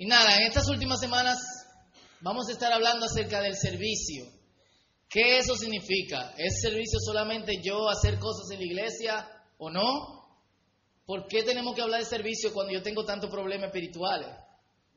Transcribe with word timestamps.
Y 0.00 0.06
nada, 0.06 0.34
en 0.34 0.44
estas 0.44 0.66
últimas 0.70 0.98
semanas 0.98 1.38
vamos 2.22 2.48
a 2.48 2.52
estar 2.52 2.72
hablando 2.72 3.04
acerca 3.04 3.42
del 3.42 3.54
servicio. 3.54 4.24
¿Qué 5.10 5.36
eso 5.36 5.54
significa? 5.56 6.32
¿Es 6.38 6.62
servicio 6.62 6.98
solamente 7.04 7.60
yo 7.62 7.86
hacer 7.90 8.18
cosas 8.18 8.50
en 8.50 8.60
la 8.60 8.64
iglesia 8.64 9.28
o 9.58 9.68
no? 9.68 10.24
¿Por 11.04 11.26
qué 11.28 11.42
tenemos 11.42 11.74
que 11.74 11.82
hablar 11.82 12.00
de 12.00 12.06
servicio 12.06 12.54
cuando 12.54 12.72
yo 12.72 12.80
tengo 12.80 13.04
tantos 13.04 13.28
problemas 13.28 13.66
espirituales? 13.66 14.30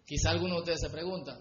Quizá 0.05 0.30
algunos 0.30 0.55
de 0.55 0.60
ustedes 0.62 0.80
se 0.80 0.89
preguntan. 0.89 1.38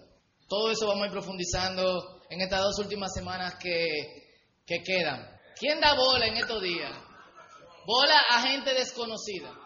Todo 0.49 0.69
eso 0.69 0.85
vamos 0.85 1.03
a 1.03 1.05
ir 1.05 1.13
profundizando 1.13 2.21
en 2.29 2.41
estas 2.41 2.63
dos 2.63 2.79
últimas 2.79 3.13
semanas 3.13 3.55
que, 3.55 4.41
que 4.65 4.83
quedan. 4.83 5.25
¿Quién 5.57 5.79
da 5.79 5.95
bola 5.95 6.25
en 6.25 6.35
estos 6.35 6.61
días? 6.61 6.91
Bola 7.85 8.19
a 8.29 8.41
gente 8.41 8.73
desconocida. 8.73 9.57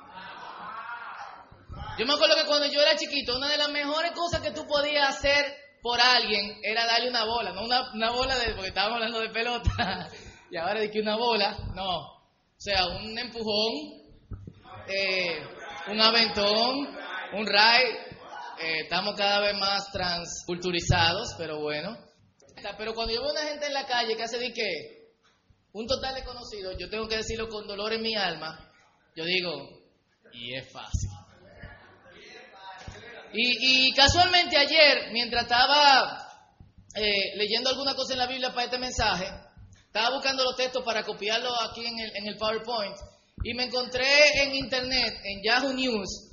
Yo 1.98 2.06
me 2.06 2.14
acuerdo 2.14 2.36
que 2.36 2.46
cuando 2.46 2.68
yo 2.68 2.80
era 2.80 2.96
chiquito, 2.96 3.38
una 3.38 3.50
de 3.50 3.58
las 3.58 3.70
mejores 3.70 4.12
cosas 4.12 4.42
que 4.42 4.52
tú 4.52 4.68
podías 4.68 5.10
hacer 5.10 5.58
por 5.82 6.00
alguien 6.00 6.60
era 6.62 6.86
darle 6.86 7.10
una 7.10 7.26
bola, 7.26 7.54
no 7.54 7.64
una, 7.64 7.92
una 7.92 8.12
bola 8.12 8.38
de, 8.38 8.54
porque 8.54 8.68
estábamos 8.68 8.98
hablando 8.98 9.20
de 9.20 9.30
pelota, 9.30 10.08
y 10.52 10.58
ahora 10.58 10.80
de 10.80 10.92
que 10.92 11.00
una 11.00 11.16
bola, 11.16 11.58
no. 11.74 11.98
O 11.98 12.60
sea, 12.60 12.86
un 12.88 13.18
empujón, 13.18 14.08
eh, 14.88 15.42
un 15.88 16.00
aventón, 16.00 16.98
un 17.34 17.46
ride. 17.48 18.08
Eh, 18.60 18.82
estamos 18.84 19.16
cada 19.16 19.40
vez 19.40 19.56
más 19.58 19.92
transculturizados, 19.92 21.36
pero 21.38 21.60
bueno. 21.62 21.98
Pero 22.78 22.94
cuando 22.94 23.14
yo 23.14 23.22
veo 23.22 23.30
a 23.30 23.34
una 23.34 23.50
gente 23.50 23.68
en 23.68 23.74
la 23.74 23.86
calle 23.86 24.16
que 24.16 24.24
hace 24.24 24.40
de 24.40 24.52
que 24.52 25.14
un 25.74 25.86
total 25.88 26.16
desconocido, 26.16 26.72
yo 26.78 26.90
tengo 26.90 27.08
que 27.08 27.18
decirlo 27.18 27.48
con 27.50 27.68
dolor 27.68 27.94
en 27.94 28.02
mi 28.02 28.16
alma, 28.16 28.72
yo 29.16 29.24
digo, 29.26 29.70
y 30.34 30.56
es 30.56 30.72
fácil. 30.72 31.17
Y, 33.40 33.94
casualmente 33.94 34.58
ayer, 34.58 35.12
mientras 35.12 35.44
estaba 35.44 36.28
eh, 36.96 37.36
leyendo 37.36 37.70
alguna 37.70 37.94
cosa 37.94 38.14
en 38.14 38.20
la 38.20 38.28
Biblia 38.28 38.52
para 38.52 38.66
este 38.66 38.80
mensaje, 38.80 39.28
estaba 39.86 40.16
buscando 40.16 40.44
los 40.44 40.56
textos 40.56 40.84
para 40.84 41.04
copiarlo 41.04 41.50
aquí 41.62 41.86
en 41.86 42.28
el, 42.28 42.38
PowerPoint 42.38 42.96
y 43.44 43.54
me 43.54 43.66
encontré 43.66 44.44
en 44.44 44.56
internet, 44.56 45.20
en 45.24 45.44
Yahoo 45.44 45.74
News, 45.74 46.32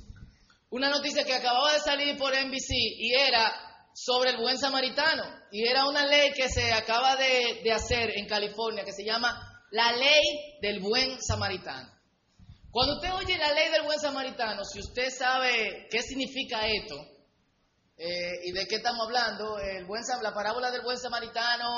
una 0.71 0.89
noticia 0.89 1.23
que 1.23 1.35
acababa 1.35 1.73
de 1.73 1.79
salir 1.79 2.17
por 2.17 2.33
NBC 2.33 2.69
y 2.71 3.13
era 3.13 3.53
sobre 3.93 4.31
el 4.31 4.37
buen 4.37 4.57
samaritano. 4.57 5.23
Y 5.51 5.65
era 5.65 5.85
una 5.87 6.05
ley 6.05 6.31
que 6.33 6.49
se 6.49 6.73
acaba 6.73 7.15
de 7.15 7.71
hacer 7.71 8.17
en 8.17 8.27
California 8.27 8.83
que 8.83 8.91
se 8.91 9.05
llama 9.05 9.63
la 9.71 9.91
ley 9.93 10.23
del 10.61 10.79
buen 10.79 11.21
samaritano. 11.21 11.94
Cuando 12.75 12.95
usted 12.95 13.13
oye 13.13 13.37
la 13.37 13.53
ley 13.53 13.71
del 13.71 13.83
buen 13.83 13.97
samaritano, 13.97 14.65
si 14.65 14.81
usted 14.81 15.09
sabe 15.09 15.87
qué 15.89 16.01
significa 16.01 16.67
esto 16.67 16.97
eh, 17.95 18.33
y 18.43 18.51
de 18.51 18.67
qué 18.67 18.75
estamos 18.75 19.07
hablando, 19.07 19.57
el 19.59 19.85
buen, 19.85 20.03
la 20.21 20.33
parábola 20.33 20.69
del 20.71 20.81
buen 20.81 20.97
samaritano 20.97 21.69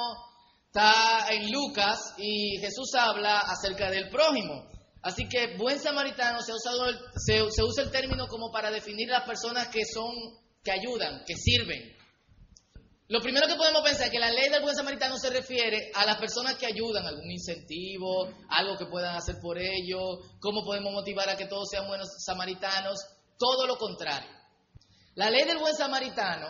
está 0.66 1.28
en 1.30 1.52
Lucas 1.52 2.16
y 2.17 2.58
Jesús 2.59 2.95
habla 2.95 3.42
acerca 3.42 3.92
del 3.92 4.09
prójimo. 4.09 4.72
Así 5.04 5.30
que 5.30 5.56
buen 5.56 5.80
samaritano 5.80 6.39
se, 6.42 6.54
se 6.56 7.64
usa 7.64 7.84
el 7.84 7.92
término 7.92 8.28
como 8.28 8.52
para 8.52 8.72
definir 8.72 9.08
las 9.08 9.23
personas 9.23 9.67
que 9.67 9.86
son, 9.86 10.16
que 10.64 10.72
ayudan, 10.72 11.23
que 11.28 11.36
sirven. 11.36 11.95
Lo 13.09 13.22
primero 13.22 13.47
que 13.47 13.55
podemos 13.55 13.83
pensar 13.83 14.08
es 14.08 14.11
que 14.11 14.19
la 14.19 14.31
ley 14.31 14.50
del 14.50 14.61
buen 14.61 14.75
samaritano 14.75 15.17
se 15.17 15.30
refiere 15.30 15.91
a 15.94 16.05
las 16.05 16.17
personas 16.17 16.55
que 16.55 16.66
ayudan, 16.66 17.05
algún 17.05 17.31
incentivo, 17.31 18.27
algo 18.49 18.75
que 18.75 18.86
puedan 18.88 19.16
hacer 19.16 19.36
por 19.41 19.58
ellos, 19.58 20.19
cómo 20.41 20.66
podemos 20.66 20.91
motivar 20.91 21.30
a 21.30 21.38
que 21.38 21.45
todos 21.45 21.69
sean 21.69 21.88
buenos 21.88 22.09
samaritanos, 22.25 22.99
todo 23.38 23.66
lo 23.66 23.77
contrario. 23.77 24.30
La 25.16 25.30
ley 25.30 25.45
del 25.45 25.58
buen 25.58 25.73
samaritano 25.73 26.47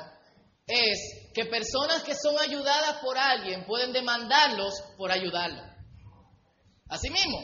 es 0.66 1.30
que 1.36 1.46
personas 1.46 2.02
que 2.02 2.16
son 2.16 2.40
ayudadas 2.40 3.02
por 3.04 3.20
alguien 3.20 3.64
pueden 3.68 3.94
demandarlos 3.94 4.82
por 4.98 5.12
ayudarlos. 5.12 5.64
Asimismo, 6.90 7.38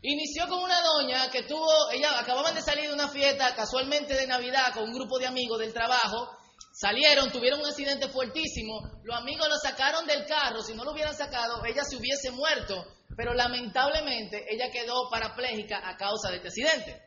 inició 0.00 0.48
con 0.48 0.60
una 0.60 0.80
doña 0.80 1.30
que 1.30 1.42
tuvo, 1.42 1.90
ella 1.92 2.18
acababan 2.18 2.54
de 2.54 2.62
salir 2.62 2.88
de 2.88 2.94
una 2.94 3.08
fiesta 3.08 3.54
casualmente 3.54 4.14
de 4.14 4.26
Navidad 4.26 4.72
con 4.72 4.84
un 4.84 4.94
grupo 4.94 5.18
de 5.18 5.26
amigos 5.26 5.58
del 5.58 5.74
trabajo 5.74 6.30
Salieron, 6.76 7.30
tuvieron 7.30 7.60
un 7.60 7.66
accidente 7.66 8.08
fuertísimo, 8.08 8.80
los 9.04 9.16
amigos 9.16 9.46
lo 9.48 9.56
sacaron 9.58 10.06
del 10.08 10.26
carro, 10.26 10.60
si 10.60 10.74
no 10.74 10.82
lo 10.82 10.90
hubieran 10.90 11.14
sacado, 11.14 11.64
ella 11.64 11.84
se 11.84 11.94
hubiese 11.94 12.32
muerto, 12.32 12.84
pero 13.16 13.32
lamentablemente 13.32 14.44
ella 14.52 14.72
quedó 14.72 15.08
parapléjica 15.08 15.88
a 15.88 15.96
causa 15.96 16.30
de 16.30 16.38
este 16.38 16.48
accidente. 16.48 17.00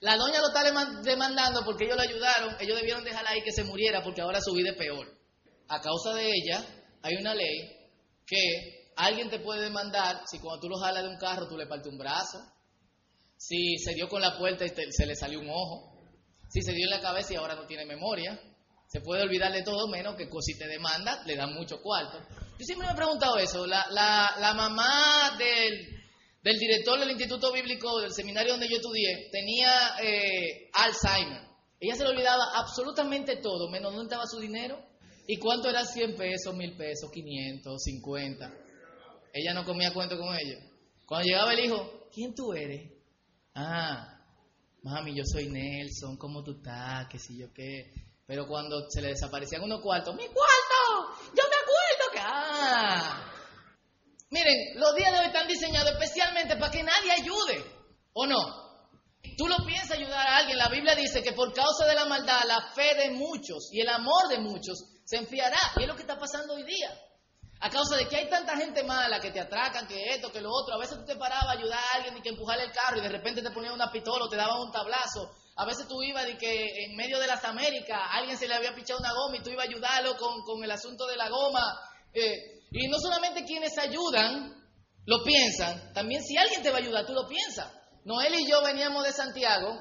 La 0.00 0.18
doña 0.18 0.40
lo 0.40 0.48
está 0.48 0.64
demandando 1.02 1.64
porque 1.64 1.86
ellos 1.86 1.96
lo 1.96 2.02
ayudaron, 2.02 2.56
ellos 2.60 2.76
debieron 2.76 3.02
dejarla 3.02 3.30
ahí 3.30 3.42
que 3.42 3.52
se 3.52 3.64
muriera 3.64 4.02
porque 4.02 4.20
ahora 4.20 4.38
su 4.42 4.52
vida 4.52 4.72
es 4.72 4.76
peor. 4.76 5.08
A 5.68 5.80
causa 5.80 6.12
de 6.12 6.26
ella 6.26 6.62
hay 7.02 7.16
una 7.16 7.34
ley 7.34 7.74
que 8.26 8.92
alguien 8.96 9.30
te 9.30 9.40
puede 9.40 9.62
demandar 9.62 10.24
si 10.26 10.38
cuando 10.40 10.60
tú 10.60 10.68
lo 10.68 10.76
jalas 10.76 11.04
de 11.04 11.08
un 11.08 11.16
carro 11.16 11.48
tú 11.48 11.56
le 11.56 11.66
partes 11.66 11.90
un 11.90 11.96
brazo, 11.96 12.38
si 13.38 13.78
se 13.78 13.94
dio 13.94 14.08
con 14.08 14.20
la 14.20 14.36
puerta 14.36 14.66
y 14.66 14.68
se 14.68 15.06
le 15.06 15.16
salió 15.16 15.40
un 15.40 15.48
ojo, 15.48 15.90
si 16.50 16.60
se 16.60 16.72
dio 16.72 16.84
en 16.84 16.90
la 16.90 17.00
cabeza 17.00 17.32
y 17.32 17.36
ahora 17.36 17.54
no 17.54 17.66
tiene 17.66 17.86
memoria, 17.86 18.38
se 18.90 19.00
puede 19.00 19.22
olvidar 19.22 19.52
de 19.52 19.62
todo 19.62 19.86
menos 19.86 20.16
que 20.16 20.28
si 20.40 20.58
te 20.58 20.66
demanda, 20.66 21.22
le 21.24 21.36
dan 21.36 21.54
mucho 21.54 21.80
cuarto. 21.80 22.18
Yo 22.58 22.64
siempre 22.66 22.88
me 22.88 22.92
he 22.92 22.96
preguntado 22.96 23.36
eso. 23.38 23.64
La, 23.64 23.86
la, 23.88 24.52
mamá 24.52 25.36
del, 25.38 25.86
del, 26.42 26.58
director 26.58 26.98
del 26.98 27.10
Instituto 27.12 27.52
Bíblico 27.52 28.00
del 28.00 28.12
seminario 28.12 28.50
donde 28.50 28.68
yo 28.68 28.78
estudié 28.78 29.28
tenía 29.30 29.96
eh, 30.02 30.70
Alzheimer. 30.72 31.40
Ella 31.78 31.94
se 31.94 32.02
le 32.02 32.10
olvidaba 32.10 32.42
absolutamente 32.56 33.36
todo, 33.36 33.70
menos 33.70 33.92
dónde 33.92 34.08
estaba 34.08 34.26
su 34.26 34.40
dinero 34.40 34.84
y 35.28 35.36
cuánto 35.36 35.70
era 35.70 35.84
100 35.84 36.16
pesos, 36.16 36.52
1000 36.52 36.76
pesos, 36.76 37.12
500, 37.12 37.80
50. 37.80 38.54
Ella 39.32 39.54
no 39.54 39.64
comía 39.64 39.94
cuento 39.94 40.18
con 40.18 40.36
ella. 40.36 40.58
Cuando 41.06 41.28
llegaba 41.28 41.52
el 41.52 41.64
hijo, 41.64 42.08
¿quién 42.12 42.34
tú 42.34 42.52
eres? 42.54 42.90
Ah, 43.54 44.20
mami, 44.82 45.14
yo 45.16 45.22
soy 45.24 45.48
Nelson, 45.48 46.16
¿cómo 46.16 46.42
tú 46.42 46.56
estás? 46.56 47.06
¿Qué 47.08 47.20
sé 47.20 47.36
yo 47.36 47.52
qué? 47.54 48.09
Pero 48.30 48.46
cuando 48.46 48.88
se 48.88 49.02
le 49.02 49.08
desaparecían 49.08 49.64
unos 49.64 49.80
cuartos, 49.80 50.14
¡mi 50.14 50.24
cuarto! 50.28 51.18
Yo 51.34 51.42
me 51.50 51.56
acuerdo 51.56 52.12
que... 52.12 52.20
¡Ah! 52.22 53.24
Miren, 54.30 54.56
los 54.76 54.94
días 54.94 55.10
de 55.10 55.18
hoy 55.18 55.26
están 55.26 55.48
diseñados 55.48 55.90
especialmente 55.90 56.54
para 56.54 56.70
que 56.70 56.84
nadie 56.84 57.10
ayude, 57.10 57.64
¿o 58.12 58.28
no? 58.28 58.38
Tú 59.36 59.48
lo 59.48 59.56
piensas 59.66 59.98
ayudar 59.98 60.28
a 60.28 60.36
alguien. 60.36 60.58
La 60.58 60.68
Biblia 60.68 60.94
dice 60.94 61.24
que 61.24 61.32
por 61.32 61.52
causa 61.52 61.86
de 61.86 61.94
la 61.96 62.04
maldad, 62.04 62.44
la 62.46 62.70
fe 62.72 62.94
de 62.94 63.10
muchos 63.10 63.68
y 63.72 63.80
el 63.80 63.88
amor 63.88 64.28
de 64.28 64.38
muchos 64.38 64.78
se 65.04 65.16
enfriará. 65.16 65.58
Y 65.78 65.82
es 65.82 65.88
lo 65.88 65.96
que 65.96 66.02
está 66.02 66.16
pasando 66.16 66.54
hoy 66.54 66.62
día. 66.62 66.96
A 67.58 67.68
causa 67.68 67.96
de 67.96 68.06
que 68.06 68.14
hay 68.14 68.30
tanta 68.30 68.56
gente 68.56 68.84
mala 68.84 69.18
que 69.18 69.32
te 69.32 69.40
atracan, 69.40 69.88
que 69.88 70.14
esto, 70.14 70.30
que 70.30 70.40
lo 70.40 70.52
otro. 70.52 70.76
A 70.76 70.78
veces 70.78 70.98
tú 70.98 71.04
te 71.04 71.16
parabas 71.16 71.48
a 71.48 71.58
ayudar 71.58 71.80
a 71.80 71.96
alguien 71.96 72.16
y 72.16 72.22
que 72.22 72.28
empujarle 72.28 72.62
el 72.62 72.70
carro 72.70 72.98
y 72.98 73.00
de 73.00 73.08
repente 73.08 73.42
te 73.42 73.50
ponían 73.50 73.74
una 73.74 73.90
pistola 73.90 74.26
o 74.26 74.28
te 74.28 74.36
daban 74.36 74.60
un 74.60 74.70
tablazo 74.70 75.34
a 75.56 75.64
veces 75.66 75.86
tú 75.88 76.02
ibas 76.02 76.26
de 76.26 76.38
que 76.38 76.84
en 76.84 76.96
medio 76.96 77.18
de 77.18 77.26
las 77.26 77.44
Américas 77.44 77.98
alguien 78.12 78.38
se 78.38 78.48
le 78.48 78.54
había 78.54 78.74
pichado 78.74 79.00
una 79.00 79.12
goma 79.12 79.36
y 79.36 79.42
tú 79.42 79.50
ibas 79.50 79.66
a 79.66 79.68
ayudarlo 79.68 80.16
con, 80.16 80.64
el 80.64 80.70
asunto 80.70 81.06
de 81.06 81.16
la 81.16 81.28
goma. 81.28 81.80
Eh, 82.12 82.62
y 82.70 82.88
no 82.88 82.98
solamente 82.98 83.44
quienes 83.44 83.76
ayudan 83.78 84.54
lo 85.06 85.22
piensan, 85.24 85.92
también 85.92 86.22
si 86.22 86.36
alguien 86.36 86.62
te 86.62 86.70
va 86.70 86.76
a 86.76 86.80
ayudar, 86.80 87.06
tú 87.06 87.12
lo 87.12 87.26
piensas. 87.26 87.72
Noel 88.04 88.34
y 88.34 88.48
yo 88.48 88.62
veníamos 88.62 89.04
de 89.04 89.12
Santiago 89.12 89.78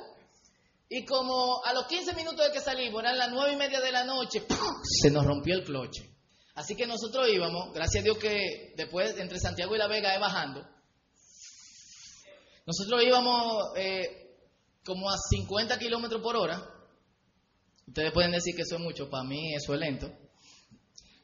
y 0.90 1.06
como 1.06 1.64
a 1.64 1.74
los 1.74 1.86
15 1.86 2.14
minutos 2.14 2.48
de 2.48 2.52
que 2.52 2.60
salimos, 2.60 3.02
eran 3.04 3.18
las 3.18 3.30
9 3.32 3.54
y 3.54 3.56
media 3.56 3.80
de 3.80 3.92
la 3.92 4.04
noche, 4.04 4.44
se 4.84 5.12
nos 5.12 5.26
rompió 5.26 5.56
el 5.56 5.64
cloche. 5.64 6.10
Así 6.56 6.76
que 6.76 6.88
nosotros 6.88 7.30
íbamos, 7.30 7.72
gracias 7.74 8.02
a 8.02 8.06
Dios 8.06 8.18
que 8.18 8.74
después 8.76 9.18
entre 9.18 9.40
Santiago 9.40 9.76
y 9.76 9.78
La 9.78 9.88
Vega 9.88 10.14
es 10.14 10.20
bajando, 10.20 10.68
nosotros 12.66 13.04
íbamos 13.04 13.72
eh, 13.78 14.29
como 14.90 15.08
a 15.08 15.18
50 15.18 15.78
kilómetros 15.78 16.20
por 16.20 16.36
hora. 16.36 16.60
Ustedes 17.86 18.12
pueden 18.12 18.32
decir 18.32 18.56
que 18.56 18.64
eso 18.64 18.76
es 18.76 18.82
mucho, 18.82 19.08
para 19.08 19.24
mí 19.24 19.54
eso 19.54 19.76
es 19.76 19.80
lento. 19.80 20.10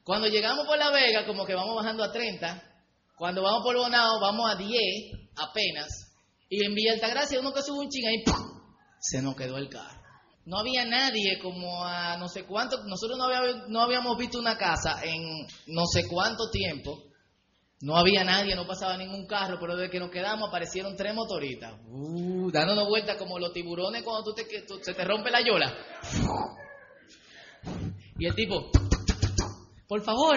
Cuando 0.04 0.28
llegamos 0.28 0.68
por 0.68 0.78
La 0.78 0.92
Vega, 0.92 1.26
como 1.26 1.48
que 1.48 1.56
vamos 1.56 1.76
bajando 1.76 2.04
a 2.04 2.12
30. 2.12 2.62
Cuando 3.18 3.42
vamos 3.42 3.64
por 3.64 3.76
Bonao, 3.76 4.20
vamos 4.20 4.52
a 4.52 4.56
10 4.56 4.72
apenas. 5.36 5.88
Y 6.48 6.64
en 6.64 6.76
Villa 6.76 6.94
Altagracia, 6.94 7.40
uno 7.40 7.54
que 7.54 7.64
sube 7.64 7.80
un 7.80 7.90
ching 7.90 8.06
ahí, 8.06 8.24
se 9.00 9.24
nos 9.24 9.36
quedó 9.36 9.58
el 9.58 9.68
carro. 9.68 10.00
No 10.46 10.60
había 10.60 10.86
nadie 10.86 11.40
como 11.42 11.84
a 11.84 12.18
no 12.18 12.28
sé 12.28 12.44
cuánto, 12.44 12.84
nosotros 12.84 13.18
no 13.18 13.26
habíamos, 13.26 13.68
no 13.70 13.82
habíamos 13.82 14.16
visto 14.16 14.38
una 14.38 14.56
casa 14.60 15.04
en 15.04 15.24
no 15.66 15.88
sé 15.92 16.08
cuánto 16.08 16.52
tiempo 16.52 17.02
no 17.86 17.96
había 17.96 18.24
nadie, 18.24 18.56
no 18.56 18.66
pasaba 18.66 18.98
ningún 18.98 19.28
carro, 19.28 19.58
pero 19.60 19.76
desde 19.76 19.92
que 19.92 20.00
nos 20.00 20.10
quedamos 20.10 20.50
aparecieron 20.50 20.96
tres 20.96 21.14
motoritas, 21.14 21.72
uh, 21.88 22.50
dándonos 22.52 22.88
vueltas 22.88 23.16
como 23.16 23.38
los 23.38 23.54
tiburones 23.54 24.02
cuando 24.02 24.24
tú 24.24 24.34
te, 24.34 24.46
se 24.82 24.94
te 24.96 25.06
rompe 25.06 25.30
la 25.30 25.40
yola. 25.42 25.72
Y 28.18 28.26
el 28.26 28.34
tipo, 28.34 28.72
por 29.88 30.02
favor, 30.04 30.36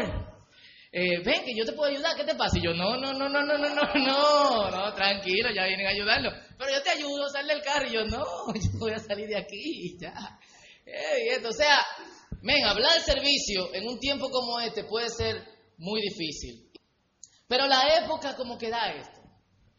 eh, 0.92 1.22
ven 1.24 1.44
que 1.46 1.54
yo 1.56 1.64
te 1.64 1.72
puedo 1.72 1.90
ayudar, 1.90 2.14
¿qué 2.16 2.24
te 2.24 2.34
pasa? 2.34 2.58
Y 2.58 2.64
yo, 2.64 2.74
no, 2.74 2.98
no, 2.98 3.14
no, 3.14 3.30
no, 3.30 3.42
no, 3.42 3.56
no, 3.56 3.74
no, 3.74 3.94
no, 3.94 4.70
no, 4.70 4.94
tranquilo, 4.94 5.48
ya 5.50 5.64
vienen 5.64 5.86
a 5.86 5.90
ayudarlo. 5.90 6.30
Pero 6.58 6.70
yo 6.70 6.82
te 6.82 6.90
ayudo 6.90 7.24
a 7.24 7.30
salir 7.30 7.52
del 7.52 7.62
carro. 7.62 7.86
Y 7.88 7.94
yo, 7.94 8.04
no, 8.04 8.24
yo 8.54 8.78
voy 8.78 8.92
a 8.92 8.98
salir 8.98 9.26
de 9.26 9.38
aquí, 9.38 9.96
ya. 9.98 10.38
Eh, 10.84 11.40
o 11.42 11.52
sea, 11.52 11.78
Men, 12.42 12.64
hablar 12.64 13.00
servicio 13.00 13.74
en 13.74 13.88
un 13.88 13.98
tiempo 13.98 14.30
como 14.30 14.60
este 14.60 14.84
puede 14.84 15.08
ser 15.08 15.42
muy 15.76 16.00
difícil. 16.02 16.67
Pero 17.48 17.66
la 17.66 17.82
época 18.04 18.36
como 18.36 18.58
que 18.58 18.70
da 18.70 18.92
esto, 18.92 19.20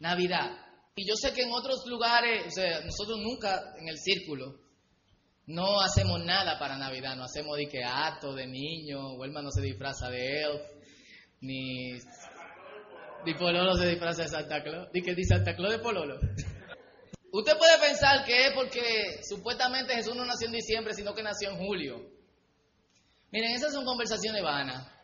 Navidad. 0.00 0.50
Y 0.96 1.08
yo 1.08 1.14
sé 1.14 1.32
que 1.32 1.42
en 1.42 1.52
otros 1.52 1.86
lugares, 1.86 2.46
o 2.46 2.50
sea, 2.50 2.80
nosotros 2.80 3.18
nunca 3.22 3.74
en 3.78 3.88
el 3.88 3.96
círculo 3.96 4.58
no 5.46 5.80
hacemos 5.80 6.22
nada 6.24 6.58
para 6.58 6.76
Navidad, 6.76 7.16
no 7.16 7.24
hacemos 7.24 7.56
de 7.56 7.68
que 7.68 7.82
acto 7.84 8.34
de 8.34 8.46
niño, 8.46 9.14
Huelma 9.14 9.40
no 9.40 9.50
se 9.50 9.62
disfraza 9.62 10.10
de 10.10 10.42
elf, 10.42 10.62
ni, 11.40 11.92
ni 13.24 13.34
Pololo 13.34 13.74
se 13.74 13.88
disfraza 13.88 14.22
de 14.22 14.28
Santa 14.28 14.62
Claus, 14.62 14.88
ni 14.92 15.02
que 15.02 15.14
dice 15.14 15.36
Santa 15.36 15.54
Claus 15.54 15.72
de 15.72 15.78
Pololo. 15.78 16.20
Usted 17.32 17.56
puede 17.56 17.78
pensar 17.78 18.24
que 18.24 18.46
es 18.46 18.52
porque 18.54 19.22
supuestamente 19.22 19.94
Jesús 19.94 20.16
no 20.16 20.24
nació 20.24 20.48
en 20.48 20.54
diciembre, 20.54 20.94
sino 20.94 21.14
que 21.14 21.22
nació 21.22 21.50
en 21.50 21.58
julio. 21.58 21.98
Miren, 23.30 23.52
esas 23.52 23.72
son 23.72 23.84
conversaciones 23.84 24.42
vanas. 24.42 24.99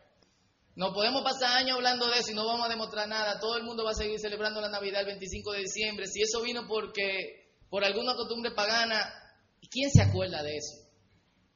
No 0.76 0.93
podemos 0.93 1.23
pasar 1.23 1.56
años 1.56 1.76
hablando 1.76 2.06
de 2.06 2.19
eso 2.19 2.32
y 2.32 2.34
no 2.34 2.46
vamos 2.46 2.67
a 2.67 2.69
demostrar 2.69 3.08
nada. 3.08 3.40
Todo 3.40 3.56
el 3.56 3.64
mundo 3.64 3.82
va 3.82 3.93
a 3.93 3.94
seguir 3.94 4.20
celebrando 4.20 4.61
la 4.61 4.69
Navidad 4.69 5.00
el 5.00 5.06
25 5.06 5.52
de 5.52 5.61
diciembre. 5.61 6.06
Si 6.06 6.20
eso 6.20 6.43
vino 6.43 6.67
porque 6.69 7.49
por 7.70 7.82
alguna 7.82 8.14
costumbre 8.14 8.50
pagana, 8.50 9.11
¿quién 9.70 9.90
se 9.90 10.02
acuerda 10.02 10.43
de 10.43 10.55
eso? 10.55 10.87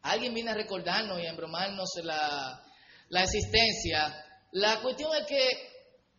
Alguien 0.00 0.32
viene 0.32 0.52
a 0.52 0.54
recordarnos 0.54 1.20
y 1.20 1.26
a 1.26 1.30
embromarnos 1.30 1.90
la, 2.02 2.64
la 3.10 3.22
existencia. 3.22 4.24
La 4.52 4.80
cuestión 4.80 5.10
es 5.14 5.26
que 5.26 5.48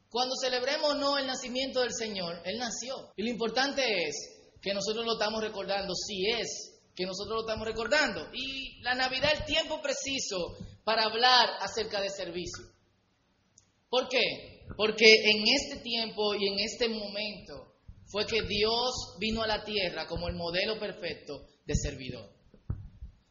cuando 0.08 0.36
celebremos 0.36 0.96
no 0.98 1.18
el 1.18 1.26
nacimiento 1.26 1.82
del 1.82 1.94
Señor, 1.94 2.40
Él 2.46 2.60
nació. 2.60 3.14
Y 3.16 3.24
lo 3.24 3.32
importante 3.32 3.82
es 4.08 4.16
que 4.62 4.76
nosotros 4.76 5.04
lo 5.08 5.14
estamos 5.14 5.42
recordando, 5.42 5.96
si 5.96 6.30
es 6.30 6.84
que 6.96 7.08
nosotros 7.08 7.38
lo 7.38 7.42
estamos 7.42 7.66
recordando. 7.66 8.30
Y 8.32 8.80
la 8.84 8.94
Navidad 8.94 9.32
es 9.34 9.40
el 9.40 9.46
tiempo 9.46 9.82
preciso 9.82 10.38
para 10.84 11.06
hablar 11.06 11.50
acerca 11.62 12.00
de 12.00 12.10
servicio. 12.10 12.66
¿Por 13.92 14.10
qué? 14.10 14.64
Porque 14.76 15.06
en 15.06 15.44
este 15.48 15.84
tiempo 15.84 16.34
y 16.34 16.48
en 16.48 16.58
este 16.58 16.90
momento 16.90 17.76
fue 18.08 18.26
que 18.26 18.42
Dios 18.42 19.18
vino 19.20 19.44
a 19.44 19.48
la 19.48 19.64
tierra 19.64 20.08
como 20.08 20.28
el 20.28 20.36
modelo 20.36 20.80
perfecto 20.80 21.46
de 21.64 21.76
servidor. 21.76 22.28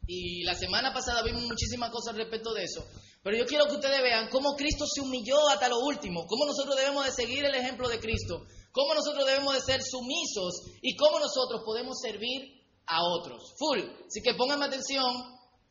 Y 0.07 0.43
la 0.43 0.55
semana 0.55 0.93
pasada 0.93 1.21
vimos 1.23 1.43
muchísimas 1.43 1.89
cosas 1.89 2.15
respecto 2.15 2.53
de 2.53 2.63
eso. 2.63 2.87
Pero 3.21 3.37
yo 3.37 3.45
quiero 3.45 3.65
que 3.65 3.75
ustedes 3.75 4.01
vean 4.01 4.29
cómo 4.29 4.55
Cristo 4.55 4.85
se 4.87 5.01
humilló 5.01 5.49
hasta 5.49 5.67
lo 5.67 5.79
último, 5.79 6.25
cómo 6.25 6.45
nosotros 6.45 6.77
debemos 6.77 7.05
de 7.05 7.11
seguir 7.11 7.43
el 7.43 7.55
ejemplo 7.55 7.89
de 7.89 7.99
Cristo 7.99 8.45
cómo 8.71 8.93
nosotros 8.95 9.25
debemos 9.25 9.53
de 9.53 9.61
ser 9.61 9.81
sumisos 9.83 10.63
y 10.81 10.95
cómo 10.95 11.19
nosotros 11.19 11.61
podemos 11.65 11.99
servir 11.99 12.61
a 12.85 13.03
otros. 13.03 13.53
Full. 13.57 13.79
Así 14.07 14.21
que 14.23 14.33
pónganme 14.35 14.65
atención, 14.65 15.13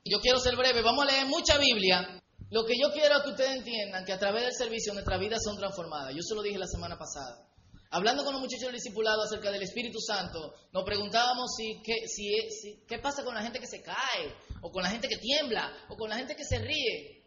yo 0.04 0.20
quiero 0.20 0.38
ser 0.38 0.56
breve, 0.56 0.82
vamos 0.82 1.04
a 1.04 1.10
leer 1.10 1.26
mucha 1.26 1.58
Biblia. 1.58 2.19
Lo 2.50 2.64
que 2.64 2.74
yo 2.76 2.92
quiero 2.92 3.22
que 3.22 3.30
ustedes 3.30 3.58
entiendan 3.58 4.04
que 4.04 4.12
a 4.12 4.18
través 4.18 4.42
del 4.42 4.52
servicio 4.52 4.92
nuestras 4.92 5.20
vidas 5.20 5.40
son 5.44 5.56
transformadas. 5.56 6.14
Yo 6.14 6.22
se 6.22 6.34
lo 6.34 6.42
dije 6.42 6.58
la 6.58 6.66
semana 6.66 6.98
pasada. 6.98 7.46
Hablando 7.92 8.24
con 8.24 8.32
los 8.32 8.42
muchachos 8.42 8.72
del 8.72 9.08
acerca 9.24 9.50
del 9.50 9.62
Espíritu 9.62 9.98
Santo, 10.00 10.54
nos 10.72 10.84
preguntábamos 10.84 11.50
si, 11.56 11.80
qué, 11.82 12.98
pasa 12.98 13.24
con 13.24 13.34
la 13.34 13.42
gente 13.42 13.58
que 13.58 13.66
se 13.66 13.82
cae, 13.82 14.34
o 14.62 14.70
con 14.70 14.82
la 14.82 14.90
gente 14.90 15.08
que 15.08 15.16
tiembla, 15.16 15.72
o 15.88 15.96
con 15.96 16.08
la 16.08 16.16
gente 16.16 16.36
que 16.36 16.44
se 16.44 16.58
ríe. 16.58 17.24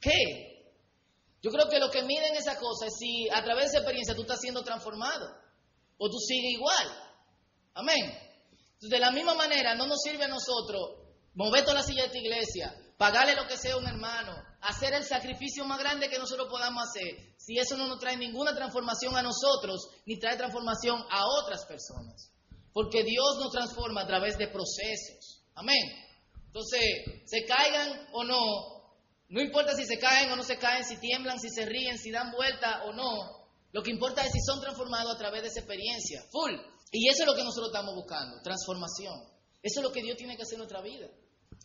¿Qué? 0.00 0.72
Yo 1.42 1.50
creo 1.50 1.68
que 1.68 1.78
lo 1.78 1.90
que 1.90 2.02
miden 2.02 2.36
esa 2.36 2.56
cosa 2.56 2.86
es 2.86 2.94
si 2.98 3.28
a 3.30 3.42
través 3.42 3.64
de 3.64 3.68
esa 3.70 3.78
experiencia 3.78 4.14
tú 4.14 4.22
estás 4.22 4.40
siendo 4.40 4.62
transformado 4.62 5.28
o 5.96 6.08
tú 6.08 6.18
sigues 6.18 6.52
igual. 6.52 6.86
Amén. 7.74 8.16
De 8.80 8.98
la 8.98 9.10
misma 9.10 9.34
manera, 9.34 9.74
no 9.74 9.86
nos 9.86 10.00
sirve 10.02 10.24
a 10.24 10.28
nosotros 10.28 11.08
mover 11.34 11.62
toda 11.62 11.74
la 11.74 11.82
silla 11.82 12.02
de 12.02 12.06
esta 12.06 12.18
iglesia, 12.18 12.74
pagarle 12.98 13.34
lo 13.34 13.46
que 13.46 13.56
sea 13.56 13.74
a 13.74 13.78
un 13.78 13.86
hermano, 13.86 14.34
hacer 14.60 14.92
el 14.92 15.04
sacrificio 15.04 15.64
más 15.64 15.78
grande 15.78 16.10
que 16.10 16.18
nosotros 16.18 16.48
podamos 16.50 16.82
hacer, 16.82 17.34
si 17.38 17.56
eso 17.56 17.76
no 17.76 17.86
nos 17.86 18.00
trae 18.00 18.16
ninguna 18.16 18.54
transformación 18.54 19.16
a 19.16 19.22
nosotros, 19.22 19.88
ni 20.04 20.18
trae 20.18 20.36
transformación 20.36 21.02
a 21.08 21.24
otras 21.40 21.64
personas. 21.64 22.30
Porque 22.72 23.04
Dios 23.04 23.38
nos 23.38 23.52
transforma 23.52 24.02
a 24.02 24.06
través 24.06 24.36
de 24.36 24.48
procesos. 24.48 25.44
Amén. 25.54 25.80
Entonces, 26.46 26.80
se 27.24 27.44
caigan 27.44 28.08
o 28.12 28.24
no, 28.24 28.78
no 29.28 29.40
importa 29.40 29.74
si 29.76 29.84
se 29.84 29.98
caen 29.98 30.30
o 30.32 30.36
no 30.36 30.42
se 30.42 30.58
caen, 30.58 30.84
si 30.84 30.96
tiemblan, 30.98 31.38
si 31.38 31.50
se 31.50 31.66
ríen, 31.66 31.98
si 31.98 32.10
dan 32.10 32.32
vuelta 32.32 32.84
o 32.84 32.92
no. 32.92 33.48
Lo 33.72 33.82
que 33.82 33.90
importa 33.90 34.24
es 34.24 34.32
si 34.32 34.40
son 34.40 34.60
transformados 34.60 35.14
a 35.14 35.18
través 35.18 35.42
de 35.42 35.48
esa 35.48 35.60
experiencia. 35.60 36.22
Full. 36.32 36.54
Y 36.90 37.08
eso 37.08 37.22
es 37.22 37.26
lo 37.26 37.34
que 37.34 37.44
nosotros 37.44 37.68
estamos 37.68 37.94
buscando, 37.94 38.40
transformación. 38.42 39.14
Eso 39.62 39.80
es 39.80 39.84
lo 39.84 39.92
que 39.92 40.02
Dios 40.02 40.16
tiene 40.16 40.36
que 40.36 40.42
hacer 40.42 40.54
en 40.54 40.60
nuestra 40.60 40.80
vida. 40.80 41.08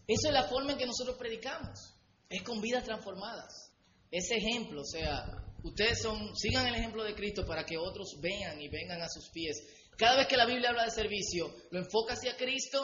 Eso 0.07 0.27
es 0.27 0.33
la 0.33 0.43
forma 0.43 0.73
en 0.73 0.77
que 0.77 0.85
nosotros 0.85 1.17
predicamos. 1.17 1.95
Es 2.29 2.43
con 2.43 2.61
vidas 2.61 2.83
transformadas. 2.83 3.71
Ese 4.11 4.35
ejemplo, 4.35 4.81
o 4.81 4.85
sea, 4.85 5.25
ustedes 5.63 6.01
son, 6.01 6.35
sigan 6.35 6.67
el 6.67 6.75
ejemplo 6.75 7.03
de 7.03 7.15
Cristo 7.15 7.45
para 7.45 7.65
que 7.65 7.77
otros 7.77 8.19
vean 8.21 8.61
y 8.61 8.69
vengan 8.69 9.01
a 9.01 9.09
sus 9.09 9.29
pies. 9.29 9.57
Cada 9.97 10.17
vez 10.17 10.27
que 10.27 10.37
la 10.37 10.45
Biblia 10.45 10.69
habla 10.69 10.85
de 10.85 10.91
servicio, 10.91 11.53
lo 11.71 11.79
enfoca 11.79 12.13
hacia 12.13 12.35
Cristo, 12.35 12.81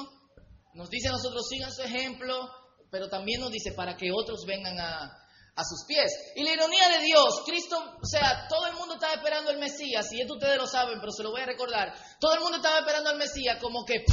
nos 0.73 0.89
dice 0.89 1.09
a 1.09 1.11
nosotros, 1.11 1.47
sigan 1.49 1.73
su 1.73 1.81
ejemplo, 1.81 2.49
pero 2.91 3.09
también 3.09 3.41
nos 3.41 3.51
dice 3.51 3.71
para 3.73 3.97
que 3.97 4.11
otros 4.11 4.45
vengan 4.45 4.79
a, 4.79 5.15
sus 5.61 5.83
pies. 5.85 6.09
Y 6.37 6.43
la 6.43 6.53
ironía 6.53 6.87
de 6.87 7.03
Dios, 7.03 7.43
Cristo, 7.45 7.77
o 8.01 8.05
sea, 8.05 8.47
todo 8.47 8.65
el 8.67 8.75
mundo 8.75 8.93
estaba 8.93 9.15
esperando 9.15 9.49
al 9.49 9.59
Mesías, 9.59 10.07
y 10.13 10.21
esto 10.21 10.35
ustedes 10.35 10.57
lo 10.57 10.65
saben, 10.65 10.99
pero 11.01 11.11
se 11.11 11.21
lo 11.21 11.31
voy 11.31 11.41
a 11.41 11.45
recordar. 11.45 11.93
Todo 12.17 12.33
el 12.35 12.39
mundo 12.39 12.57
estaba 12.57 12.79
esperando 12.79 13.09
al 13.09 13.17
Mesías 13.17 13.57
como 13.59 13.83
que 13.83 14.05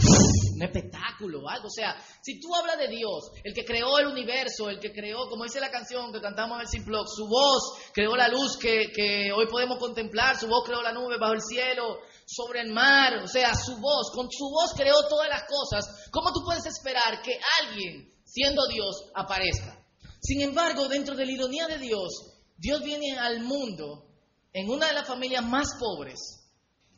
un 0.56 0.62
espectáculo, 0.64 1.48
algo. 1.48 1.68
O 1.68 1.70
sea, 1.70 1.96
si 2.20 2.40
tú 2.40 2.54
hablas 2.54 2.78
de 2.78 2.88
Dios, 2.88 3.30
el 3.44 3.54
que 3.54 3.64
creó 3.64 3.98
el 3.98 4.08
universo, 4.08 4.68
el 4.68 4.80
que 4.80 4.92
creó, 4.92 5.28
como 5.28 5.44
dice 5.44 5.60
la 5.60 5.70
canción 5.70 6.12
que 6.12 6.20
cantamos 6.20 6.56
en 6.56 6.62
el 6.62 6.68
Simplot, 6.68 7.06
su 7.06 7.28
voz 7.28 7.90
creó 7.92 8.16
la 8.16 8.28
luz 8.28 8.56
que, 8.58 8.90
que 8.94 9.30
hoy 9.32 9.46
podemos 9.46 9.78
contemplar, 9.78 10.36
su 10.36 10.48
voz 10.48 10.64
creó 10.66 10.82
la 10.82 10.92
nube 10.92 11.18
bajo 11.18 11.34
el 11.34 11.42
cielo, 11.42 11.98
sobre 12.26 12.62
el 12.62 12.72
mar, 12.72 13.18
o 13.22 13.28
sea, 13.28 13.54
su 13.54 13.76
voz, 13.78 14.10
con 14.12 14.28
su 14.30 14.50
voz 14.50 14.72
creó 14.76 14.96
todas 15.08 15.28
las 15.28 15.44
cosas. 15.44 16.08
¿Cómo 16.10 16.32
tú 16.32 16.40
puedes 16.44 16.66
esperar 16.66 17.22
que 17.22 17.38
alguien 17.62 18.16
siendo 18.26 18.66
Dios, 18.66 19.10
aparezca. 19.14 19.82
Sin 20.20 20.40
embargo, 20.40 20.88
dentro 20.88 21.14
de 21.14 21.24
la 21.24 21.32
ironía 21.32 21.66
de 21.68 21.78
Dios, 21.78 22.34
Dios 22.58 22.82
viene 22.82 23.18
al 23.18 23.40
mundo 23.40 24.10
en 24.52 24.68
una 24.68 24.88
de 24.88 24.94
las 24.94 25.06
familias 25.06 25.44
más 25.44 25.68
pobres, 25.78 26.18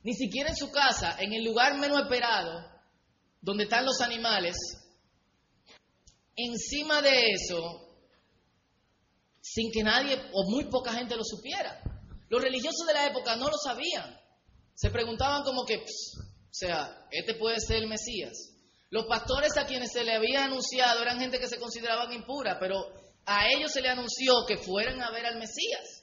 ni 0.02 0.14
siquiera 0.14 0.50
en 0.50 0.56
su 0.56 0.70
casa, 0.70 1.16
en 1.20 1.32
el 1.32 1.44
lugar 1.44 1.78
menos 1.78 2.00
esperado, 2.00 2.64
donde 3.40 3.64
están 3.64 3.84
los 3.84 4.00
animales. 4.00 4.56
Encima 6.36 7.02
de 7.02 7.32
eso, 7.32 7.88
sin 9.40 9.70
que 9.72 9.82
nadie 9.82 10.20
o 10.32 10.50
muy 10.50 10.64
poca 10.64 10.92
gente 10.92 11.16
lo 11.16 11.24
supiera. 11.24 11.80
Los 12.28 12.42
religiosos 12.42 12.86
de 12.86 12.94
la 12.94 13.06
época 13.06 13.36
no 13.36 13.46
lo 13.46 13.56
sabían. 13.56 14.18
Se 14.74 14.90
preguntaban 14.90 15.42
como 15.42 15.64
que, 15.64 15.76
o 15.76 16.52
sea, 16.52 17.06
este 17.10 17.34
puede 17.34 17.58
ser 17.60 17.78
el 17.78 17.88
Mesías. 17.88 18.54
Los 18.90 19.06
pastores 19.06 19.56
a 19.56 19.66
quienes 19.66 19.90
se 19.92 20.04
le 20.04 20.14
había 20.14 20.44
anunciado 20.44 21.02
eran 21.02 21.18
gente 21.18 21.38
que 21.38 21.48
se 21.48 21.58
consideraban 21.58 22.12
impura, 22.12 22.58
pero 22.58 22.76
a 23.26 23.46
ellos 23.48 23.72
se 23.72 23.82
le 23.82 23.88
anunció 23.88 24.32
que 24.46 24.56
fueran 24.56 25.02
a 25.02 25.10
ver 25.10 25.26
al 25.26 25.38
Mesías. 25.38 25.97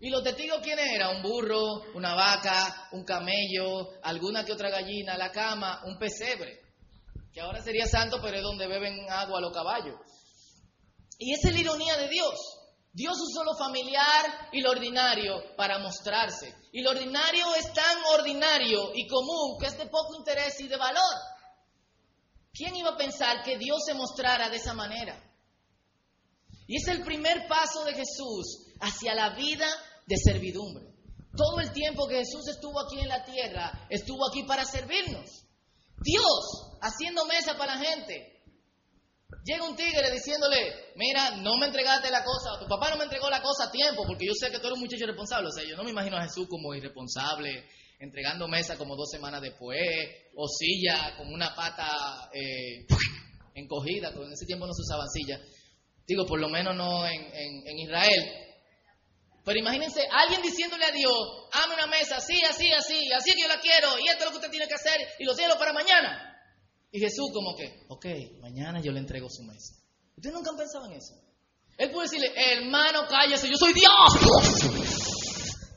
¿Y 0.00 0.08
los 0.08 0.22
testigos 0.22 0.60
quiénes 0.62 0.90
eran? 0.90 1.16
Un 1.16 1.22
burro, 1.22 1.82
una 1.94 2.14
vaca, 2.14 2.88
un 2.92 3.04
camello, 3.04 3.90
alguna 4.02 4.44
que 4.44 4.52
otra 4.52 4.70
gallina, 4.70 5.18
la 5.18 5.30
cama, 5.30 5.82
un 5.84 5.98
pesebre, 5.98 6.58
que 7.32 7.40
ahora 7.42 7.62
sería 7.62 7.86
santo, 7.86 8.18
pero 8.22 8.38
es 8.38 8.42
donde 8.42 8.66
beben 8.66 9.10
agua 9.10 9.42
los 9.42 9.52
caballos. 9.52 9.96
Y 11.18 11.34
esa 11.34 11.48
es 11.48 11.54
la 11.54 11.60
ironía 11.60 11.96
de 11.98 12.08
Dios. 12.08 12.34
Dios 12.92 13.14
usó 13.20 13.44
lo 13.44 13.54
familiar 13.54 14.48
y 14.52 14.62
lo 14.62 14.70
ordinario 14.70 15.54
para 15.54 15.78
mostrarse. 15.78 16.54
Y 16.72 16.82
lo 16.82 16.90
ordinario 16.90 17.54
es 17.54 17.70
tan 17.74 17.98
ordinario 18.18 18.92
y 18.94 19.06
común 19.06 19.58
que 19.60 19.66
es 19.66 19.76
de 19.76 19.86
poco 19.86 20.16
interés 20.16 20.58
y 20.60 20.66
de 20.66 20.78
valor. 20.78 21.14
¿Quién 22.52 22.74
iba 22.74 22.90
a 22.90 22.96
pensar 22.96 23.42
que 23.44 23.58
Dios 23.58 23.84
se 23.84 23.94
mostrara 23.94 24.48
de 24.48 24.56
esa 24.56 24.72
manera? 24.72 25.22
Y 26.66 26.76
es 26.76 26.88
el 26.88 27.02
primer 27.02 27.46
paso 27.48 27.84
de 27.84 27.94
Jesús 27.94 28.66
hacia 28.80 29.14
la 29.14 29.30
vida 29.30 29.66
de 30.06 30.16
servidumbre. 30.16 30.84
Todo 31.36 31.60
el 31.60 31.72
tiempo 31.72 32.08
que 32.08 32.16
Jesús 32.16 32.48
estuvo 32.48 32.80
aquí 32.80 32.98
en 32.98 33.08
la 33.08 33.24
tierra, 33.24 33.86
estuvo 33.88 34.28
aquí 34.28 34.42
para 34.42 34.64
servirnos. 34.64 35.44
Dios 36.02 36.78
haciendo 36.80 37.24
mesa 37.26 37.56
para 37.56 37.76
la 37.76 37.84
gente. 37.84 38.40
Llega 39.44 39.68
un 39.68 39.76
tigre 39.76 40.10
diciéndole, 40.10 40.92
mira, 40.96 41.36
no 41.36 41.56
me 41.56 41.66
entregaste 41.66 42.10
la 42.10 42.24
cosa, 42.24 42.58
tu 42.58 42.66
papá 42.66 42.90
no 42.90 42.96
me 42.96 43.04
entregó 43.04 43.30
la 43.30 43.40
cosa 43.40 43.64
a 43.64 43.70
tiempo, 43.70 44.04
porque 44.06 44.26
yo 44.26 44.32
sé 44.34 44.50
que 44.50 44.58
tú 44.58 44.66
eres 44.66 44.76
un 44.76 44.84
muchacho 44.84 45.06
responsable. 45.06 45.48
O 45.48 45.52
sea, 45.52 45.64
yo 45.64 45.76
no 45.76 45.84
me 45.84 45.90
imagino 45.90 46.16
a 46.16 46.22
Jesús 46.22 46.48
como 46.48 46.74
irresponsable, 46.74 47.64
entregando 48.00 48.48
mesa 48.48 48.76
como 48.76 48.96
dos 48.96 49.08
semanas 49.10 49.40
después, 49.40 49.80
o 50.34 50.48
silla 50.48 51.16
con 51.16 51.32
una 51.32 51.54
pata 51.54 52.30
eh, 52.32 52.86
encogida, 53.54 54.12
porque 54.12 54.26
en 54.26 54.32
ese 54.32 54.46
tiempo 54.46 54.66
no 54.66 54.72
se 54.72 54.82
usaban 54.82 55.08
sillas. 55.08 55.40
Digo, 56.06 56.26
por 56.26 56.40
lo 56.40 56.48
menos 56.48 56.74
no 56.76 57.06
en, 57.06 57.22
en, 57.32 57.78
Israel. 57.78 58.49
Pero 59.50 59.66
imagínense, 59.66 60.06
alguien 60.12 60.42
diciéndole 60.42 60.84
a 60.84 60.92
Dios, 60.92 61.12
hazme 61.50 61.74
una 61.74 61.88
mesa 61.88 62.18
así, 62.18 62.40
así, 62.48 62.70
así, 62.72 63.12
así 63.12 63.32
que 63.32 63.42
yo 63.42 63.48
la 63.48 63.58
quiero, 63.58 63.98
y 63.98 64.06
esto 64.06 64.20
es 64.20 64.24
lo 64.26 64.30
que 64.30 64.36
usted 64.36 64.50
tiene 64.52 64.68
que 64.68 64.74
hacer, 64.74 64.94
y 65.18 65.24
lo 65.24 65.34
cielo 65.34 65.58
para 65.58 65.72
mañana. 65.72 66.40
Y 66.92 67.00
Jesús 67.00 67.32
como 67.34 67.56
que, 67.56 67.82
ok, 67.88 68.06
mañana 68.40 68.80
yo 68.80 68.92
le 68.92 69.00
entrego 69.00 69.28
su 69.28 69.42
mesa. 69.42 69.74
¿Ustedes 70.14 70.36
nunca 70.36 70.50
han 70.50 70.56
pensado 70.56 70.86
en 70.86 70.92
eso? 70.92 71.14
Él 71.78 71.90
puede 71.90 72.06
decirle, 72.06 72.32
hermano, 72.36 73.08
cállese, 73.08 73.48
yo 73.50 73.56
soy 73.56 73.72
Dios. 73.72 73.90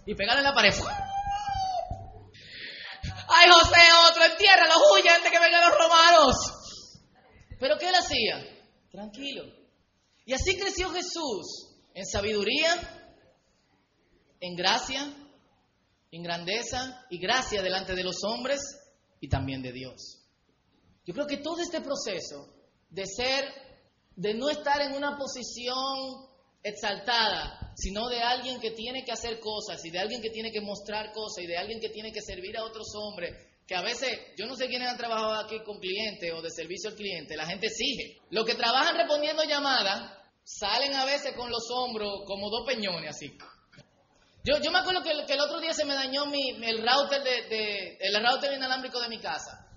Y 0.05 0.13
pegarle 0.13 0.41
en 0.41 0.49
la 0.49 0.53
pared. 0.53 0.71
Ay, 3.27 3.49
José, 3.49 3.81
otro, 4.07 4.23
entiérralo, 4.23 4.75
huye 4.93 5.09
antes 5.09 5.31
que 5.31 5.39
vengan 5.39 5.67
los 5.67 5.79
romanos. 5.79 6.35
Pero 7.59 7.79
¿qué 7.79 7.89
él 7.89 7.95
hacía? 7.95 8.37
Tranquilo. 8.91 9.45
Y 10.27 10.33
así 10.33 10.59
creció 10.59 10.91
Jesús 10.91 11.73
en 11.95 12.05
sabiduría, 12.05 12.99
en 14.43 14.55
gracia, 14.57 15.01
en 16.11 16.21
grandeza 16.21 17.05
y 17.09 17.17
gracia 17.17 17.61
delante 17.61 17.95
de 17.95 18.03
los 18.03 18.17
hombres 18.25 18.59
y 19.21 19.29
también 19.29 19.61
de 19.61 19.71
Dios. 19.71 20.19
Yo 21.05 21.13
creo 21.13 21.25
que 21.25 21.37
todo 21.37 21.61
este 21.61 21.79
proceso 21.79 22.53
de 22.89 23.05
ser, 23.05 23.45
de 24.17 24.33
no 24.33 24.49
estar 24.49 24.81
en 24.81 24.95
una 24.95 25.17
posición 25.17 26.27
exaltada, 26.61 27.73
sino 27.77 28.09
de 28.09 28.19
alguien 28.19 28.59
que 28.59 28.71
tiene 28.71 29.05
que 29.05 29.13
hacer 29.13 29.39
cosas 29.39 29.83
y 29.85 29.91
de 29.91 29.99
alguien 29.99 30.21
que 30.21 30.29
tiene 30.29 30.51
que 30.51 30.59
mostrar 30.59 31.13
cosas 31.13 31.45
y 31.45 31.47
de 31.47 31.57
alguien 31.57 31.79
que 31.79 31.89
tiene 31.89 32.11
que 32.11 32.21
servir 32.21 32.57
a 32.57 32.65
otros 32.65 32.87
hombres, 32.95 33.31
que 33.65 33.75
a 33.75 33.81
veces, 33.81 34.11
yo 34.37 34.45
no 34.45 34.55
sé 34.55 34.67
quiénes 34.67 34.89
han 34.89 34.97
trabajado 34.97 35.35
aquí 35.35 35.63
con 35.63 35.79
clientes 35.79 36.33
o 36.33 36.41
de 36.41 36.49
servicio 36.49 36.89
al 36.89 36.97
cliente, 36.97 37.37
la 37.37 37.45
gente 37.45 37.67
exige. 37.67 38.19
Los 38.29 38.45
que 38.45 38.55
trabajan 38.55 38.97
respondiendo 38.97 39.45
llamadas 39.45 40.17
salen 40.43 40.93
a 40.95 41.05
veces 41.05 41.33
con 41.33 41.49
los 41.49 41.63
hombros 41.71 42.23
como 42.25 42.49
dos 42.49 42.65
peñones 42.67 43.09
así. 43.09 43.37
Yo, 44.43 44.59
yo 44.61 44.71
me 44.71 44.79
acuerdo 44.79 45.01
que, 45.03 45.11
el 45.11 45.39
otro 45.39 45.59
día 45.59 45.73
se 45.73 45.85
me 45.85 45.93
dañó 45.93 46.25
mi, 46.25 46.49
el, 46.49 46.85
router 46.85 47.23
de, 47.23 47.97
el 47.99 48.25
router 48.25 48.53
inalámbrico 48.53 48.99
de 48.99 49.09
mi 49.09 49.19
casa. 49.19 49.67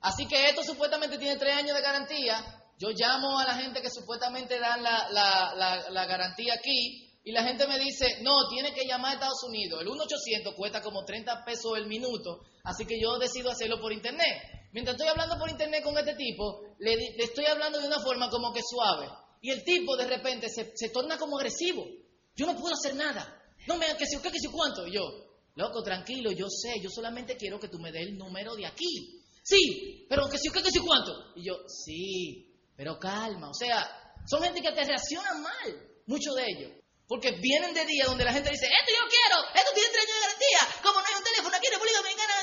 Así 0.00 0.26
que 0.26 0.48
esto 0.48 0.62
supuestamente 0.62 1.18
tiene 1.18 1.36
tres 1.36 1.56
años 1.56 1.76
de 1.76 1.82
garantía 1.82 2.62
yo 2.78 2.88
llamo 2.90 3.38
a 3.38 3.44
la 3.44 3.54
gente 3.54 3.80
que 3.80 3.90
supuestamente 3.90 4.58
dan 4.58 4.82
la, 4.82 5.08
la, 5.90 6.06
garantía 6.06 6.54
aquí 6.54 7.08
y 7.22 7.32
la 7.32 7.44
gente 7.44 7.66
me 7.66 7.78
dice, 7.78 8.20
no, 8.22 8.48
tiene 8.48 8.74
que 8.74 8.86
llamar 8.86 9.12
a 9.12 9.14
Estados 9.14 9.42
Unidos. 9.44 9.80
El 9.80 9.88
1-800 9.88 10.56
cuesta 10.56 10.82
como 10.82 11.04
30 11.04 11.44
pesos 11.44 11.78
el 11.78 11.86
minuto, 11.86 12.40
así 12.64 12.84
que 12.84 13.00
yo 13.00 13.18
decido 13.18 13.50
hacerlo 13.50 13.80
por 13.80 13.92
internet. 13.92 14.68
Mientras 14.72 14.96
estoy 14.96 15.08
hablando 15.08 15.38
por 15.38 15.48
internet 15.48 15.84
con 15.84 15.96
este 15.96 16.14
tipo, 16.14 16.62
le, 16.78 16.94
estoy 17.18 17.46
hablando 17.46 17.80
de 17.80 17.86
una 17.86 18.00
forma 18.00 18.28
como 18.28 18.52
que 18.52 18.60
suave. 18.62 19.08
Y 19.40 19.50
el 19.50 19.62
tipo 19.62 19.96
de 19.96 20.06
repente 20.06 20.48
se, 20.48 20.72
se 20.74 20.88
torna 20.90 21.16
como 21.16 21.38
agresivo. 21.38 21.84
Yo 22.34 22.46
no 22.46 22.56
puedo 22.56 22.74
hacer 22.74 22.96
nada. 22.96 23.40
No 23.66 23.76
me 23.76 23.86
que 23.96 24.06
si 24.06 24.18
qué, 24.20 24.30
que 24.30 24.38
si 24.38 24.48
cuánto. 24.48 24.86
Y 24.86 24.94
yo, 24.94 25.02
loco, 25.54 25.82
tranquilo, 25.82 26.30
yo 26.32 26.46
sé, 26.48 26.80
yo 26.82 26.90
solamente 26.90 27.36
quiero 27.36 27.58
que 27.58 27.68
tú 27.68 27.78
me 27.78 27.92
des 27.92 28.06
el 28.06 28.16
número 28.16 28.54
de 28.54 28.66
aquí. 28.66 29.22
Sí, 29.42 30.06
pero 30.08 30.28
que 30.28 30.38
si 30.38 30.50
qué, 30.50 30.62
que 30.62 30.70
si 30.70 30.80
cuánto. 30.80 31.32
Y 31.36 31.46
yo, 31.46 31.56
sí, 31.68 32.54
pero 32.76 32.98
calma, 32.98 33.50
o 33.50 33.54
sea, 33.54 34.14
son 34.26 34.42
gente 34.42 34.60
que 34.60 34.72
te 34.72 34.84
reaccionan 34.84 35.42
mal, 35.42 36.00
muchos 36.06 36.34
de 36.34 36.44
ellos. 36.46 36.72
Porque 37.06 37.32
vienen 37.32 37.74
de 37.74 37.84
día 37.84 38.06
donde 38.06 38.24
la 38.24 38.32
gente 38.32 38.50
dice, 38.50 38.64
esto 38.64 38.90
yo 38.90 39.06
quiero, 39.08 39.44
esto 39.54 39.70
tiene 39.74 39.90
tres 39.92 40.04
años 40.04 40.14
de 40.14 40.24
garantía, 40.24 40.82
como 40.82 41.00
no 41.00 41.06
hay 41.06 41.14
un 41.18 41.24
teléfono 41.24 41.56
aquí 41.56 41.66
en 41.66 41.72
República 41.72 41.98
Dominicana. 41.98 42.34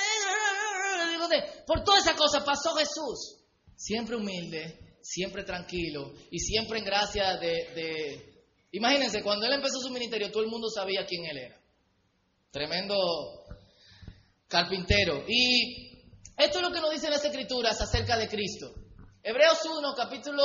Por 1.65 1.83
toda 1.83 1.99
esa 1.99 2.15
cosa 2.15 2.43
pasó 2.43 2.75
Jesús. 2.75 3.37
Siempre 3.75 4.15
humilde, 4.15 4.97
siempre 5.01 5.43
tranquilo 5.43 6.13
y 6.29 6.39
siempre 6.39 6.79
en 6.79 6.85
gracia 6.85 7.37
de, 7.37 7.53
de... 7.73 8.30
Imagínense, 8.71 9.21
cuando 9.21 9.45
él 9.45 9.53
empezó 9.53 9.79
su 9.79 9.89
ministerio, 9.89 10.31
todo 10.31 10.43
el 10.43 10.49
mundo 10.49 10.69
sabía 10.69 11.05
quién 11.05 11.25
él 11.25 11.37
era. 11.37 11.61
Tremendo 12.51 12.95
carpintero. 14.47 15.23
Y 15.27 15.91
esto 16.37 16.59
es 16.59 16.61
lo 16.63 16.71
que 16.71 16.81
nos 16.81 16.91
dicen 16.91 17.11
las 17.11 17.23
escrituras 17.23 17.79
acerca 17.81 18.17
de 18.17 18.27
Cristo. 18.27 18.73
Hebreos 19.23 19.59
1, 19.65 19.93
capítulo, 19.95 20.43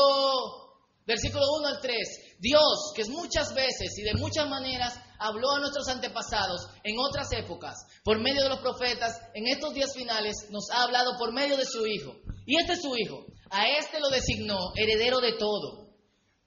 versículo 1.07 1.45
1 1.61 1.69
al 1.69 1.81
3. 1.81 1.97
Dios, 2.39 2.93
que 2.95 3.05
muchas 3.07 3.55
veces 3.55 3.97
y 3.99 4.03
de 4.03 4.15
muchas 4.15 4.49
maneras 4.49 4.99
habló 5.19 5.53
a 5.53 5.61
nuestros 5.61 5.89
antepasados 5.89 6.69
en 6.85 6.97
otras 6.99 7.33
épocas, 7.33 7.75
por 8.05 8.21
medio 8.21 8.43
de 8.43 8.51
los 8.51 8.59
profetas, 8.61 9.19
en 9.35 9.47
estos 9.47 9.73
días 9.73 9.95
finales 9.95 10.35
nos 10.51 10.69
ha 10.71 10.83
hablado 10.83 11.17
por 11.19 11.33
medio 11.33 11.57
de 11.57 11.65
su 11.65 11.87
Hijo. 11.87 12.15
Y 12.45 12.61
este 12.61 12.75
es 12.75 12.83
su 12.83 12.95
Hijo. 12.97 13.25
A 13.51 13.67
este 13.79 14.01
lo 14.01 14.11
designó 14.11 14.73
heredero 14.75 15.21
de 15.21 15.33
todo. 15.39 15.86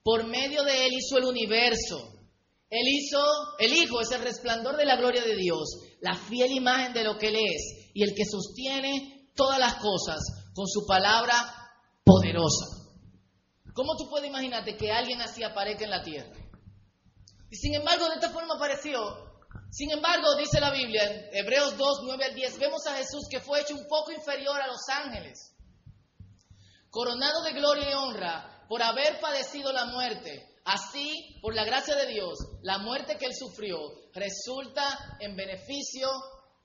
Por 0.03 0.27
medio 0.27 0.63
de 0.63 0.85
él 0.85 0.93
hizo 0.93 1.17
el 1.17 1.25
universo. 1.25 2.19
Él 2.69 2.87
hizo, 2.87 3.19
el 3.57 3.73
Hijo 3.73 3.99
es 3.99 4.11
el 4.11 4.21
resplandor 4.21 4.77
de 4.77 4.85
la 4.85 4.95
gloria 4.95 5.23
de 5.23 5.35
Dios, 5.35 5.79
la 6.01 6.15
fiel 6.15 6.51
imagen 6.51 6.93
de 6.93 7.03
lo 7.03 7.17
que 7.17 7.29
Él 7.29 7.37
es 7.37 7.91
y 7.95 8.03
el 8.03 8.13
que 8.13 8.25
sostiene 8.25 9.31
todas 9.35 9.57
las 9.57 9.75
cosas 9.75 10.19
con 10.53 10.67
su 10.67 10.85
palabra 10.85 11.33
poderosa. 12.03 12.65
¿Cómo 13.73 13.95
tú 13.97 14.07
puedes 14.07 14.29
imaginarte 14.29 14.77
que 14.77 14.91
alguien 14.91 15.19
así 15.21 15.43
aparezca 15.43 15.85
en 15.85 15.89
la 15.89 16.03
tierra? 16.03 16.35
Y 17.49 17.55
sin 17.55 17.73
embargo, 17.73 18.07
de 18.07 18.15
esta 18.15 18.29
forma 18.29 18.55
apareció. 18.55 18.99
Sin 19.71 19.89
embargo, 19.91 20.35
dice 20.35 20.59
la 20.59 20.71
Biblia, 20.71 21.03
en 21.05 21.29
Hebreos 21.31 21.75
2, 21.75 21.99
9 22.03 22.25
al 22.25 22.35
10, 22.35 22.59
vemos 22.59 22.85
a 22.85 22.97
Jesús 22.97 23.27
que 23.29 23.39
fue 23.39 23.61
hecho 23.61 23.75
un 23.75 23.87
poco 23.87 24.11
inferior 24.11 24.59
a 24.61 24.67
los 24.67 24.81
ángeles, 24.89 25.55
coronado 26.89 27.41
de 27.43 27.53
gloria 27.53 27.89
y 27.89 27.93
honra 27.93 28.48
por 28.69 28.83
haber 28.83 29.19
padecido 29.19 29.73
la 29.73 29.85
muerte. 29.85 30.45
Así, 30.63 31.39
por 31.41 31.55
la 31.55 31.65
gracia 31.65 31.95
de 31.95 32.05
Dios, 32.05 32.37
la 32.61 32.77
muerte 32.77 33.17
que 33.17 33.25
él 33.25 33.33
sufrió 33.33 33.79
resulta 34.13 35.17
en 35.19 35.35
beneficio 35.35 36.07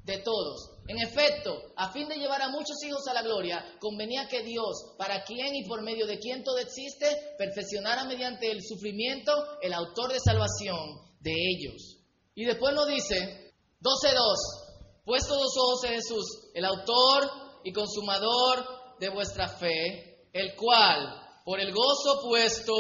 de 0.05 0.19
todos. 0.19 0.83
En 0.87 0.99
efecto, 0.99 1.57
a 1.77 1.91
fin 1.91 2.07
de 2.07 2.17
llevar 2.17 2.43
a 2.43 2.51
muchos 2.51 2.77
hijos 2.87 3.09
a 3.09 3.15
la 3.15 3.23
gloria, 3.23 3.65
convenía 3.81 4.29
que 4.29 4.43
Dios, 4.43 4.95
para 4.99 5.25
quien 5.25 5.57
y 5.57 5.67
por 5.67 5.83
medio 5.83 6.07
de 6.07 6.19
quien 6.19 6.45
todo 6.45 6.59
existe, 6.59 7.07
perfeccionara 7.39 8.05
mediante 8.05 8.51
el 8.51 8.63
sufrimiento 8.63 9.33
el 9.63 9.73
autor 9.73 10.13
de 10.13 10.21
salvación 10.21 11.01
de 11.21 11.33
ellos. 11.33 11.97
Y 12.35 12.45
después 12.45 12.75
nos 12.75 12.87
dice, 12.87 13.55
12.2, 13.81 15.03
puesto 15.07 15.35
los 15.37 15.57
ojos 15.57 15.85
en 15.85 15.95
Jesús, 15.95 16.51
el 16.53 16.67
autor 16.67 17.31
y 17.65 17.73
consumador 17.73 18.99
de 19.01 19.09
vuestra 19.09 19.49
fe, 19.49 20.29
el 20.35 20.55
cual, 20.55 21.24
por 21.45 21.61
el 21.61 21.73
gozo 21.73 22.23
puesto 22.23 22.75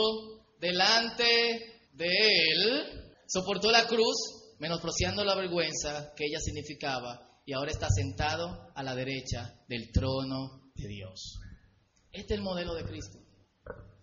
delante 0.59 1.90
de 1.92 2.06
él, 2.06 3.12
soportó 3.26 3.71
la 3.71 3.87
cruz 3.87 4.56
menospreciando 4.59 5.23
la 5.25 5.35
vergüenza 5.35 6.12
que 6.16 6.25
ella 6.25 6.40
significaba, 6.40 7.28
y 7.44 7.52
ahora 7.52 7.71
está 7.71 7.88
sentado 7.90 8.73
a 8.75 8.83
la 8.83 8.94
derecha 8.94 9.62
del 9.68 9.92
trono 9.92 10.71
de 10.75 10.88
Dios. 10.88 11.38
Este 12.11 12.35
es 12.35 12.38
el 12.38 12.42
modelo 12.42 12.75
de 12.75 12.85
Cristo. 12.85 13.18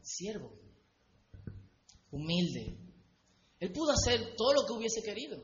Siervo, 0.03 0.51
humilde. 2.11 2.77
Él 3.59 3.71
pudo 3.71 3.93
hacer 3.93 4.35
todo 4.35 4.53
lo 4.53 4.65
que 4.67 4.73
hubiese 4.73 5.01
querido. 5.01 5.43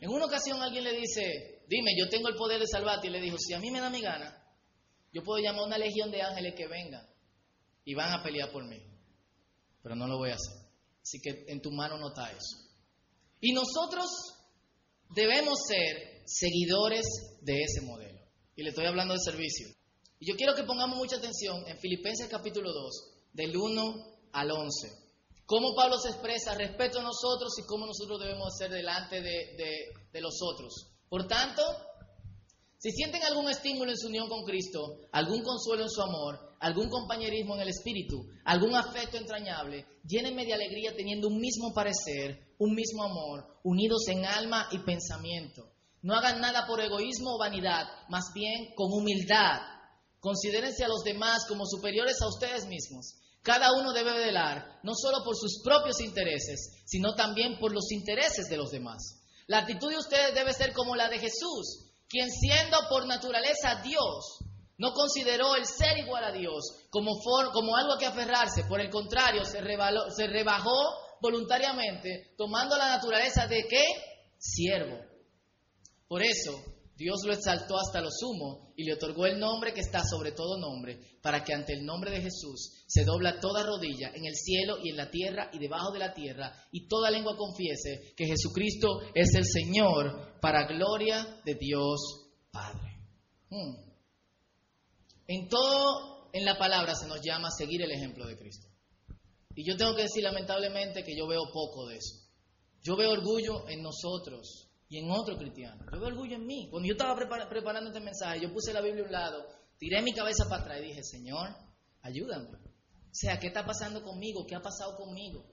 En 0.00 0.10
una 0.10 0.26
ocasión 0.26 0.62
alguien 0.62 0.84
le 0.84 0.92
dice, 0.92 1.64
dime, 1.68 1.92
yo 1.98 2.08
tengo 2.08 2.28
el 2.28 2.36
poder 2.36 2.60
de 2.60 2.68
salvarte, 2.68 3.08
y 3.08 3.10
le 3.10 3.20
dijo, 3.20 3.38
si 3.38 3.54
a 3.54 3.58
mí 3.58 3.72
me 3.72 3.80
da 3.80 3.90
mi 3.90 4.00
gana, 4.00 4.40
yo 5.12 5.24
puedo 5.24 5.42
llamar 5.42 5.62
a 5.62 5.66
una 5.66 5.78
legión 5.78 6.12
de 6.12 6.22
ángeles 6.22 6.54
que 6.56 6.68
vengan 6.68 7.15
y 7.86 7.94
van 7.94 8.12
a 8.12 8.22
pelear 8.22 8.50
por 8.52 8.68
mí. 8.68 8.82
Pero 9.82 9.94
no 9.94 10.06
lo 10.06 10.18
voy 10.18 10.30
a 10.30 10.34
hacer. 10.34 10.56
Así 11.00 11.20
que 11.22 11.44
en 11.46 11.62
tu 11.62 11.70
mano 11.70 11.96
no 11.96 12.08
está 12.08 12.30
eso. 12.32 12.58
Y 13.40 13.52
nosotros 13.52 14.06
debemos 15.14 15.60
ser 15.68 16.22
seguidores 16.26 17.06
de 17.42 17.62
ese 17.62 17.80
modelo. 17.82 18.20
Y 18.56 18.64
le 18.64 18.70
estoy 18.70 18.86
hablando 18.86 19.14
de 19.14 19.20
servicio. 19.20 19.68
Y 20.18 20.28
yo 20.28 20.36
quiero 20.36 20.54
que 20.54 20.64
pongamos 20.64 20.98
mucha 20.98 21.16
atención 21.16 21.64
en 21.68 21.78
Filipenses 21.78 22.28
capítulo 22.28 22.72
2, 22.72 23.12
del 23.32 23.56
1 23.56 23.94
al 24.32 24.50
11. 24.50 24.88
Cómo 25.44 25.76
Pablo 25.76 25.96
se 25.98 26.08
expresa 26.08 26.56
respecto 26.56 26.98
a 26.98 27.04
nosotros 27.04 27.52
y 27.58 27.66
cómo 27.66 27.86
nosotros 27.86 28.18
debemos 28.18 28.56
ser 28.58 28.70
delante 28.72 29.20
de, 29.20 29.92
de 30.12 30.20
los 30.20 30.34
otros. 30.42 30.96
Por 31.08 31.28
tanto, 31.28 31.62
si 32.78 32.90
sienten 32.90 33.22
algún 33.22 33.48
estímulo 33.48 33.92
en 33.92 33.96
su 33.96 34.08
unión 34.08 34.28
con 34.28 34.42
Cristo, 34.42 34.96
algún 35.12 35.42
consuelo 35.44 35.84
en 35.84 35.90
su 35.90 36.02
amor, 36.02 36.45
algún 36.60 36.88
compañerismo 36.88 37.54
en 37.54 37.62
el 37.62 37.68
espíritu, 37.68 38.26
algún 38.44 38.74
afecto 38.74 39.16
entrañable, 39.16 39.86
llénenme 40.04 40.44
de 40.44 40.54
alegría 40.54 40.94
teniendo 40.96 41.28
un 41.28 41.38
mismo 41.38 41.72
parecer, 41.74 42.54
un 42.58 42.74
mismo 42.74 43.04
amor, 43.04 43.58
unidos 43.62 44.08
en 44.08 44.24
alma 44.24 44.68
y 44.70 44.78
pensamiento. 44.78 45.72
No 46.02 46.14
hagan 46.14 46.40
nada 46.40 46.66
por 46.66 46.80
egoísmo 46.80 47.34
o 47.34 47.38
vanidad, 47.38 47.86
más 48.08 48.32
bien 48.34 48.74
con 48.74 48.92
humildad. 48.92 49.60
Considérense 50.20 50.84
a 50.84 50.88
los 50.88 51.02
demás 51.02 51.46
como 51.48 51.66
superiores 51.66 52.20
a 52.22 52.28
ustedes 52.28 52.66
mismos. 52.66 53.16
Cada 53.42 53.72
uno 53.72 53.92
debe 53.92 54.12
velar 54.12 54.80
no 54.82 54.92
solo 54.94 55.24
por 55.24 55.36
sus 55.36 55.62
propios 55.62 56.00
intereses, 56.00 56.82
sino 56.84 57.14
también 57.14 57.58
por 57.58 57.72
los 57.72 57.90
intereses 57.92 58.48
de 58.48 58.56
los 58.56 58.70
demás. 58.70 59.22
La 59.46 59.58
actitud 59.58 59.90
de 59.90 59.98
ustedes 59.98 60.34
debe 60.34 60.52
ser 60.52 60.72
como 60.72 60.96
la 60.96 61.08
de 61.08 61.18
Jesús, 61.18 61.92
quien 62.08 62.30
siendo 62.30 62.76
por 62.88 63.06
naturaleza 63.06 63.80
Dios, 63.82 64.38
no 64.78 64.92
consideró 64.92 65.56
el 65.56 65.64
ser 65.66 65.98
igual 65.98 66.24
a 66.24 66.32
Dios 66.32 66.86
como, 66.90 67.18
como 67.52 67.76
algo 67.76 67.94
a 67.94 67.98
que 67.98 68.06
aferrarse, 68.06 68.64
por 68.64 68.80
el 68.80 68.90
contrario, 68.90 69.44
se, 69.44 69.58
se 69.58 70.26
rebajó 70.26 70.76
voluntariamente, 71.20 72.34
tomando 72.36 72.76
la 72.76 72.88
naturaleza 72.88 73.46
de 73.46 73.66
qué? 73.68 73.84
Siervo. 74.38 74.98
Por 76.08 76.22
eso, 76.22 76.52
Dios 76.96 77.20
lo 77.26 77.34
exaltó 77.34 77.76
hasta 77.78 78.00
lo 78.00 78.10
sumo 78.10 78.72
y 78.74 78.84
le 78.84 78.94
otorgó 78.94 79.26
el 79.26 79.38
nombre 79.38 79.74
que 79.74 79.80
está 79.80 80.02
sobre 80.02 80.32
todo 80.32 80.58
nombre, 80.58 80.98
para 81.20 81.44
que 81.44 81.52
ante 81.52 81.74
el 81.74 81.84
nombre 81.84 82.10
de 82.10 82.22
Jesús 82.22 82.84
se 82.86 83.04
dobla 83.04 83.38
toda 83.38 83.64
rodilla 83.64 84.12
en 84.14 84.24
el 84.24 84.34
cielo 84.34 84.78
y 84.82 84.90
en 84.90 84.96
la 84.96 85.10
tierra 85.10 85.50
y 85.52 85.58
debajo 85.58 85.92
de 85.92 85.98
la 85.98 86.14
tierra, 86.14 86.54
y 86.72 86.88
toda 86.88 87.10
lengua 87.10 87.36
confiese 87.36 88.14
que 88.16 88.26
Jesucristo 88.26 89.00
es 89.14 89.34
el 89.34 89.44
Señor, 89.44 90.38
para 90.40 90.66
gloria 90.66 91.40
de 91.44 91.54
Dios 91.54 92.00
Padre. 92.50 92.96
Hmm. 93.50 93.85
En 95.28 95.48
todo, 95.48 96.30
en 96.32 96.44
la 96.44 96.58
palabra 96.58 96.94
se 96.94 97.06
nos 97.06 97.20
llama 97.20 97.50
seguir 97.50 97.82
el 97.82 97.90
ejemplo 97.90 98.26
de 98.26 98.36
Cristo. 98.36 98.68
Y 99.54 99.66
yo 99.66 99.76
tengo 99.76 99.94
que 99.94 100.02
decir 100.02 100.22
lamentablemente 100.22 101.02
que 101.02 101.16
yo 101.16 101.26
veo 101.26 101.50
poco 101.52 101.86
de 101.86 101.96
eso. 101.96 102.16
Yo 102.82 102.96
veo 102.96 103.10
orgullo 103.10 103.68
en 103.68 103.82
nosotros 103.82 104.68
y 104.88 104.98
en 104.98 105.10
otro 105.10 105.36
cristiano. 105.36 105.84
Yo 105.92 105.98
veo 105.98 106.08
orgullo 106.08 106.36
en 106.36 106.46
mí. 106.46 106.68
Cuando 106.70 106.86
yo 106.86 106.92
estaba 106.92 107.16
preparando 107.16 107.90
este 107.90 108.00
mensaje, 108.00 108.40
yo 108.40 108.52
puse 108.52 108.72
la 108.72 108.80
Biblia 108.80 109.02
a 109.02 109.06
un 109.06 109.12
lado, 109.12 109.46
tiré 109.78 110.02
mi 110.02 110.12
cabeza 110.12 110.48
para 110.48 110.62
atrás 110.62 110.80
y 110.80 110.88
dije, 110.88 111.02
Señor, 111.02 111.48
ayúdame. 112.02 112.50
O 112.50 113.18
sea, 113.18 113.40
¿qué 113.40 113.48
está 113.48 113.64
pasando 113.64 114.02
conmigo? 114.02 114.46
¿Qué 114.46 114.54
ha 114.54 114.60
pasado 114.60 114.94
conmigo? 114.96 115.44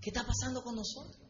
¿Qué 0.00 0.10
está 0.10 0.24
pasando 0.24 0.62
con 0.62 0.76
nosotros? 0.76 1.28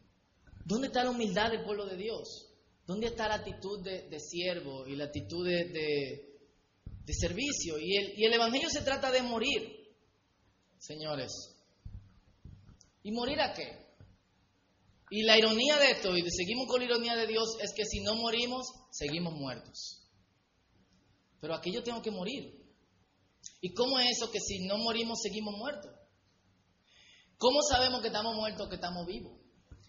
¿Dónde 0.63 0.87
está 0.87 1.03
la 1.03 1.09
humildad 1.09 1.51
del 1.51 1.63
pueblo 1.63 1.85
de 1.85 1.97
Dios? 1.97 2.51
¿Dónde 2.85 3.07
está 3.07 3.27
la 3.27 3.35
actitud 3.35 3.83
de, 3.83 4.19
siervo 4.19 4.85
y 4.87 4.95
la 4.95 5.05
actitud 5.05 5.45
de, 5.45 6.34
servicio? 7.13 7.77
Y 7.79 7.97
el, 7.97 8.19
y 8.19 8.25
el 8.25 8.33
Evangelio 8.33 8.69
se 8.69 8.81
trata 8.81 9.11
de 9.11 9.21
morir, 9.21 9.95
señores. 10.77 11.31
¿Y 13.03 13.11
morir 13.11 13.39
a 13.39 13.53
qué? 13.53 13.85
Y 15.11 15.23
la 15.23 15.37
ironía 15.37 15.77
de 15.77 15.91
esto, 15.91 16.17
y 16.17 16.23
seguimos 16.31 16.67
con 16.67 16.79
la 16.79 16.85
ironía 16.85 17.15
de 17.15 17.27
Dios, 17.27 17.57
es 17.61 17.73
que 17.75 17.85
si 17.85 18.01
no 18.01 18.15
morimos, 18.15 18.65
seguimos 18.91 19.33
muertos. 19.33 20.01
Pero 21.39 21.53
aquí 21.53 21.71
yo 21.71 21.83
tengo 21.83 22.01
que 22.01 22.11
morir. 22.11 22.65
¿Y 23.61 23.73
cómo 23.73 23.99
es 23.99 24.17
eso 24.17 24.31
que 24.31 24.39
si 24.39 24.65
no 24.65 24.77
morimos, 24.77 25.19
seguimos 25.21 25.55
muertos? 25.55 25.91
¿Cómo 27.37 27.61
sabemos 27.61 28.01
que 28.01 28.07
estamos 28.07 28.35
muertos, 28.35 28.67
que 28.67 28.75
estamos 28.75 29.05
vivos? 29.05 29.39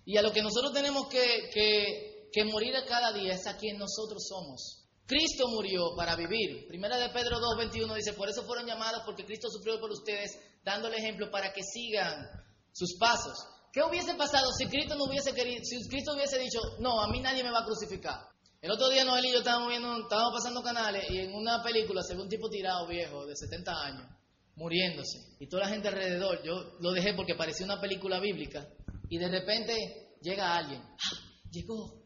Y 0.04 0.16
a 0.18 0.23
lo 0.23 0.32
que 0.32 0.42
nosotros 0.42 0.73
tenemos 0.73 1.08
que, 1.08 1.50
que, 1.52 2.28
que 2.32 2.44
morir 2.44 2.75
cada 2.87 3.12
día 3.12 3.35
es 3.35 3.46
a 3.46 3.56
quien 3.56 3.78
nosotros 3.78 4.26
somos. 4.28 4.86
Cristo 5.07 5.47
murió 5.49 5.95
para 5.97 6.17
vivir. 6.17 6.67
Primera 6.67 6.99
de 6.99 7.09
Pedro 7.11 7.39
2.21 7.39 7.95
dice, 7.95 8.13
por 8.13 8.29
eso 8.29 8.43
fueron 8.43 8.67
llamados, 8.67 9.03
porque 9.07 9.25
Cristo 9.25 9.49
sufrió 9.49 9.79
por 9.79 9.91
ustedes, 9.91 10.39
dando 10.65 10.89
el 10.89 10.95
ejemplo 10.95 11.31
para 11.31 11.53
que 11.53 11.63
sigan 11.63 12.27
sus 12.73 12.97
pasos. 12.99 13.39
¿Qué 13.73 13.83
hubiese 13.83 14.15
pasado 14.15 14.51
si 14.59 14.67
Cristo 14.67 14.97
no 14.97 15.05
hubiese 15.05 15.33
querido, 15.33 15.63
si 15.63 15.89
Cristo 15.89 16.15
hubiese 16.15 16.39
dicho, 16.39 16.59
no, 16.81 17.01
a 17.01 17.09
mí 17.09 17.21
nadie 17.21 17.45
me 17.45 17.51
va 17.51 17.61
a 17.61 17.65
crucificar? 17.65 18.21
El 18.61 18.71
otro 18.73 18.89
día 18.89 19.05
Noel 19.05 19.27
y 19.27 19.33
yo 19.33 19.39
estábamos 19.39 19.69
viendo, 19.69 19.97
estábamos 20.03 20.33
pasando 20.33 20.63
canales 20.63 21.05
y 21.11 21.19
en 21.19 21.35
una 21.35 21.63
película 21.63 22.03
se 22.03 22.15
ve 22.15 22.23
un 22.23 22.29
tipo 22.29 22.49
tirado 22.49 22.89
viejo 22.89 23.27
de 23.27 23.37
70 23.37 23.73
años, 23.73 24.09
muriéndose. 24.57 25.37
Y 25.39 25.47
toda 25.47 25.65
la 25.65 25.69
gente 25.69 25.89
alrededor, 25.89 26.43
yo 26.43 26.79
lo 26.81 26.91
dejé 26.91 27.15
porque 27.15 27.35
parecía 27.35 27.67
una 27.67 27.81
película 27.81 28.19
bíblica. 28.19 28.67
Y 29.09 29.19
de 29.19 29.29
repente 29.29 30.17
llega 30.21 30.57
alguien, 30.57 30.83
¡Ah! 30.83 31.41
llegó, 31.51 32.03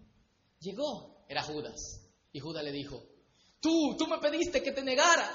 llegó. 0.59 1.25
Era 1.28 1.45
Judas. 1.45 2.00
Y 2.32 2.40
Judas 2.40 2.64
le 2.64 2.72
dijo, 2.72 3.02
tú, 3.60 3.96
tú 3.99 4.06
me 4.06 4.18
pediste 4.18 4.62
que 4.62 4.72
te 4.72 4.82
negara. 4.82 5.30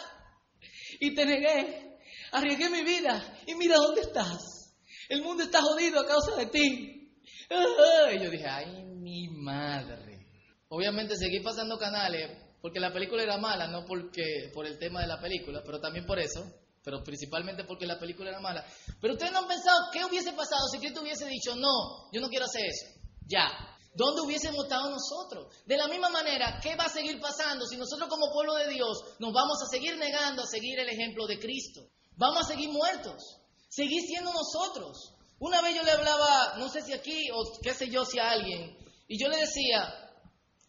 Y 1.00 1.14
te 1.14 1.25
negué, 1.25 2.00
arriesgué 2.32 2.70
mi 2.70 2.84
vida. 2.84 3.40
Y 3.48 3.56
mira 3.56 3.75
dónde 3.78 4.02
estás. 4.02 4.75
El 5.10 5.22
mundo 5.22 5.44
está 5.44 5.62
jodido 5.62 6.02
a 6.02 6.08
causa 6.08 6.36
de 6.36 6.48
ti. 6.48 7.02
Y 8.14 8.24
yo 8.24 8.30
dije, 8.32 8.48
ay, 8.48 8.84
mi 8.86 9.28
madre. 9.28 10.25
Obviamente 10.70 11.16
seguí 11.16 11.42
pasando 11.42 11.78
canales 11.78 12.46
porque 12.62 12.80
la 12.80 12.92
película 12.92 13.22
era 13.22 13.38
mala, 13.38 13.68
no 13.68 13.86
porque 13.86 14.50
por 14.52 14.66
el 14.66 14.80
tema 14.80 15.02
de 15.02 15.08
la 15.08 15.22
película, 15.22 15.62
pero 15.64 15.80
también 15.80 16.06
por 16.08 16.18
eso, 16.18 16.44
pero 16.84 17.04
principalmente 17.04 17.64
porque 17.64 17.86
la 17.86 18.00
película 18.00 18.32
era 18.32 18.40
mala. 18.40 18.66
Pero 19.00 19.14
ustedes 19.14 19.32
no 19.32 19.40
han 19.40 19.48
pensado 19.48 19.78
qué 19.94 20.04
hubiese 20.04 20.32
pasado 20.34 20.68
si 20.72 20.80
Cristo 20.80 21.02
hubiese 21.02 21.28
dicho, 21.28 21.56
no, 21.56 22.10
yo 22.12 22.20
no 22.20 22.28
quiero 22.28 22.46
hacer 22.46 22.64
eso. 22.66 23.00
Ya. 23.27 23.75
¿Dónde 23.96 24.22
hubiésemos 24.22 24.66
estado 24.66 24.90
nosotros? 24.90 25.48
De 25.66 25.77
la 25.77 25.88
misma 25.88 26.10
manera, 26.10 26.60
¿qué 26.62 26.75
va 26.75 26.86
a 26.86 26.90
seguir 26.90 27.20
pasando 27.20 27.66
si 27.66 27.77
nosotros 27.77 28.10
como 28.10 28.31
pueblo 28.31 28.53
de 28.55 28.70
Dios 28.70 29.03
nos 29.20 29.31
vamos 29.31 29.58
a 29.64 29.68
seguir 29.68 29.98
negando 29.98 30.44
a 30.44 30.48
seguir 30.48 30.77
el 30.79 30.90
ejemplo 30.90 31.25
de 31.25 31.40
Cristo? 31.40 31.81
Vamos 32.18 32.44
a 32.44 32.48
seguir 32.48 32.70
muertos. 32.70 33.40
Seguí 33.70 34.00
siendo 34.01 34.31
nosotros. 34.34 35.14
Una 35.40 35.62
vez 35.62 35.75
yo 35.75 35.84
le 35.84 35.92
hablaba, 35.92 36.58
no 36.58 36.70
sé 36.70 36.81
si 36.81 36.94
aquí 36.94 37.29
o 37.34 37.60
qué 37.62 37.74
sé 37.74 37.90
yo, 37.90 38.05
si 38.05 38.20
a 38.20 38.31
alguien, 38.31 38.77
y 39.08 39.22
yo 39.22 39.29
le 39.29 39.38
decía, 39.38 40.12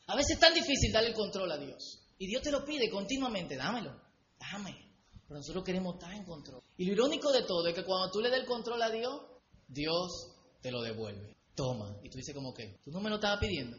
a 0.06 0.16
veces 0.16 0.32
es 0.32 0.40
tan 0.40 0.54
difícil 0.54 0.92
darle 0.92 1.10
el 1.10 1.14
control 1.14 1.50
a 1.50 1.58
Dios. 1.58 2.02
Y 2.18 2.26
Dios 2.26 2.42
te 2.42 2.50
lo 2.50 2.64
pide 2.64 2.90
continuamente, 2.90 3.56
dámelo, 3.56 4.00
dame. 4.38 4.86
Pero 5.26 5.40
nosotros 5.40 5.64
queremos 5.64 5.94
estar 5.94 6.12
en 6.12 6.24
control. 6.24 6.62
Y 6.76 6.84
lo 6.86 6.92
irónico 6.92 7.32
de 7.32 7.42
todo 7.42 7.66
es 7.66 7.74
que 7.74 7.84
cuando 7.84 8.10
tú 8.10 8.20
le 8.20 8.30
das 8.30 8.38
el 8.38 8.46
control 8.46 8.82
a 8.82 8.90
Dios, 8.90 9.20
Dios 9.66 10.32
te 10.62 10.70
lo 10.70 10.82
devuelve. 10.82 11.36
Toma. 11.56 11.98
Y 12.04 12.10
tú 12.10 12.18
dices 12.18 12.34
como 12.34 12.54
que, 12.54 12.78
¿tú 12.84 12.92
no 12.92 13.00
me 13.00 13.10
lo 13.10 13.16
estabas 13.16 13.40
pidiendo? 13.40 13.76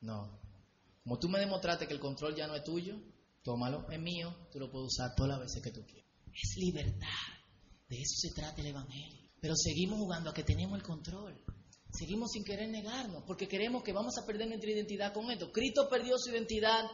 No. 0.00 0.40
Como 1.02 1.18
tú 1.18 1.28
me 1.28 1.40
demostraste 1.40 1.86
que 1.86 1.94
el 1.94 2.00
control 2.00 2.34
ya 2.34 2.46
no 2.46 2.54
es 2.54 2.64
tuyo, 2.64 2.96
tómalo, 3.42 3.90
es 3.90 4.00
mío, 4.00 4.34
tú 4.50 4.58
lo 4.58 4.70
puedes 4.70 4.86
usar 4.86 5.14
todas 5.14 5.32
las 5.32 5.40
veces 5.40 5.62
que 5.62 5.72
tú 5.72 5.84
quieras. 5.84 6.08
Es 6.32 6.54
libertad. 6.56 7.08
De 7.88 7.96
eso 7.96 8.14
se 8.16 8.30
trata 8.30 8.60
el 8.62 8.68
Evangelio. 8.68 9.28
Pero 9.40 9.54
seguimos 9.56 9.98
jugando 9.98 10.30
a 10.30 10.34
que 10.34 10.44
tenemos 10.44 10.78
el 10.78 10.84
control. 10.84 11.44
Seguimos 11.90 12.30
sin 12.30 12.44
querer 12.44 12.70
negarnos, 12.70 13.24
porque 13.26 13.48
queremos 13.48 13.82
que 13.82 13.92
vamos 13.92 14.16
a 14.16 14.24
perder 14.24 14.48
nuestra 14.48 14.70
identidad 14.70 15.12
con 15.12 15.30
esto. 15.30 15.52
Cristo 15.52 15.88
perdió 15.90 16.16
su 16.16 16.30
identidad 16.30 16.84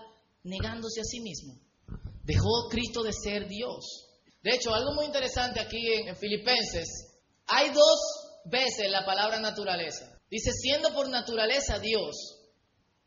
negándose 0.43 1.01
a 1.01 1.05
sí 1.05 1.21
mismo. 1.21 1.61
Dejó 2.25 2.69
Cristo 2.69 3.03
de 3.03 3.13
ser 3.13 3.47
Dios. 3.47 4.09
De 4.43 4.55
hecho, 4.55 4.75
algo 4.75 4.95
muy 4.95 5.07
interesante 5.07 5.61
aquí 5.61 5.79
en, 5.93 6.17
Filipenses, 6.17 6.87
hay 7.47 7.71
dos 7.71 7.99
veces 8.49 8.91
la 8.91 9.05
palabra 9.05 9.39
naturaleza. 9.41 10.19
Dice, 10.31 10.51
siendo 10.53 10.93
por 10.93 11.09
naturaleza 11.09 11.79
Dios, 11.79 12.39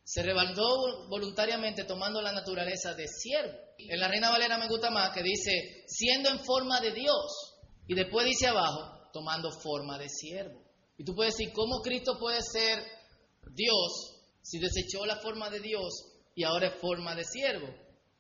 se 0.04 0.24
rebalgó 0.24 1.08
voluntariamente 1.08 1.84
tomando 1.84 2.22
la 2.22 2.32
naturaleza 2.32 2.94
de 2.94 3.08
siervo. 3.08 3.58
En 3.78 4.00
la 4.00 4.08
Reina 4.08 4.30
Valera 4.30 4.58
me 4.58 4.68
gusta 4.68 4.90
más 4.90 5.12
que 5.12 5.24
dice, 5.24 5.86
siendo 5.88 6.30
en 6.30 6.40
forma 6.40 6.82
de 6.82 6.92
Dios. 6.92 7.56
Y 7.88 7.96
después 7.96 8.26
dice 8.26 8.48
abajo, 8.48 9.10
tomando 9.14 9.52
forma 9.52 9.98
de 9.98 10.10
siervo. 10.10 10.62
Y 10.98 11.04
tú 11.04 11.16
puedes 11.16 11.36
decir, 11.36 11.54
¿cómo 11.54 11.82
Cristo 11.82 12.18
puede 12.20 12.42
ser 12.42 12.84
Dios 13.54 14.20
si 14.42 14.60
desechó 14.60 15.06
la 15.06 15.18
forma 15.18 15.50
de 15.50 15.60
Dios 15.60 15.94
y 16.36 16.44
ahora 16.44 16.68
es 16.68 16.76
forma 16.82 17.16
de 17.16 17.24
siervo? 17.24 17.68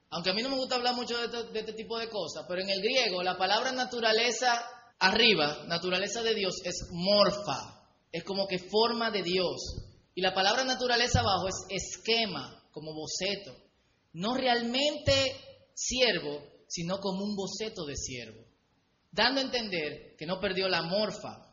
Aunque 0.09 0.29
a 0.29 0.33
mí 0.33 0.41
no 0.41 0.49
me 0.49 0.57
gusta 0.57 0.75
hablar 0.75 0.95
mucho 0.95 1.17
de 1.17 1.25
este, 1.25 1.51
de 1.51 1.59
este 1.59 1.73
tipo 1.73 1.97
de 1.97 2.09
cosas, 2.09 2.45
pero 2.47 2.61
en 2.61 2.69
el 2.69 2.81
griego 2.81 3.23
la 3.23 3.37
palabra 3.37 3.71
naturaleza 3.71 4.65
arriba, 5.01 5.65
naturaleza 5.67 6.23
de 6.23 6.33
Dios, 6.33 6.55
es 6.63 6.87
morfa, 6.91 7.83
es 8.11 8.23
como 8.23 8.47
que 8.47 8.57
forma 8.57 9.11
de 9.11 9.23
Dios. 9.23 9.59
Y 10.15 10.21
la 10.21 10.33
palabra 10.33 10.63
naturaleza 10.63 11.19
abajo 11.19 11.47
es 11.49 11.65
esquema, 11.69 12.63
como 12.71 12.93
boceto. 12.93 13.53
No 14.13 14.33
realmente 14.35 15.35
siervo, 15.73 16.41
sino 16.67 16.99
como 16.99 17.23
un 17.25 17.35
boceto 17.35 17.85
de 17.85 17.95
siervo 17.97 18.51
dando 19.11 19.41
a 19.41 19.43
entender 19.43 20.15
que 20.17 20.25
no 20.25 20.39
perdió 20.39 20.67
la 20.67 20.81
morfa, 20.81 21.45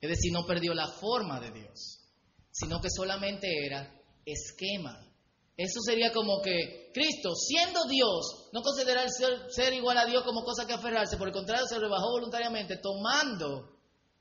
es 0.00 0.08
decir, 0.08 0.32
no 0.32 0.46
perdió 0.46 0.72
la 0.74 0.86
forma 0.86 1.40
de 1.40 1.50
Dios, 1.50 2.08
sino 2.50 2.80
que 2.80 2.88
solamente 2.88 3.48
era 3.66 3.92
esquema. 4.24 5.06
Eso 5.60 5.78
sería 5.84 6.10
como 6.10 6.40
que 6.40 6.90
Cristo, 6.94 7.34
siendo 7.34 7.84
Dios, 7.84 8.48
no 8.50 8.62
considera 8.62 9.02
el 9.02 9.10
ser, 9.10 9.74
igual 9.74 9.98
a 9.98 10.06
Dios 10.06 10.24
como 10.24 10.42
cosa 10.42 10.66
que 10.66 10.72
aferrarse, 10.72 11.18
por 11.18 11.28
el 11.28 11.34
contrario, 11.34 11.66
se 11.66 11.78
rebajó 11.78 12.12
voluntariamente, 12.12 12.78
tomando 12.78 13.78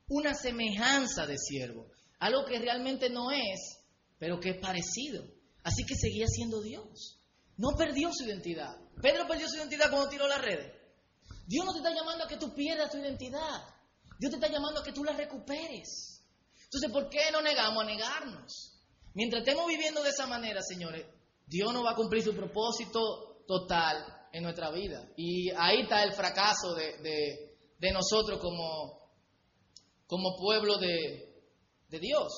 una 0.10 0.34
semejanza 0.34 1.26
de 1.26 1.38
siervo, 1.38 1.86
algo 2.20 2.44
que 2.44 2.60
realmente 2.60 3.10
no 3.10 3.32
es, 3.32 3.80
pero 4.18 4.42
que 4.42 4.50
es 4.50 4.58
parecido. 4.60 5.24
Así 5.64 5.86
que 5.86 5.96
seguía 5.96 6.28
siendo 6.28 6.62
Dios. 6.62 7.22
No 7.56 7.70
perdió 7.78 8.10
su 8.12 8.26
identidad. 8.26 8.76
Pedro 9.02 9.26
perdió 9.26 9.48
su 9.48 9.56
identidad 9.56 9.90
cuando 9.90 10.10
tiró 10.10 10.28
las 10.28 10.42
redes. 10.42 10.74
Dios 11.48 11.66
no 11.66 11.72
te 11.72 11.78
está 11.78 11.96
llamando 11.96 12.26
a 12.26 12.28
que 12.28 12.36
tú 12.36 12.54
pierdas 12.54 12.92
tu 12.92 12.98
identidad. 12.98 13.64
Dios 14.20 14.32
te 14.32 14.36
está 14.36 14.50
llamando 14.50 14.82
a 14.82 14.84
que 14.84 14.92
tú 14.92 15.06
la 15.06 15.14
recuperes. 15.14 16.22
Entonces, 16.66 16.92
¿por 16.92 17.10
qué 17.10 17.32
no 17.32 17.42
negamos 17.42 17.82
a 17.82 17.88
negarnos? 17.88 18.76
Mientras 19.14 19.42
estemos 19.42 19.68
viviendo 19.68 20.04
de 20.04 20.10
esa 20.10 20.28
manera, 20.28 20.62
señores, 20.62 21.06
Dios 21.50 21.74
no 21.74 21.84
va 21.84 21.92
a 21.92 21.96
cumplir 21.96 22.22
su 22.24 22.36
propósito 22.36 23.44
total 23.48 24.06
en 24.32 24.44
nuestra 24.44 24.70
vida. 24.70 25.04
Y 25.18 25.50
ahí 25.58 25.82
está 25.82 26.04
el 26.04 26.14
fracaso 26.14 26.76
de, 26.76 27.58
nosotros 27.92 28.40
como, 28.40 30.36
pueblo 30.38 30.78
de, 30.78 31.44
de 31.90 32.00
Dios. 32.00 32.32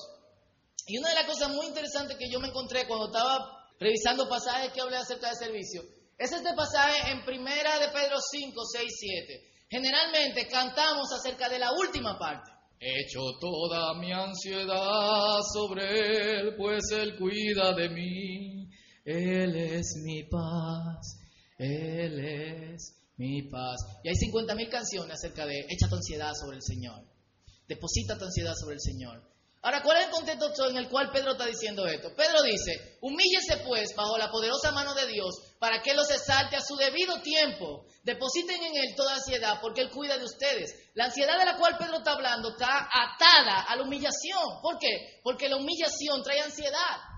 Y 0.86 0.96
una 0.96 1.10
de 1.10 1.14
las 1.16 1.26
cosas 1.26 1.50
muy 1.50 1.66
interesantes 1.66 2.16
que 2.16 2.30
yo 2.30 2.40
me 2.40 2.48
encontré 2.48 2.86
cuando 2.88 3.06
estaba 3.06 3.68
revisando 3.78 4.28
pasajes 4.28 4.72
que 4.72 4.80
hablé 4.80 4.96
acerca 4.96 5.28
del 5.28 5.36
servicio, 5.36 5.82
es 6.16 6.32
este 6.32 6.54
pasaje 6.54 7.12
en 7.12 7.24
primera 7.24 7.78
de 7.78 7.88
Pedro 7.88 8.16
5, 8.18 8.62
6, 8.64 8.92
7. 9.28 9.52
Generalmente 9.68 10.48
cantamos 10.48 11.12
acerca 11.12 11.50
de 11.50 11.58
la 11.58 11.72
última 11.72 12.18
parte. 12.18 12.50
Echo 12.78 13.20
toda 13.38 13.94
mi 13.94 14.10
ansiedad 14.10 15.38
sobre 15.52 16.40
Él, 16.40 16.56
pues 16.56 16.90
Él 16.92 17.16
cuida 17.18 17.74
de 17.74 17.88
mí. 17.90 18.61
Él 19.04 19.56
es 19.56 19.96
mi 20.04 20.22
paz, 20.24 21.18
Él 21.58 22.24
es 22.24 22.94
mi 23.16 23.42
paz. 23.50 23.76
Y 24.04 24.08
hay 24.08 24.14
50 24.14 24.54
mil 24.54 24.68
canciones 24.68 25.14
acerca 25.14 25.44
de 25.46 25.66
echa 25.68 25.88
tu 25.88 25.96
ansiedad 25.96 26.32
sobre 26.34 26.56
el 26.56 26.62
Señor. 26.62 27.02
Deposita 27.66 28.16
tu 28.16 28.24
ansiedad 28.24 28.54
sobre 28.54 28.74
el 28.74 28.80
Señor. 28.80 29.32
Ahora, 29.64 29.80
¿cuál 29.82 29.98
es 29.98 30.06
el 30.06 30.10
contexto 30.10 30.68
en 30.70 30.76
el 30.76 30.88
cual 30.88 31.12
Pedro 31.12 31.32
está 31.32 31.46
diciendo 31.46 31.86
esto? 31.86 32.12
Pedro 32.16 32.42
dice, 32.42 32.98
humíllese 33.00 33.58
pues 33.64 33.94
bajo 33.94 34.18
la 34.18 34.28
poderosa 34.28 34.72
mano 34.72 34.92
de 34.92 35.06
Dios 35.06 35.36
para 35.60 35.80
que 35.80 35.94
los 35.94 36.10
exalte 36.10 36.56
a 36.56 36.60
su 36.60 36.74
debido 36.74 37.22
tiempo. 37.22 37.86
Depositen 38.02 38.60
en 38.60 38.74
Él 38.74 38.94
toda 38.96 39.14
ansiedad 39.14 39.60
porque 39.62 39.82
Él 39.82 39.90
cuida 39.90 40.18
de 40.18 40.24
ustedes. 40.24 40.90
La 40.94 41.04
ansiedad 41.04 41.38
de 41.38 41.44
la 41.44 41.56
cual 41.56 41.78
Pedro 41.78 41.98
está 41.98 42.12
hablando 42.12 42.50
está 42.50 42.88
atada 42.92 43.62
a 43.62 43.76
la 43.76 43.82
humillación. 43.84 44.60
¿Por 44.60 44.78
qué? 44.80 45.20
Porque 45.22 45.48
la 45.48 45.56
humillación 45.56 46.24
trae 46.24 46.40
ansiedad. 46.40 47.11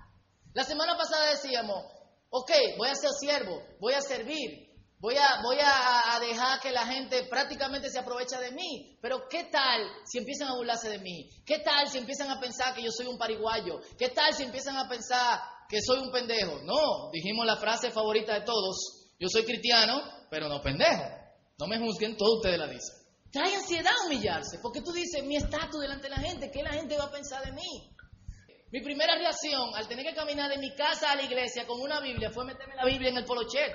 La 0.55 0.65
semana 0.65 0.97
pasada 0.97 1.31
decíamos, 1.31 1.85
ok, 2.31 2.51
voy 2.79 2.89
a 2.89 2.95
ser 2.95 3.11
siervo, 3.21 3.61
voy 3.81 3.93
a 3.93 4.01
servir, 4.01 4.65
Voy 5.05 5.17
a, 5.17 5.43
voy 5.43 5.59
a, 5.61 6.19
dejar 6.19 6.61
que 6.61 6.71
la 6.71 6.87
gente 6.87 7.25
prácticamente 7.25 7.91
se 7.91 7.99
aprovecha 7.99 8.41
de 8.41 8.53
mí. 8.53 8.97
Pero 9.03 9.29
¿qué 9.29 9.45
tal 9.53 9.83
si 10.07 10.17
empiezan 10.17 10.49
a 10.49 10.55
burlarse 10.55 10.89
de 10.89 10.99
mí? 10.99 11.29
¿Qué 11.45 11.59
tal 11.59 11.91
si 11.91 11.99
empiezan 11.99 12.31
a 12.31 12.41
pensar 12.41 12.75
que 12.75 12.83
yo 12.83 12.91
soy 12.91 13.07
un 13.09 13.19
pariguayo? 13.19 13.81
¿Qué 13.99 14.09
tal 14.09 14.33
si 14.33 14.45
empiezan 14.45 14.79
a 14.79 14.89
pensar 14.89 15.41
que 15.69 15.83
soy 15.83 15.99
un 15.99 16.11
pendejo? 16.11 16.59
No, 16.63 17.11
dijimos 17.13 17.45
la 17.45 17.59
frase 17.59 17.91
favorita 17.91 18.33
de 18.33 18.47
todos. 18.47 19.11
Yo 19.19 19.29
soy 19.29 19.45
cristiano, 19.45 20.01
pero 20.31 20.49
no 20.49 20.63
pendejo. 20.63 21.05
No 21.59 21.67
me 21.67 21.79
juzguen, 21.79 22.17
todos 22.17 22.37
ustedes 22.37 22.59
la 22.59 22.67
dicen. 22.67 22.97
Trae 23.31 23.57
ansiedad 23.57 23.93
humillarse, 24.07 24.59
porque 24.63 24.81
tú 24.81 24.91
dices, 24.91 25.23
mi 25.23 25.37
estatus 25.37 25.83
delante 25.83 26.05
de 26.05 26.17
la 26.17 26.23
gente, 26.23 26.51
¿qué 26.51 26.63
la 26.63 26.73
gente 26.73 26.97
va 26.97 27.05
a 27.05 27.11
pensar 27.11 27.45
de 27.45 27.53
mí? 27.53 27.94
Mi 28.75 28.81
primera 28.81 29.15
reacción 29.15 29.73
al 29.77 29.87
tener 29.87 30.05
que 30.05 30.17
caminar 30.17 30.51
de 30.51 30.59
mi 30.59 30.75
casa 30.75 31.13
a 31.13 31.15
la 31.15 31.23
iglesia 31.23 31.65
con 31.65 31.81
una 31.81 32.01
Biblia 32.01 32.33
fue 32.33 32.45
meterme 32.45 32.75
la 32.75 32.85
Biblia 32.85 33.11
en 33.11 33.19
el 33.19 33.25
polocher. 33.25 33.71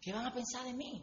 ¿Qué 0.00 0.12
van 0.12 0.24
a 0.24 0.32
pensar 0.32 0.64
de 0.64 0.72
mí? 0.72 1.02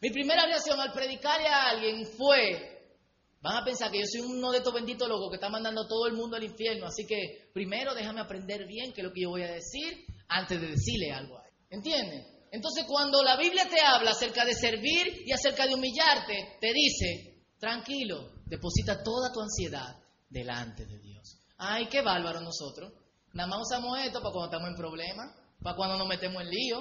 Mi 0.00 0.10
primera 0.10 0.44
reacción 0.44 0.80
al 0.80 0.90
predicarle 0.90 1.46
a 1.46 1.68
alguien 1.68 2.04
fue, 2.04 2.96
van 3.40 3.58
a 3.58 3.64
pensar 3.64 3.92
que 3.92 4.00
yo 4.00 4.06
soy 4.10 4.22
uno 4.22 4.50
de 4.50 4.58
estos 4.58 4.74
benditos 4.74 5.08
locos 5.08 5.30
que 5.30 5.36
está 5.36 5.48
mandando 5.48 5.82
a 5.82 5.86
todo 5.86 6.08
el 6.08 6.14
mundo 6.14 6.36
al 6.36 6.42
infierno, 6.42 6.86
así 6.86 7.06
que 7.06 7.48
primero 7.54 7.94
déjame 7.94 8.22
aprender 8.22 8.66
bien 8.66 8.92
qué 8.92 9.02
es 9.02 9.06
lo 9.06 9.12
que 9.12 9.22
yo 9.22 9.30
voy 9.30 9.42
a 9.42 9.52
decir 9.52 10.04
antes 10.26 10.60
de 10.60 10.66
decirle 10.66 11.12
algo 11.12 11.38
a 11.38 11.46
él. 11.46 11.54
¿Entienden? 11.70 12.26
Entonces 12.50 12.86
cuando 12.88 13.22
la 13.22 13.36
Biblia 13.36 13.68
te 13.68 13.80
habla 13.80 14.10
acerca 14.10 14.44
de 14.44 14.54
servir 14.54 15.22
y 15.24 15.30
acerca 15.30 15.64
de 15.64 15.74
humillarte, 15.74 16.56
te 16.60 16.72
dice, 16.72 17.44
tranquilo, 17.60 18.32
deposita 18.46 19.00
toda 19.04 19.32
tu 19.32 19.42
ansiedad 19.42 19.96
delante 20.28 20.86
de 20.86 20.98
Dios. 20.98 21.37
Ay, 21.58 21.88
qué 21.88 22.02
bárbaro 22.02 22.40
nosotros. 22.40 22.92
Nada 23.32 23.48
más 23.48 23.62
usamos 23.62 23.98
esto 23.98 24.20
para 24.22 24.32
cuando 24.32 24.46
estamos 24.46 24.70
en 24.70 24.76
problemas, 24.76 25.34
para 25.60 25.76
cuando 25.76 25.98
nos 25.98 26.08
metemos 26.08 26.40
en 26.42 26.50
lío, 26.50 26.78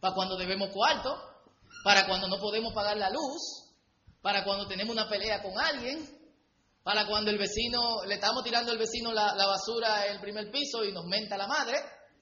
para 0.00 0.14
cuando 0.14 0.36
debemos 0.36 0.70
cuarto, 0.70 1.16
para 1.84 2.06
cuando 2.06 2.26
no 2.28 2.38
podemos 2.38 2.74
pagar 2.74 2.96
la 2.96 3.08
luz, 3.08 3.40
para 4.20 4.44
cuando 4.44 4.66
tenemos 4.66 4.92
una 4.92 5.08
pelea 5.08 5.42
con 5.42 5.56
alguien, 5.56 6.04
para 6.82 7.06
cuando 7.06 7.30
el 7.30 7.38
vecino, 7.38 8.04
le 8.04 8.14
estamos 8.14 8.42
tirando 8.42 8.72
al 8.72 8.78
vecino 8.78 9.12
la, 9.12 9.34
la 9.34 9.46
basura 9.46 10.06
el 10.06 10.20
primer 10.20 10.50
piso 10.50 10.84
y 10.84 10.92
nos 10.92 11.04
menta 11.06 11.36
la 11.36 11.46
madre. 11.46 11.78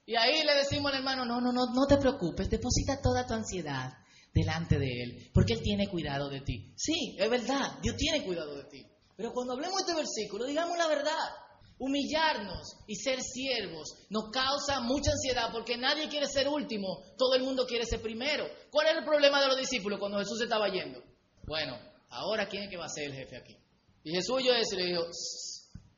Y 0.07 0.15
ahí 0.17 0.45
le 0.45 0.55
decimos 0.55 0.93
al 0.93 0.99
hermano, 0.99 1.25
no, 1.25 1.41
no, 1.41 1.53
no, 1.53 1.67
no 1.73 1.87
te 1.87 1.97
preocupes, 1.97 2.51
deposita 2.51 3.01
toda 3.01 3.27
tu 3.27 3.33
ansiedad 3.33 3.95
delante 4.35 4.79
de 4.79 5.03
Él, 5.03 5.31
porque 5.33 5.55
Él 5.55 5.63
tiene 5.63 5.89
cuidado 5.89 6.29
de 6.29 6.43
ti. 6.43 6.75
Sí, 6.77 7.17
es 7.19 7.31
verdad, 7.31 7.79
Dios 7.81 7.97
tiene 7.97 8.25
cuidado 8.25 8.55
de 8.57 8.65
ti. 8.65 8.87
Pero 9.17 9.33
cuando 9.33 9.55
hablemos 9.55 9.77
de 9.77 9.93
este 9.93 9.95
versículo, 9.95 10.45
digamos 10.45 10.77
la 10.77 10.89
verdad. 10.89 11.44
Humillarnos 11.79 12.77
y 12.87 12.95
ser 12.95 13.21
siervos 13.21 14.07
nos 14.09 14.31
causa 14.31 14.81
mucha 14.81 15.11
ansiedad 15.11 15.51
porque 15.53 15.77
nadie 15.77 16.09
quiere 16.09 16.27
ser 16.27 16.49
último, 16.49 17.03
todo 17.19 17.35
el 17.35 17.43
mundo 17.43 17.67
quiere 17.67 17.85
ser 17.85 18.01
primero. 18.01 18.47
¿Cuál 18.71 18.89
era 18.89 18.99
el 19.01 19.05
problema 19.05 19.41
de 19.41 19.49
los 19.49 19.59
discípulos 19.59 19.99
cuando 19.99 20.19
Jesús 20.19 20.41
estaba 20.41 20.69
yendo? 20.69 21.03
Bueno, 21.47 21.79
ahora 22.11 22.49
quién 22.49 22.65
es 22.65 22.71
que 22.71 22.77
va 22.77 22.87
a 22.87 22.89
ser 22.89 23.05
el 23.05 23.15
jefe 23.15 23.37
aquí. 23.37 23.57
Y 24.05 24.13
Jesús 24.13 24.43
yo 24.45 24.53
eso 24.53 24.77
le 24.77 24.87
dijo, 24.87 25.03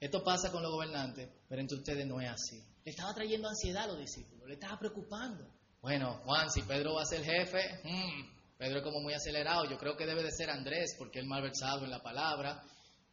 esto 0.01 0.23
pasa 0.23 0.51
con 0.51 0.62
los 0.62 0.73
gobernantes, 0.73 1.29
pero 1.49 1.61
entre 1.61 1.79
ustedes 1.79 2.07
no 2.07 2.21
es 2.21 2.31
así. 2.31 2.62
Le 2.85 2.91
estaba 2.93 3.15
trayendo 3.15 3.49
ansiedad 3.49 3.85
a 3.85 3.89
los 3.89 3.99
discípulos, 3.99 4.47
le 4.47 4.55
estaba 4.55 4.79
preocupando. 4.79 5.45
Bueno, 5.81 6.21
Juan, 6.25 6.51
si 6.51 6.62
Pedro 6.62 6.95
va 6.95 7.03
a 7.03 7.07
ser 7.07 7.23
jefe, 7.23 7.81
hmm, 7.85 8.57
Pedro 8.59 8.79
es 8.79 8.85
como 8.85 9.01
muy 9.01 9.15
acelerado, 9.15 9.69
yo 9.69 9.77
creo 9.77 9.97
que 9.97 10.07
debe 10.07 10.23
de 10.23 10.31
ser 10.31 10.51
Andrés 10.51 10.95
porque 10.99 11.19
él 11.19 11.27
mal 11.27 11.43
versado 11.43 11.85
en 11.85 11.91
la 11.91 12.03
palabra. 12.03 12.62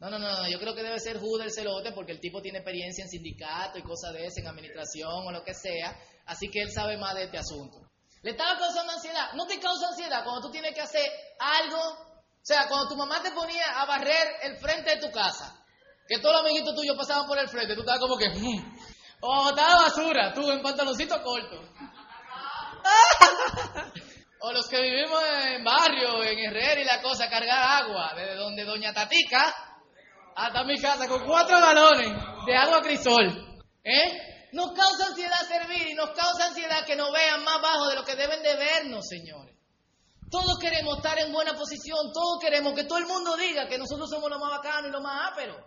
No, 0.03 0.09
no, 0.09 0.19
no, 0.19 0.49
yo 0.49 0.59
creo 0.59 0.75
que 0.75 0.83
debe 0.83 0.99
ser 0.99 1.17
Judas 1.17 1.47
el 1.47 1.53
celote 1.53 1.93
porque 1.93 2.11
el 2.11 2.19
tipo 2.19 2.41
tiene 2.41 2.57
experiencia 2.57 3.05
en 3.05 3.09
sindicato 3.09 3.77
y 3.77 3.83
cosas 3.83 4.11
de 4.11 4.25
eso, 4.25 4.41
en 4.41 4.47
administración 4.47 5.25
o 5.25 5.31
lo 5.31 5.45
que 5.45 5.53
sea, 5.53 5.97
así 6.25 6.49
que 6.51 6.61
él 6.61 6.69
sabe 6.73 6.97
más 6.97 7.15
de 7.15 7.23
este 7.23 7.37
asunto. 7.37 7.77
Le 8.21 8.31
estaba 8.31 8.59
causando 8.59 8.91
ansiedad. 8.91 9.31
¿No 9.33 9.47
te 9.47 9.61
causa 9.61 9.87
ansiedad 9.87 10.25
cuando 10.25 10.41
tú 10.41 10.51
tienes 10.51 10.75
que 10.75 10.81
hacer 10.81 11.09
algo? 11.39 11.79
O 11.79 12.41
sea, 12.41 12.67
cuando 12.67 12.89
tu 12.89 12.97
mamá 12.97 13.23
te 13.23 13.31
ponía 13.31 13.63
a 13.77 13.85
barrer 13.85 14.27
el 14.41 14.57
frente 14.57 14.93
de 14.93 15.07
tu 15.07 15.09
casa, 15.09 15.55
que 16.05 16.19
todos 16.19 16.35
los 16.35 16.41
amiguitos 16.41 16.75
tuyos 16.75 16.97
pasaban 16.97 17.25
por 17.25 17.37
el 17.37 17.47
frente, 17.47 17.73
tú 17.73 17.79
estabas 17.79 18.01
como 18.01 18.17
que... 18.17 18.27
Mm". 18.27 18.75
O 19.21 19.49
estaba 19.51 19.83
basura, 19.83 20.33
tú 20.33 20.51
en 20.51 20.61
pantaloncito 20.61 21.15
corto. 21.23 21.61
o 24.41 24.51
los 24.51 24.67
que 24.67 24.81
vivimos 24.81 25.23
en 25.45 25.63
barrio, 25.63 26.21
en 26.23 26.39
Herrera 26.39 26.81
y 26.81 26.83
la 26.83 27.01
cosa, 27.01 27.29
cargar 27.29 27.83
agua, 27.83 28.11
desde 28.17 28.35
donde 28.35 28.65
Doña 28.65 28.93
Tatica 28.93 29.69
hasta 30.35 30.63
mi 30.63 30.79
casa 30.79 31.07
con 31.07 31.25
cuatro 31.25 31.59
galones 31.59 32.11
de 32.45 32.55
agua 32.55 32.81
crisol. 32.81 33.61
¿Eh? 33.83 34.49
Nos 34.53 34.71
causa 34.73 35.07
ansiedad 35.07 35.41
servir 35.47 35.87
y 35.89 35.93
nos 35.95 36.11
causa 36.11 36.47
ansiedad 36.47 36.85
que 36.85 36.95
nos 36.95 37.11
vean 37.11 37.43
más 37.43 37.61
bajo 37.61 37.87
de 37.87 37.95
lo 37.95 38.03
que 38.03 38.15
deben 38.15 38.41
de 38.43 38.55
vernos, 38.55 39.07
señores. 39.07 39.55
Todos 40.29 40.57
queremos 40.59 40.97
estar 40.97 41.17
en 41.19 41.31
buena 41.31 41.53
posición, 41.53 42.11
todos 42.13 42.39
queremos 42.39 42.73
que 42.73 42.85
todo 42.85 42.97
el 42.97 43.05
mundo 43.05 43.35
diga 43.35 43.67
que 43.67 43.77
nosotros 43.77 44.09
somos 44.09 44.29
los 44.29 44.39
más 44.39 44.49
bacanos 44.49 44.89
y 44.89 44.91
los 44.91 45.01
más 45.01 45.31
áperos. 45.31 45.57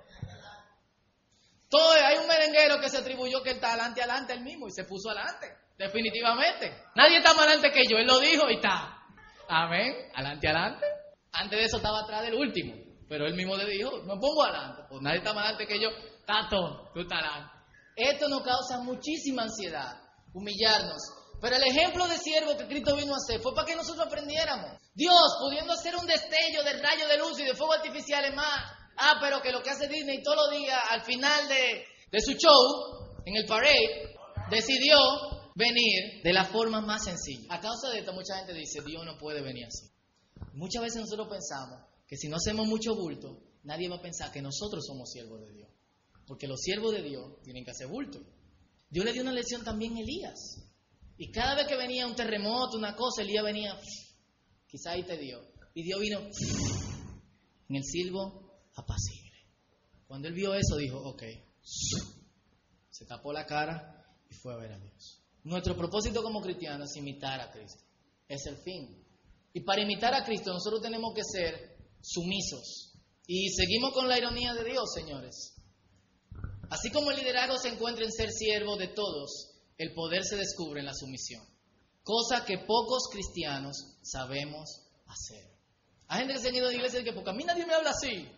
Todo, 1.68 1.92
hay 1.92 2.16
un 2.18 2.28
merenguero 2.28 2.78
que 2.80 2.88
se 2.88 2.98
atribuyó 2.98 3.42
que 3.42 3.50
él 3.50 3.56
está 3.56 3.72
adelante, 3.72 4.02
adelante 4.02 4.32
él 4.34 4.42
mismo 4.42 4.68
y 4.68 4.70
se 4.70 4.84
puso 4.84 5.10
adelante, 5.10 5.46
definitivamente. 5.76 6.84
Nadie 6.94 7.18
está 7.18 7.34
más 7.34 7.42
adelante 7.42 7.72
que 7.72 7.82
yo, 7.90 7.98
él 7.98 8.06
lo 8.06 8.20
dijo 8.20 8.48
y 8.48 8.54
está. 8.54 9.02
Amén, 9.48 9.94
adelante, 10.14 10.48
adelante. 10.48 10.86
Antes 11.32 11.58
de 11.58 11.64
eso 11.64 11.76
estaba 11.78 12.00
atrás 12.00 12.22
del 12.22 12.34
último. 12.34 12.85
Pero 13.08 13.26
él 13.26 13.34
mismo 13.34 13.56
le 13.56 13.66
dijo, 13.66 13.90
me 14.02 14.18
pongo 14.18 14.42
adelante, 14.42 14.82
pues 14.88 15.00
nadie 15.02 15.18
está 15.18 15.32
más 15.32 15.44
adelante 15.44 15.66
que 15.66 15.80
yo, 15.80 15.90
Tato, 16.26 16.90
tú 16.92 17.00
estás 17.00 17.20
adelante. 17.22 17.52
Esto 17.94 18.28
nos 18.28 18.42
causa 18.42 18.78
muchísima 18.80 19.44
ansiedad, 19.44 20.00
humillarnos. 20.34 21.00
Pero 21.40 21.56
el 21.56 21.62
ejemplo 21.64 22.06
de 22.08 22.18
siervo 22.18 22.56
que 22.56 22.66
Cristo 22.66 22.96
vino 22.96 23.14
a 23.14 23.16
hacer 23.16 23.40
fue 23.40 23.54
para 23.54 23.66
que 23.66 23.76
nosotros 23.76 24.06
aprendiéramos. 24.06 24.80
Dios, 24.94 25.36
pudiendo 25.40 25.72
hacer 25.72 25.94
un 25.94 26.06
destello 26.06 26.62
de 26.64 26.72
rayo 26.82 27.06
de 27.06 27.18
luz 27.18 27.38
y 27.38 27.44
de 27.44 27.54
fuego 27.54 27.74
artificial 27.74 28.24
es 28.24 28.34
más, 28.34 28.72
ah, 28.96 29.18
pero 29.20 29.40
que 29.40 29.52
lo 29.52 29.62
que 29.62 29.70
hace 29.70 29.88
Disney 29.88 30.22
todos 30.22 30.48
los 30.48 30.58
días, 30.58 30.80
al 30.90 31.02
final 31.02 31.48
de, 31.48 31.84
de 32.10 32.20
su 32.20 32.32
show, 32.32 33.22
en 33.24 33.36
el 33.36 33.46
parade, 33.46 34.16
decidió 34.50 34.96
venir 35.54 36.22
de 36.22 36.32
la 36.32 36.44
forma 36.44 36.80
más 36.80 37.04
sencilla. 37.04 37.54
A 37.54 37.60
causa 37.60 37.90
de 37.90 38.00
esto, 38.00 38.12
mucha 38.12 38.36
gente 38.38 38.52
dice, 38.52 38.80
Dios 38.84 39.04
no 39.04 39.16
puede 39.18 39.42
venir 39.42 39.66
así. 39.66 39.86
Muchas 40.52 40.82
veces 40.82 41.00
nosotros 41.02 41.28
pensamos, 41.28 41.80
que 42.06 42.16
si 42.16 42.28
no 42.28 42.36
hacemos 42.36 42.66
mucho 42.66 42.94
bulto, 42.94 43.42
nadie 43.64 43.88
va 43.88 43.96
a 43.96 44.02
pensar 44.02 44.32
que 44.32 44.42
nosotros 44.42 44.84
somos 44.86 45.10
siervos 45.10 45.40
de 45.40 45.52
Dios. 45.52 45.70
Porque 46.26 46.46
los 46.46 46.60
siervos 46.60 46.92
de 46.92 47.02
Dios 47.02 47.40
tienen 47.42 47.64
que 47.64 47.70
hacer 47.70 47.88
bulto. 47.88 48.20
Dios 48.88 49.04
le 49.04 49.12
dio 49.12 49.22
una 49.22 49.32
lección 49.32 49.64
también 49.64 49.96
a 49.96 50.00
Elías. 50.00 50.38
Y 51.18 51.30
cada 51.30 51.54
vez 51.54 51.66
que 51.66 51.76
venía 51.76 52.06
un 52.06 52.14
terremoto, 52.14 52.76
una 52.76 52.94
cosa, 52.94 53.22
Elías 53.22 53.44
venía, 53.44 53.78
quizá 54.66 54.92
ahí 54.92 55.04
te 55.04 55.16
dio. 55.16 55.40
Y 55.74 55.82
Dios 55.82 56.00
vino 56.00 56.20
en 57.68 57.76
el 57.76 57.84
silbo 57.84 58.70
apacible. 58.74 59.36
Cuando 60.06 60.28
él 60.28 60.34
vio 60.34 60.54
eso, 60.54 60.76
dijo, 60.76 60.98
ok, 60.98 61.22
se 62.90 63.06
tapó 63.06 63.32
la 63.32 63.46
cara 63.46 64.04
y 64.30 64.34
fue 64.34 64.54
a 64.54 64.56
ver 64.56 64.72
a 64.72 64.78
Dios. 64.78 65.22
Nuestro 65.44 65.76
propósito 65.76 66.22
como 66.22 66.40
cristianos 66.40 66.90
es 66.90 66.96
imitar 66.96 67.40
a 67.40 67.50
Cristo. 67.50 67.82
Es 68.28 68.46
el 68.46 68.56
fin. 68.56 69.04
Y 69.52 69.60
para 69.60 69.82
imitar 69.82 70.14
a 70.14 70.24
Cristo 70.24 70.52
nosotros 70.52 70.82
tenemos 70.82 71.14
que 71.14 71.22
ser 71.24 71.75
sumisos. 72.06 72.92
Y 73.26 73.50
seguimos 73.50 73.92
con 73.92 74.08
la 74.08 74.18
ironía 74.18 74.54
de 74.54 74.64
Dios, 74.64 74.84
señores. 74.94 75.54
Así 76.70 76.90
como 76.90 77.10
el 77.10 77.18
liderazgo 77.18 77.58
se 77.58 77.68
encuentra 77.68 78.04
en 78.04 78.12
ser 78.12 78.30
siervo 78.30 78.76
de 78.76 78.88
todos, 78.88 79.52
el 79.78 79.92
poder 79.94 80.24
se 80.24 80.36
descubre 80.36 80.80
en 80.80 80.86
la 80.86 80.94
sumisión. 80.94 81.42
Cosa 82.02 82.44
que 82.44 82.58
pocos 82.58 83.08
cristianos 83.10 83.76
sabemos 84.02 84.68
hacer. 85.06 85.50
Hay 86.08 86.20
gente 86.20 86.34
que 86.34 86.40
se 86.40 86.48
ha 86.48 86.56
ido 86.56 86.68
de 86.68 86.76
iglesia 86.76 87.00
y 87.00 87.04
que 87.04 87.12
porque 87.12 87.30
a 87.30 87.34
mí 87.34 87.44
nadie 87.44 87.66
me 87.66 87.74
habla 87.74 87.90
así. 87.90 88.28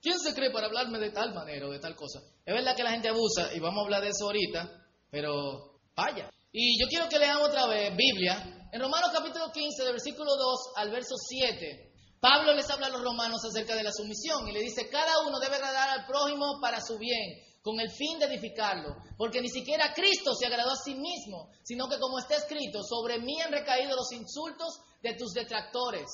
¿Quién 0.00 0.18
se 0.18 0.34
cree 0.34 0.50
para 0.52 0.66
hablarme 0.66 0.98
de 0.98 1.10
tal 1.10 1.32
manera 1.32 1.66
o 1.68 1.70
de 1.70 1.78
tal 1.78 1.94
cosa? 1.94 2.20
Es 2.44 2.54
verdad 2.54 2.76
que 2.76 2.82
la 2.82 2.90
gente 2.90 3.08
abusa 3.08 3.52
y 3.54 3.60
vamos 3.60 3.80
a 3.80 3.84
hablar 3.84 4.02
de 4.02 4.08
eso 4.08 4.24
ahorita, 4.26 4.70
pero 5.10 5.80
vaya. 5.94 6.30
Y 6.52 6.80
yo 6.80 6.88
quiero 6.88 7.08
que 7.08 7.18
leamos 7.18 7.48
otra 7.48 7.66
vez 7.66 7.96
Biblia 7.96 8.68
en 8.72 8.80
Romanos 8.80 9.10
capítulo 9.12 9.50
15, 9.52 9.82
del 9.82 9.92
versículo 9.92 10.36
2 10.36 10.58
al 10.76 10.90
verso 10.90 11.14
7. 11.16 11.87
Pablo 12.20 12.52
les 12.54 12.68
habla 12.68 12.86
a 12.86 12.90
los 12.90 13.02
romanos 13.02 13.44
acerca 13.44 13.76
de 13.76 13.84
la 13.84 13.92
sumisión 13.92 14.48
y 14.48 14.52
le 14.52 14.60
dice, 14.60 14.88
cada 14.88 15.20
uno 15.26 15.38
debe 15.38 15.56
agradar 15.56 15.90
al 15.90 16.06
prójimo 16.06 16.58
para 16.60 16.80
su 16.80 16.98
bien, 16.98 17.44
con 17.62 17.78
el 17.80 17.90
fin 17.90 18.18
de 18.18 18.26
edificarlo, 18.26 18.96
porque 19.16 19.40
ni 19.40 19.48
siquiera 19.48 19.92
Cristo 19.94 20.34
se 20.34 20.46
agradó 20.46 20.72
a 20.72 20.76
sí 20.76 20.94
mismo, 20.94 21.50
sino 21.62 21.88
que 21.88 21.98
como 21.98 22.18
está 22.18 22.36
escrito, 22.36 22.82
sobre 22.82 23.18
mí 23.20 23.40
han 23.40 23.52
recaído 23.52 23.94
los 23.94 24.10
insultos 24.12 24.80
de 25.02 25.14
tus 25.14 25.32
detractores. 25.32 26.06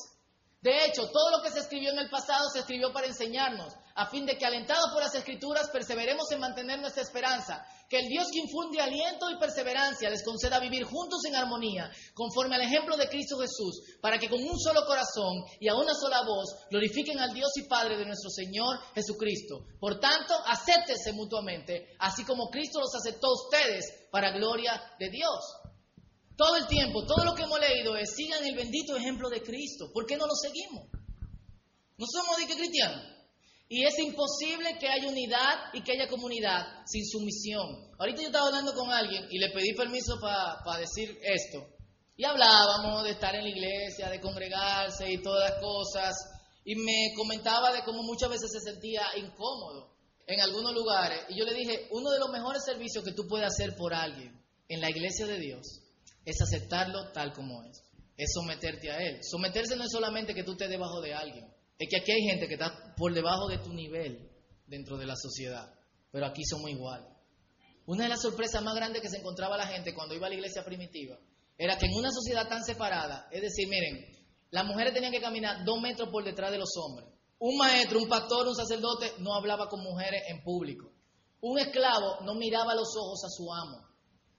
De 0.61 0.87
hecho, 0.87 1.11
todo 1.11 1.31
lo 1.31 1.43
que 1.43 1.51
se 1.51 1.61
escribió 1.61 1.91
en 1.91 1.99
el 1.99 2.11
pasado 2.11 2.49
se 2.51 2.61
escribió 2.61 2.93
para 2.93 3.07
enseñarnos, 3.07 3.75
a 3.95 4.07
fin 4.07 4.27
de 4.27 4.37
que 4.37 4.47
alentados 4.47 4.91
por 4.93 5.03
las 5.03 5.15
escrituras 5.15 5.71
perseveremos 5.71 6.31
en 6.33 6.41
mantener 6.41 6.81
nuestra 6.81 7.03
esperanza, 7.03 7.67
que 7.89 7.99
el 7.99 8.09
Dios 8.09 8.29
que 8.33 8.41
infunde 8.41 8.81
aliento 8.81 9.31
y 9.31 9.39
perseverancia 9.39 10.11
les 10.11 10.25
conceda 10.25 10.59
vivir 10.59 10.85
juntos 10.85 11.21
en 11.27 11.37
armonía, 11.37 11.91
conforme 12.15 12.57
al 12.57 12.63
ejemplo 12.63 12.97
de 12.97 13.09
Cristo 13.09 13.39
Jesús, 13.39 13.81
para 14.01 14.19
que 14.19 14.29
con 14.29 14.43
un 14.43 14.59
solo 14.59 14.85
corazón 14.87 15.45
y 15.61 15.69
a 15.69 15.75
una 15.75 15.95
sola 15.95 16.23
voz 16.25 16.55
glorifiquen 16.71 17.19
al 17.19 17.33
Dios 17.33 17.51
y 17.57 17.69
Padre 17.69 17.97
de 17.97 18.07
nuestro 18.07 18.31
Señor 18.31 18.79
Jesucristo. 18.95 19.67
Por 19.79 20.01
tanto, 20.01 20.35
acéptense 20.47 21.13
mutuamente, 21.13 21.95
así 21.99 22.25
como 22.25 22.51
Cristo 22.51 22.81
los 22.81 22.95
aceptó 22.95 23.29
a 23.29 23.35
ustedes 23.35 24.09
para 24.11 24.33
gloria 24.33 24.81
de 24.99 25.11
Dios. 25.11 25.41
Todo 26.37 26.57
el 26.57 26.67
tiempo, 26.67 27.07
todo 27.07 27.25
lo 27.25 27.35
que 27.35 27.45
hemos 27.45 27.61
leído 27.61 27.97
es, 27.97 28.15
sigan 28.15 28.45
el 28.45 28.57
bendito 28.57 28.97
ejemplo 28.97 29.29
de 29.29 29.43
Cristo. 29.43 29.91
¿Por 29.93 30.05
qué 30.05 30.17
no 30.17 30.27
lo 30.27 30.35
seguimos? 30.35 30.89
No 31.97 32.07
somos 32.07 32.37
de 32.39 32.47
que 32.47 32.57
cristianos. 32.57 33.15
Y 33.69 33.85
es 33.85 33.99
imposible 33.99 34.77
que 34.79 34.89
haya 34.89 35.09
unidad 35.09 35.73
y 35.73 35.83
que 35.83 35.93
haya 35.93 36.09
comunidad 36.09 36.85
sin 36.87 37.05
sumisión. 37.07 37.91
Ahorita 37.99 38.21
yo 38.21 38.27
estaba 38.29 38.49
hablando 38.49 38.75
con 38.75 38.91
alguien 38.91 39.27
y 39.31 39.39
le 39.39 39.51
pedí 39.51 39.75
permiso 39.75 40.21
para 40.21 40.79
decir 40.79 41.19
esto. 41.23 41.67
Y 42.17 42.25
hablábamos 42.25 43.05
de 43.05 43.11
estar 43.11 43.35
en 43.35 43.43
la 43.43 43.51
iglesia, 43.51 44.09
de 44.11 44.21
congregarse 44.21 45.11
y 45.11 45.23
todas 45.23 45.51
las 45.51 45.61
cosas. 45.61 46.15
Y 46.65 46.77
me 46.77 47.13
comentaba 47.17 47.73
de 47.73 47.83
cómo 47.85 48.03
muchas 48.03 48.31
veces 48.31 48.53
se 48.53 48.61
sentía 48.61 49.03
incómodo 49.17 49.95
en 50.27 50.41
algunos 50.41 50.75
lugares. 50.75 51.21
Y 51.29 51.39
yo 51.39 51.45
le 51.45 51.55
dije, 51.55 51.89
uno 51.91 52.11
de 52.11 52.19
los 52.19 52.31
mejores 52.31 52.63
servicios 52.65 53.05
que 53.05 53.13
tú 53.13 53.27
puedes 53.27 53.47
hacer 53.47 53.77
por 53.77 53.95
alguien 53.95 54.41
en 54.69 54.81
la 54.81 54.91
iglesia 54.91 55.27
de 55.27 55.39
Dios 55.39 55.81
es 56.25 56.41
aceptarlo 56.41 57.13
tal 57.13 57.33
como 57.33 57.63
es, 57.65 57.83
es 58.17 58.33
someterte 58.33 58.91
a 58.91 58.99
Él. 58.99 59.21
Someterse 59.23 59.77
no 59.77 59.85
es 59.85 59.91
solamente 59.91 60.35
que 60.35 60.45
tú 60.45 60.53
estés 60.53 60.71
debajo 60.71 61.01
de 61.01 61.15
alguien, 61.15 61.54
es 61.79 61.89
que 61.89 61.97
aquí 61.97 62.13
hay 62.13 62.23
gente 62.23 62.47
que 62.47 62.55
está 62.55 62.95
por 62.97 63.13
debajo 63.13 63.49
de 63.49 63.59
tu 63.59 63.73
nivel 63.73 64.31
dentro 64.67 64.97
de 64.97 65.07
la 65.07 65.17
sociedad, 65.17 65.73
pero 66.11 66.27
aquí 66.27 66.45
somos 66.45 66.71
igual. 66.71 67.07
Una 67.87 68.05
de 68.05 68.11
las 68.11 68.23
sorpresas 68.23 68.63
más 68.63 68.75
grandes 68.75 69.03
que 69.03 69.09
se 69.09 69.19
encontraba 69.19 69.57
la 69.57 69.67
gente 69.67 69.95
cuando 69.95 70.15
iba 70.15 70.27
a 70.27 70.31
la 70.31 70.37
iglesia 70.37 70.65
primitiva 70.65 71.19
era 71.59 71.77
que 71.77 71.87
en 71.87 71.95
una 71.95 72.11
sociedad 72.11 72.49
tan 72.49 72.65
separada, 72.65 73.29
es 73.31 73.43
decir, 73.43 73.69
miren, 73.69 74.05
las 74.51 74.65
mujeres 74.65 74.95
tenían 74.95 75.13
que 75.13 75.21
caminar 75.21 75.65
dos 75.65 75.81
metros 75.81 76.09
por 76.11 76.25
detrás 76.25 76.51
de 76.51 76.59
los 76.59 76.71
hombres. 76.77 77.09
Un 77.39 77.59
maestro, 77.59 78.01
un 78.01 78.09
pastor, 78.09 78.47
un 78.47 78.55
sacerdote 78.55 79.13
no 79.19 79.35
hablaba 79.35 79.69
con 79.69 79.83
mujeres 79.83 80.23
en 80.29 80.43
público. 80.43 80.91
Un 81.41 81.59
esclavo 81.59 82.21
no 82.23 82.35
miraba 82.35 82.75
los 82.75 82.89
ojos 82.97 83.23
a 83.25 83.29
su 83.29 83.53
amo, 83.53 83.87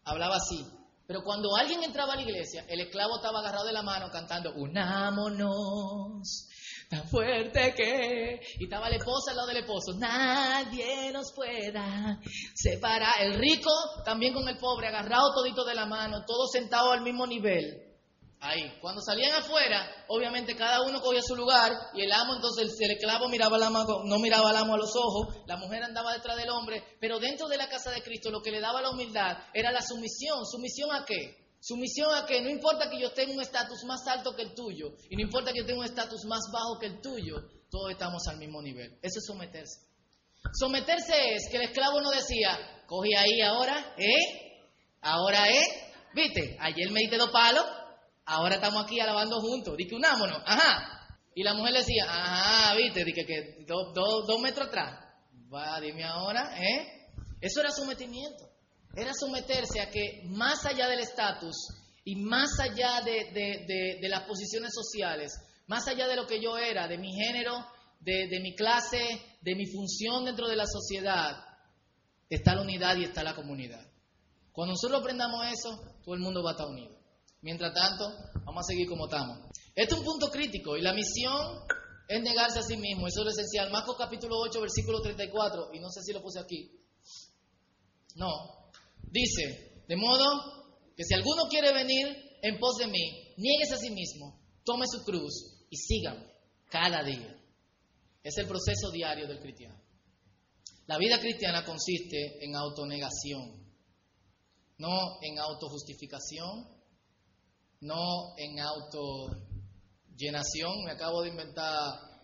hablaba 0.04 0.38
así. 0.38 0.66
Pero 1.06 1.22
cuando 1.24 1.56
alguien 1.56 1.84
entraba 1.84 2.14
a 2.14 2.16
la 2.16 2.24
iglesia, 2.24 2.66
el 2.68 2.80
esclavo 2.80 3.18
estaba 3.18 3.40
agarrado 3.40 3.68
de 3.68 3.74
la 3.74 3.84
mano 3.84 4.10
cantando, 4.12 4.54
unámonos, 4.56 6.48
tan 6.90 7.08
fuerte 7.08 7.74
que... 7.76 8.40
Y 8.60 8.64
estaba 8.66 8.90
la 8.90 8.98
esposa 8.98 9.32
al 9.32 9.38
lado 9.38 9.48
del 9.50 9.58
esposo, 9.58 9.94
nadie 9.98 11.12
nos 11.12 11.32
pueda 11.34 12.20
separar. 12.54 13.14
El 13.22 13.36
rico 13.36 13.72
también 14.04 14.34
con 14.34 14.48
el 14.48 14.58
pobre, 14.58 14.88
agarrado 14.88 15.34
todito 15.34 15.64
de 15.66 15.76
la 15.76 15.86
mano, 15.86 16.24
todos 16.26 16.52
sentados 16.52 16.94
al 16.94 17.02
mismo 17.02 17.26
nivel. 17.26 17.82
Ahí. 18.42 18.78
Cuando 18.80 19.02
salían 19.02 19.34
afuera, 19.34 20.06
obviamente 20.08 20.56
cada 20.56 20.84
uno 20.84 21.02
cogía 21.02 21.22
su 21.22 21.36
lugar 21.36 21.72
y 21.96 22.02
el 22.02 22.12
amo, 22.12 22.36
entonces 22.36 22.76
el, 22.80 22.92
esclavo 22.92 23.28
miraba 23.28 23.58
al 23.58 23.64
amo, 23.64 24.04
no 24.06 24.20
miraba 24.20 24.52
al 24.52 24.58
amo 24.58 24.76
a 24.76 24.78
los 24.78 24.96
ojos, 24.96 25.36
la 25.48 25.58
mujer 25.58 25.84
andaba 25.84 26.14
detrás 26.14 26.38
del 26.38 26.50
hombre, 26.50 26.84
pero 27.00 27.18
dentro 27.20 27.48
de 27.48 27.58
la 27.58 27.68
casa 27.70 27.90
de 27.90 28.04
Cristo 28.04 28.30
lo 28.30 28.42
que 28.42 28.52
le 28.52 28.60
daba 28.60 28.82
la 28.82 28.92
humildad 28.92 29.38
era 29.54 29.72
la 29.72 29.82
sumisión. 29.82 30.46
¿Sumisión 30.46 30.94
a 30.94 31.06
qué? 31.06 31.45
Sumisión 31.66 32.14
a 32.14 32.28
que 32.28 32.42
no 32.42 32.50
importa 32.52 32.92
que 32.92 33.02
yo 33.02 33.12
tenga 33.12 33.34
un 33.34 33.42
estatus 33.42 33.84
más 33.86 34.06
alto 34.06 34.36
que 34.36 34.44
el 34.44 34.54
tuyo 34.54 34.94
y 35.10 35.16
no 35.16 35.24
importa 35.24 35.52
que 35.52 35.62
yo 35.62 35.66
tenga 35.66 35.80
un 35.80 35.86
estatus 35.86 36.24
más 36.26 36.42
bajo 36.54 36.78
que 36.78 36.86
el 36.86 37.02
tuyo, 37.02 37.38
todos 37.72 37.90
estamos 37.90 38.22
al 38.28 38.38
mismo 38.38 38.62
nivel. 38.62 39.00
Eso 39.02 39.18
es 39.18 39.26
someterse. 39.26 39.80
Someterse 40.54 41.34
es 41.34 41.50
que 41.50 41.58
el 41.58 41.64
esclavo 41.64 42.02
no 42.02 42.12
decía, 42.12 42.84
cogí 42.86 43.16
ahí 43.16 43.42
ahora, 43.42 43.96
¿eh? 43.98 44.62
Ahora, 45.02 45.50
¿eh? 45.50 45.64
¿Viste? 46.14 46.56
Ayer 46.60 46.92
me 46.92 47.00
diste 47.00 47.18
dos 47.18 47.32
palos, 47.32 47.66
ahora 48.26 48.56
estamos 48.56 48.86
aquí 48.86 49.00
alabando 49.00 49.42
juntos. 49.42 49.76
Dice, 49.76 49.96
unámonos, 49.96 50.44
ajá. 50.46 51.18
Y 51.34 51.42
la 51.42 51.56
mujer 51.56 51.74
decía, 51.74 52.06
ajá, 52.08 52.76
viste, 52.76 53.04
Dice 53.04 53.26
que 53.26 53.66
dos 53.66 54.40
metros 54.40 54.68
atrás. 54.68 55.04
Va, 55.52 55.82
dime 55.82 56.04
ahora, 56.04 56.56
¿eh? 56.62 57.08
Eso 57.42 57.60
era 57.62 57.72
sometimiento. 57.72 58.45
Era 58.96 59.14
someterse 59.14 59.82
a 59.82 59.90
que 59.90 60.24
más 60.30 60.66
allá 60.66 60.88
del 60.88 61.00
estatus 61.00 61.56
y 62.04 62.16
más 62.16 62.60
allá 62.60 63.02
de, 63.02 64.00
las 64.08 64.22
posiciones 64.22 64.72
sociales, 64.74 65.34
más 65.68 65.88
allá 65.88 66.08
de 66.08 66.16
lo 66.16 66.26
que 66.26 66.42
yo 66.42 66.58
era, 66.58 66.88
de 66.88 66.98
mi 66.98 67.12
género, 67.14 67.66
de, 68.00 68.28
de 68.28 68.40
mi 68.40 68.56
clase, 68.56 69.22
de 69.42 69.56
mi 69.56 69.66
función 69.66 70.26
dentro 70.26 70.48
de 70.48 70.56
la 70.56 70.66
sociedad, 70.66 71.44
está 72.30 72.56
la 72.56 72.62
unidad 72.62 72.96
y 72.98 73.04
está 73.04 73.24
la 73.24 73.36
comunidad. 73.36 73.86
Cuando 74.52 74.74
nosotros 74.74 75.02
aprendamos 75.02 75.46
eso, 75.52 75.78
todo 76.04 76.16
el 76.16 76.22
mundo 76.22 76.42
va 76.42 76.52
a 76.52 76.54
estar 76.54 76.68
unido. 76.68 76.96
Mientras 77.42 77.74
tanto, 77.74 78.12
vamos 78.46 78.64
a 78.66 78.72
seguir 78.72 78.88
como 78.88 79.06
estamos. 79.06 79.38
Este 79.76 79.94
es 79.94 80.00
un 80.00 80.06
punto 80.06 80.32
crítico 80.32 80.78
y 80.78 80.82
la 80.82 80.94
misión 80.94 81.60
es 82.08 82.22
negarse 82.22 82.60
a 82.60 82.64
sí 82.64 82.78
mismo. 82.78 83.08
Eso 83.08 83.22
es 83.22 83.26
lo 83.26 83.32
esencial. 83.32 83.72
Marcos 83.72 83.96
capítulo 83.98 84.38
8, 84.40 84.62
versículo 84.62 85.02
34, 85.02 85.70
y 85.74 85.80
no 85.80 85.90
sé 85.90 86.02
si 86.02 86.14
lo 86.14 86.22
puse 86.22 86.40
aquí. 86.40 86.72
No. 88.16 88.65
Dice, 89.12 89.84
de 89.88 89.96
modo 89.96 90.56
que 90.96 91.04
si 91.04 91.14
alguno 91.14 91.44
quiere 91.50 91.74
venir 91.74 92.08
en 92.42 92.58
pos 92.60 92.78
de 92.78 92.88
mí, 92.88 93.34
nieguese 93.38 93.74
a 93.74 93.78
sí 93.78 93.92
mismo, 93.92 94.40
tome 94.64 94.86
su 94.88 95.04
cruz 95.04 95.68
y 95.70 95.78
sígame 95.78 96.26
cada 96.70 97.04
día. 97.04 97.38
Es 98.24 98.38
el 98.38 98.48
proceso 98.48 98.90
diario 98.92 99.28
del 99.28 99.40
cristiano. 99.40 99.80
La 100.88 100.98
vida 100.98 101.20
cristiana 101.20 101.64
consiste 101.66 102.44
en 102.44 102.56
autonegación, 102.56 103.64
no 104.78 105.20
en 105.22 105.38
autojustificación, 105.40 106.68
no 107.82 108.36
en 108.38 108.60
autollenación, 108.60 110.86
me 110.86 110.92
acabo 110.92 111.22
de 111.22 111.30
inventar 111.30 112.16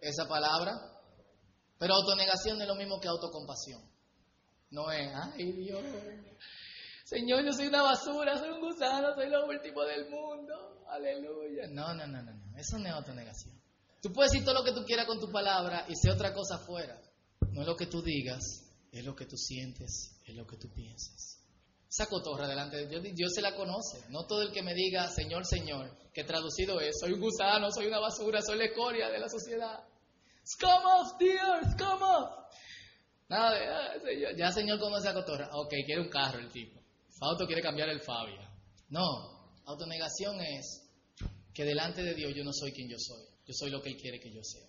esa 0.00 0.28
palabra, 0.28 0.74
pero 1.78 1.94
autonegación 1.94 2.60
es 2.60 2.68
lo 2.68 2.74
mismo 2.74 3.00
que 3.00 3.08
autocompasión. 3.08 3.87
No 4.70 4.90
es, 4.92 5.08
ay 5.14 5.52
Dios, 5.52 5.82
Señor, 7.04 7.42
yo 7.42 7.52
soy 7.52 7.68
una 7.68 7.82
basura, 7.82 8.38
soy 8.38 8.50
un 8.50 8.60
gusano, 8.60 9.14
soy 9.14 9.30
lo 9.30 9.46
último 9.46 9.82
del 9.82 10.10
mundo, 10.10 10.84
aleluya. 10.88 11.66
No, 11.70 11.94
no, 11.94 12.06
no, 12.06 12.22
no, 12.22 12.34
no, 12.34 12.58
eso 12.58 12.78
no 12.78 12.86
es 12.86 12.92
autonegación. 12.92 13.58
Tú 14.02 14.12
puedes 14.12 14.30
decir 14.30 14.44
todo 14.44 14.54
lo 14.54 14.64
que 14.64 14.78
tú 14.78 14.84
quieras 14.84 15.06
con 15.06 15.18
tu 15.18 15.30
palabra 15.30 15.86
y 15.88 15.96
ser 15.96 16.12
otra 16.12 16.34
cosa 16.34 16.56
afuera. 16.56 17.00
No 17.52 17.62
es 17.62 17.66
lo 17.66 17.76
que 17.76 17.86
tú 17.86 18.02
digas, 18.02 18.44
es 18.92 19.04
lo 19.04 19.16
que 19.16 19.24
tú 19.24 19.36
sientes, 19.36 20.20
es 20.26 20.34
lo 20.34 20.46
que 20.46 20.58
tú 20.58 20.68
piensas. 20.72 21.40
Esa 21.88 22.06
cotorra 22.06 22.46
delante 22.46 22.76
de 22.76 22.86
Dios, 22.86 23.02
Dios 23.14 23.32
se 23.34 23.40
la 23.40 23.56
conoce. 23.56 24.04
No 24.10 24.26
todo 24.26 24.42
el 24.42 24.52
que 24.52 24.62
me 24.62 24.74
diga 24.74 25.08
Señor, 25.08 25.46
Señor, 25.46 25.90
que 26.12 26.24
traducido 26.24 26.78
es, 26.80 26.98
soy 27.00 27.14
un 27.14 27.20
gusano, 27.20 27.70
soy 27.70 27.86
una 27.86 27.98
basura, 28.00 28.42
soy 28.42 28.58
la 28.58 28.66
escoria 28.66 29.08
de 29.08 29.18
la 29.18 29.28
sociedad. 29.30 29.82
Scum 30.44 30.84
off, 30.84 31.18
dear, 31.18 31.62
scum 31.72 32.02
off. 32.02 32.38
Nada 33.28 33.50
ah, 33.52 33.94
ya 34.36 34.52
Señor 34.52 34.78
conoce 34.78 35.08
a 35.08 35.14
cotorra. 35.14 35.48
Ok, 35.52 35.70
quiere 35.84 36.00
un 36.00 36.08
carro 36.08 36.38
el 36.38 36.50
tipo. 36.50 36.80
Fausto 37.18 37.46
quiere 37.46 37.62
cambiar 37.62 37.88
el 37.88 38.00
Fabia. 38.00 38.48
No, 38.90 39.60
autonegación 39.66 40.40
es 40.40 40.82
que 41.52 41.64
delante 41.64 42.02
de 42.02 42.14
Dios 42.14 42.32
yo 42.34 42.44
no 42.44 42.52
soy 42.52 42.72
quien 42.72 42.88
yo 42.88 42.96
soy. 42.98 43.22
Yo 43.46 43.54
soy 43.54 43.70
lo 43.70 43.82
que 43.82 43.90
Él 43.90 43.96
quiere 43.96 44.20
que 44.20 44.32
yo 44.32 44.42
sea. 44.42 44.66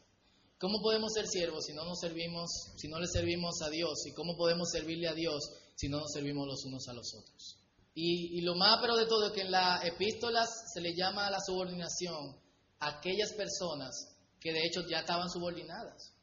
¿Cómo 0.60 0.82
podemos 0.82 1.14
ser 1.14 1.26
siervos 1.26 1.66
si 1.66 1.74
no 1.74 1.86
nos 1.86 2.00
servimos, 2.00 2.50
si 2.76 2.90
no 2.90 3.00
le 3.00 3.08
servimos 3.08 3.62
a 3.62 3.70
Dios? 3.70 4.06
¿Y 4.08 4.14
cómo 4.14 4.36
podemos 4.36 4.70
servirle 4.72 5.08
a 5.08 5.14
Dios 5.14 5.42
si 5.76 5.88
no 5.88 6.00
nos 6.00 6.12
servimos 6.12 6.48
los 6.48 6.66
unos 6.66 6.88
a 6.90 6.94
los 6.94 7.14
otros? 7.16 7.60
Y, 7.94 8.42
lo 8.42 8.56
más 8.56 8.78
pero 8.82 8.96
de 8.96 9.06
todo 9.06 9.28
es 9.28 9.34
que 9.34 9.42
en 9.42 9.52
las 9.52 9.84
epístolas 9.86 10.50
se 10.74 10.82
le 10.82 10.96
llama 10.96 11.28
a 11.28 11.32
la 11.32 11.40
subordinación 11.40 12.36
a 12.80 12.98
aquellas 12.98 13.34
personas 13.34 14.16
que 14.40 14.54
de 14.54 14.66
hecho 14.66 14.82
ya 14.90 15.00
estaban 15.00 15.30
subordinadas. 15.30 16.14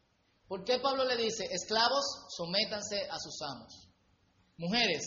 ¿Por 0.48 0.64
qué 0.64 0.78
Pablo 0.78 1.04
le 1.04 1.16
dice, 1.16 1.44
esclavos, 1.50 2.04
sométanse 2.36 3.08
a 3.10 3.18
sus 3.18 3.40
amos? 3.42 3.88
Mujeres, 4.58 5.02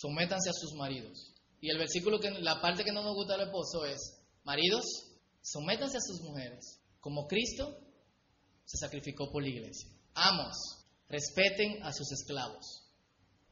sométanse 0.00 0.50
a 0.50 0.52
sus 0.52 0.74
maridos. 0.74 1.32
Y 1.60 1.70
el 1.70 1.78
versículo 1.78 2.18
que 2.18 2.30
la 2.30 2.60
parte 2.60 2.84
que 2.84 2.92
no 2.92 3.02
nos 3.02 3.14
gusta 3.14 3.34
al 3.34 3.42
esposo 3.42 3.84
es, 3.86 4.00
maridos, 4.44 4.84
sométanse 5.40 5.98
a 5.98 6.00
sus 6.00 6.20
mujeres, 6.22 6.80
como 7.00 7.26
Cristo 7.28 7.78
se 8.64 8.78
sacrificó 8.78 9.30
por 9.30 9.42
la 9.42 9.50
iglesia. 9.50 9.88
Amos, 10.14 10.56
respeten 11.08 11.82
a 11.84 11.92
sus 11.92 12.10
esclavos, 12.10 12.88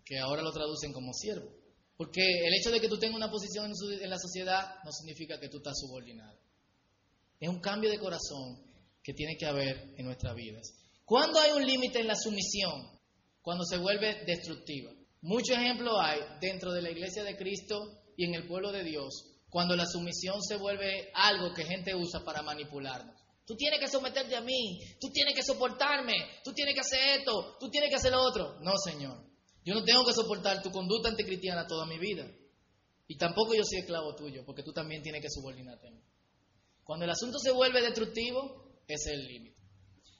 que 0.05 0.19
ahora 0.19 0.43
lo 0.43 0.51
traducen 0.51 0.93
como 0.93 1.13
siervo. 1.13 1.61
Porque 1.97 2.23
el 2.23 2.55
hecho 2.55 2.71
de 2.71 2.81
que 2.81 2.89
tú 2.89 2.99
tengas 2.99 3.17
una 3.17 3.31
posición 3.31 3.67
en, 3.67 4.11
la 4.11 4.19
sociedad 4.19 4.77
no 4.85 4.91
significa 4.91 5.39
que 5.39 5.51
tú 5.51 5.59
estás 5.59 5.79
subordinado. 5.79 6.39
Es 7.39 7.49
un 7.49 7.61
cambio 7.61 7.91
de 7.91 7.99
corazón 7.99 8.65
que 9.03 9.13
tiene 9.13 9.37
que 9.37 9.47
haber 9.47 9.95
en 9.99 10.07
nuestras 10.07 10.35
vidas. 10.35 10.80
¿Cuándo 11.11 11.41
hay 11.41 11.51
un 11.51 11.67
límite 11.67 11.99
en 11.99 12.07
la 12.07 12.15
sumisión? 12.15 13.01
cuando 13.43 13.65
se 13.65 13.79
vuelve 13.79 14.25
destructiva. 14.27 14.93
Muchos 15.23 15.57
ejemplos 15.57 15.95
hay 16.01 16.21
dentro 16.41 16.73
de 16.73 16.83
la 16.83 16.91
iglesia 16.91 17.25
de 17.25 17.37
Cristo 17.37 18.03
y 18.17 18.25
en 18.25 18.35
el 18.35 18.47
pueblo 18.47 18.73
de 18.73 18.85
Dios 18.85 19.27
cuando 19.49 19.75
la 19.75 19.87
sumisión 19.87 20.41
se 20.43 20.57
vuelve 20.57 21.11
algo 21.15 21.53
que 21.53 21.65
gente 21.65 21.95
usa 21.95 22.21
para 22.25 22.43
manipularnos. 22.43 23.17
Tú 23.45 23.57
tienes 23.57 23.81
que 23.81 23.89
someterte 23.89 24.37
a 24.37 24.41
mí, 24.41 24.79
tú 25.01 25.11
tienes 25.11 25.35
que 25.35 25.43
soportarme, 25.43 26.15
tú 26.45 26.53
tienes 26.53 26.75
que 26.75 26.81
hacer 26.81 27.19
esto, 27.19 27.57
tú 27.59 27.69
tienes 27.69 27.91
que 27.91 27.97
hacer 27.97 28.13
lo 28.13 28.23
otro. 28.23 28.61
No, 28.61 28.75
Señor. 28.85 29.27
Yo 29.65 29.75
no 29.75 29.83
tengo 29.83 30.05
que 30.05 30.13
soportar 30.13 30.63
tu 30.63 30.71
conducta 30.71 31.09
anticristiana 31.09 31.67
toda 31.67 31.85
mi 31.87 31.99
vida. 31.99 32.31
Y 33.09 33.19
tampoco 33.19 33.55
yo 33.55 33.65
soy 33.65 33.81
esclavo 33.81 34.15
tuyo, 34.15 34.45
porque 34.47 34.63
tú 34.63 34.73
también 34.73 35.03
tienes 35.03 35.21
que 35.21 35.29
subordinarte 35.29 35.89
a 35.89 35.91
mí. 35.91 36.01
Cuando 36.85 37.05
el 37.05 37.11
asunto 37.11 37.41
se 37.41 37.51
vuelve 37.51 37.83
destructivo, 37.83 38.79
ese 38.87 39.11
es 39.11 39.19
el 39.19 39.27
límite. 39.27 39.60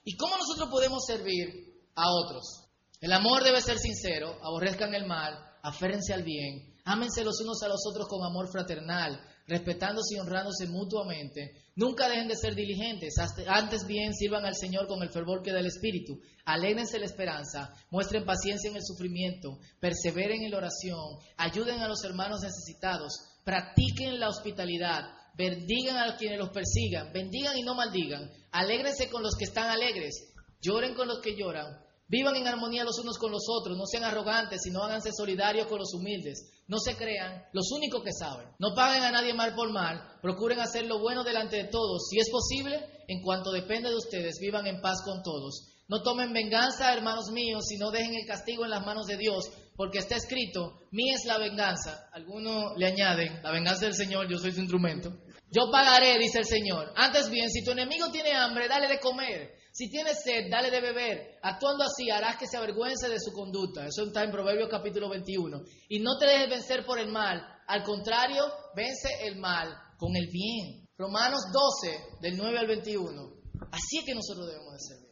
¿Y 0.03 0.17
cómo 0.17 0.35
nosotros 0.37 0.69
podemos 0.69 1.05
servir 1.05 1.47
a 1.95 2.09
otros? 2.09 2.67
El 2.99 3.13
amor 3.13 3.43
debe 3.43 3.61
ser 3.61 3.77
sincero, 3.77 4.37
aborrezcan 4.41 4.93
el 4.95 5.05
mal, 5.05 5.33
aférense 5.61 6.13
al 6.13 6.23
bien, 6.23 6.75
ámense 6.85 7.23
los 7.23 7.39
unos 7.41 7.61
a 7.63 7.67
los 7.67 7.81
otros 7.87 8.07
con 8.07 8.23
amor 8.23 8.51
fraternal, 8.51 9.19
respetándose 9.47 10.15
y 10.15 10.19
honrándose 10.19 10.67
mutuamente. 10.67 11.65
Nunca 11.75 12.09
dejen 12.09 12.27
de 12.27 12.35
ser 12.35 12.55
diligentes, 12.55 13.15
antes 13.47 13.85
bien 13.85 14.13
sirvan 14.13 14.45
al 14.45 14.55
Señor 14.55 14.87
con 14.87 15.03
el 15.03 15.11
fervor 15.11 15.43
que 15.43 15.51
da 15.51 15.59
el 15.59 15.67
Espíritu. 15.67 16.19
Alégrense 16.45 16.99
la 16.99 17.05
esperanza, 17.05 17.73
muestren 17.91 18.25
paciencia 18.25 18.69
en 18.69 18.77
el 18.77 18.83
sufrimiento, 18.83 19.59
perseveren 19.79 20.41
en 20.41 20.51
la 20.51 20.57
oración, 20.57 21.19
ayuden 21.37 21.79
a 21.79 21.87
los 21.87 22.03
hermanos 22.03 22.41
necesitados, 22.41 23.13
practiquen 23.43 24.19
la 24.19 24.29
hospitalidad, 24.29 25.03
bendigan 25.49 25.97
a 25.97 26.15
quienes 26.17 26.37
los 26.37 26.49
persigan, 26.49 27.11
bendigan 27.11 27.57
y 27.57 27.63
no 27.63 27.73
maldigan, 27.73 28.29
alégrense 28.51 29.09
con 29.09 29.23
los 29.23 29.35
que 29.35 29.45
están 29.45 29.69
alegres, 29.69 30.33
lloren 30.61 30.93
con 30.93 31.07
los 31.07 31.19
que 31.19 31.35
lloran, 31.35 31.65
Vivan 32.11 32.35
en 32.35 32.45
armonía 32.45 32.83
los 32.83 32.99
unos 32.99 33.17
con 33.17 33.31
los 33.31 33.43
otros, 33.47 33.77
no 33.77 33.85
sean 33.85 34.03
arrogantes, 34.03 34.59
sino 34.61 34.83
háganse 34.83 35.11
solidarios 35.13 35.67
con 35.67 35.79
los 35.79 35.93
humildes. 35.93 36.51
No 36.67 36.77
se 36.77 36.97
crean 36.97 37.45
los 37.53 37.71
únicos 37.71 38.03
que 38.03 38.11
saben. 38.11 38.49
No 38.59 38.75
paguen 38.75 39.03
a 39.03 39.11
nadie 39.11 39.33
mal 39.33 39.55
por 39.55 39.71
mal, 39.71 40.19
procuren 40.21 40.59
hacer 40.59 40.87
lo 40.87 40.99
bueno 40.99 41.23
delante 41.23 41.55
de 41.55 41.69
todos. 41.69 42.09
Si 42.09 42.19
es 42.19 42.29
posible, 42.29 42.85
en 43.07 43.21
cuanto 43.21 43.53
depende 43.53 43.87
de 43.87 43.95
ustedes, 43.95 44.39
vivan 44.41 44.67
en 44.67 44.81
paz 44.81 45.01
con 45.05 45.23
todos. 45.23 45.69
No 45.87 46.03
tomen 46.03 46.33
venganza, 46.33 46.91
hermanos 46.91 47.31
míos, 47.31 47.63
sino 47.69 47.91
dejen 47.91 48.15
el 48.15 48.27
castigo 48.27 48.65
en 48.65 48.71
las 48.71 48.85
manos 48.85 49.05
de 49.07 49.15
Dios, 49.15 49.49
porque 49.77 49.99
está 49.99 50.17
escrito, 50.17 50.81
mí 50.91 51.11
es 51.13 51.23
la 51.25 51.37
venganza. 51.37 52.09
Algunos 52.11 52.77
le 52.77 52.87
añaden, 52.87 53.41
la 53.41 53.51
venganza 53.51 53.85
del 53.85 53.95
Señor, 53.95 54.27
yo 54.29 54.37
soy 54.37 54.51
su 54.51 54.59
instrumento. 54.59 55.13
Yo 55.51 55.69
pagaré, 55.69 56.17
dice 56.17 56.39
el 56.39 56.45
Señor. 56.45 56.93
Antes 56.95 57.29
bien, 57.29 57.49
si 57.49 57.63
tu 57.63 57.71
enemigo 57.71 58.09
tiene 58.09 58.31
hambre, 58.33 58.69
dale 58.69 58.87
de 58.87 58.99
comer. 58.99 59.53
Si 59.73 59.89
tienes 59.89 60.23
sed, 60.23 60.49
dale 60.49 60.71
de 60.71 60.79
beber. 60.79 61.39
Actuando 61.41 61.83
así, 61.83 62.09
harás 62.09 62.37
que 62.37 62.47
se 62.47 62.57
avergüence 62.57 63.09
de 63.09 63.19
su 63.19 63.33
conducta. 63.33 63.85
Eso 63.85 64.05
está 64.05 64.23
en 64.23 64.31
Proverbios 64.31 64.69
capítulo 64.69 65.09
21. 65.09 65.61
Y 65.89 65.99
no 65.99 66.17
te 66.17 66.25
dejes 66.25 66.49
vencer 66.49 66.85
por 66.85 66.99
el 66.99 67.09
mal. 67.11 67.45
Al 67.67 67.83
contrario, 67.83 68.43
vence 68.75 69.09
el 69.23 69.37
mal 69.37 69.73
con 69.97 70.15
el 70.15 70.27
bien. 70.31 70.87
Romanos 70.97 71.41
12, 71.51 71.97
del 72.21 72.37
9 72.37 72.57
al 72.57 72.67
21. 72.67 73.33
Así 73.71 73.99
es 73.99 74.05
que 74.05 74.15
nosotros 74.15 74.47
debemos 74.47 74.73
de 74.73 74.79
servir. 74.79 75.11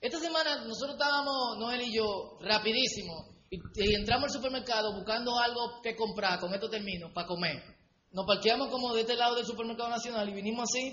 Esta 0.00 0.18
semana 0.18 0.64
nosotros 0.64 0.92
estábamos, 0.92 1.58
Noel 1.58 1.82
y 1.82 1.94
yo, 1.94 2.38
rapidísimo, 2.40 3.40
y, 3.50 3.58
entramos 3.94 4.24
al 4.24 4.30
supermercado 4.30 4.94
buscando 4.94 5.38
algo 5.38 5.80
que 5.82 5.94
comprar, 5.94 6.38
con 6.40 6.54
esto 6.54 6.70
termino, 6.70 7.12
para 7.12 7.26
comer. 7.26 7.79
Nos 8.12 8.26
parqueamos 8.26 8.68
como 8.70 8.94
de 8.94 9.02
este 9.02 9.16
lado 9.16 9.36
del 9.36 9.46
supermercado 9.46 9.88
nacional 9.88 10.28
y 10.28 10.32
vinimos 10.32 10.68
así, 10.68 10.92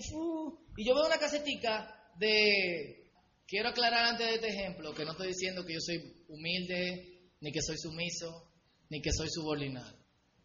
y 0.77 0.87
yo 0.87 0.93
veo 0.93 1.05
una 1.05 1.17
casetica 1.17 1.93
de 2.19 3.07
Quiero 3.47 3.69
aclarar 3.69 4.03
antes 4.03 4.27
de 4.27 4.35
este 4.35 4.49
ejemplo 4.49 4.93
que 4.93 5.05
no 5.05 5.11
estoy 5.11 5.29
diciendo 5.29 5.63
que 5.65 5.73
yo 5.73 5.79
soy 5.79 6.25
humilde, 6.27 7.31
ni 7.39 7.51
que 7.53 7.61
soy 7.61 7.77
sumiso, 7.77 8.51
ni 8.89 9.01
que 9.01 9.09
soy 9.13 9.29
subordinado. 9.29 9.97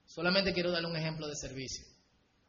Solamente 0.06 0.52
quiero 0.52 0.70
darle 0.70 0.88
un 0.88 0.96
ejemplo 0.96 1.26
de 1.26 1.34
servicio. 1.34 1.84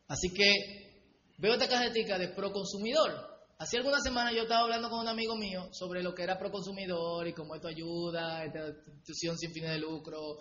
Así 0.08 0.32
que 0.32 1.32
veo 1.40 1.54
esta 1.54 1.68
cajetica 1.68 2.20
de 2.20 2.28
proconsumidor. 2.30 3.34
Hace 3.58 3.78
algunas 3.78 4.04
semanas 4.04 4.36
yo 4.36 4.44
estaba 4.44 4.62
hablando 4.62 4.92
con 4.92 5.00
un 5.00 5.08
amigo 5.08 5.36
mío 5.36 5.70
sobre 5.72 6.04
lo 6.04 6.14
que 6.14 6.22
era 6.22 6.38
proconsumidor 6.38 7.28
y 7.28 7.34
cómo 7.34 7.56
esto 7.56 7.68
ayuda 7.68 8.46
esta 8.46 8.68
institución 8.68 9.36
sin 9.40 9.54
fines 9.54 9.72
de 9.72 9.80
lucro 9.80 10.38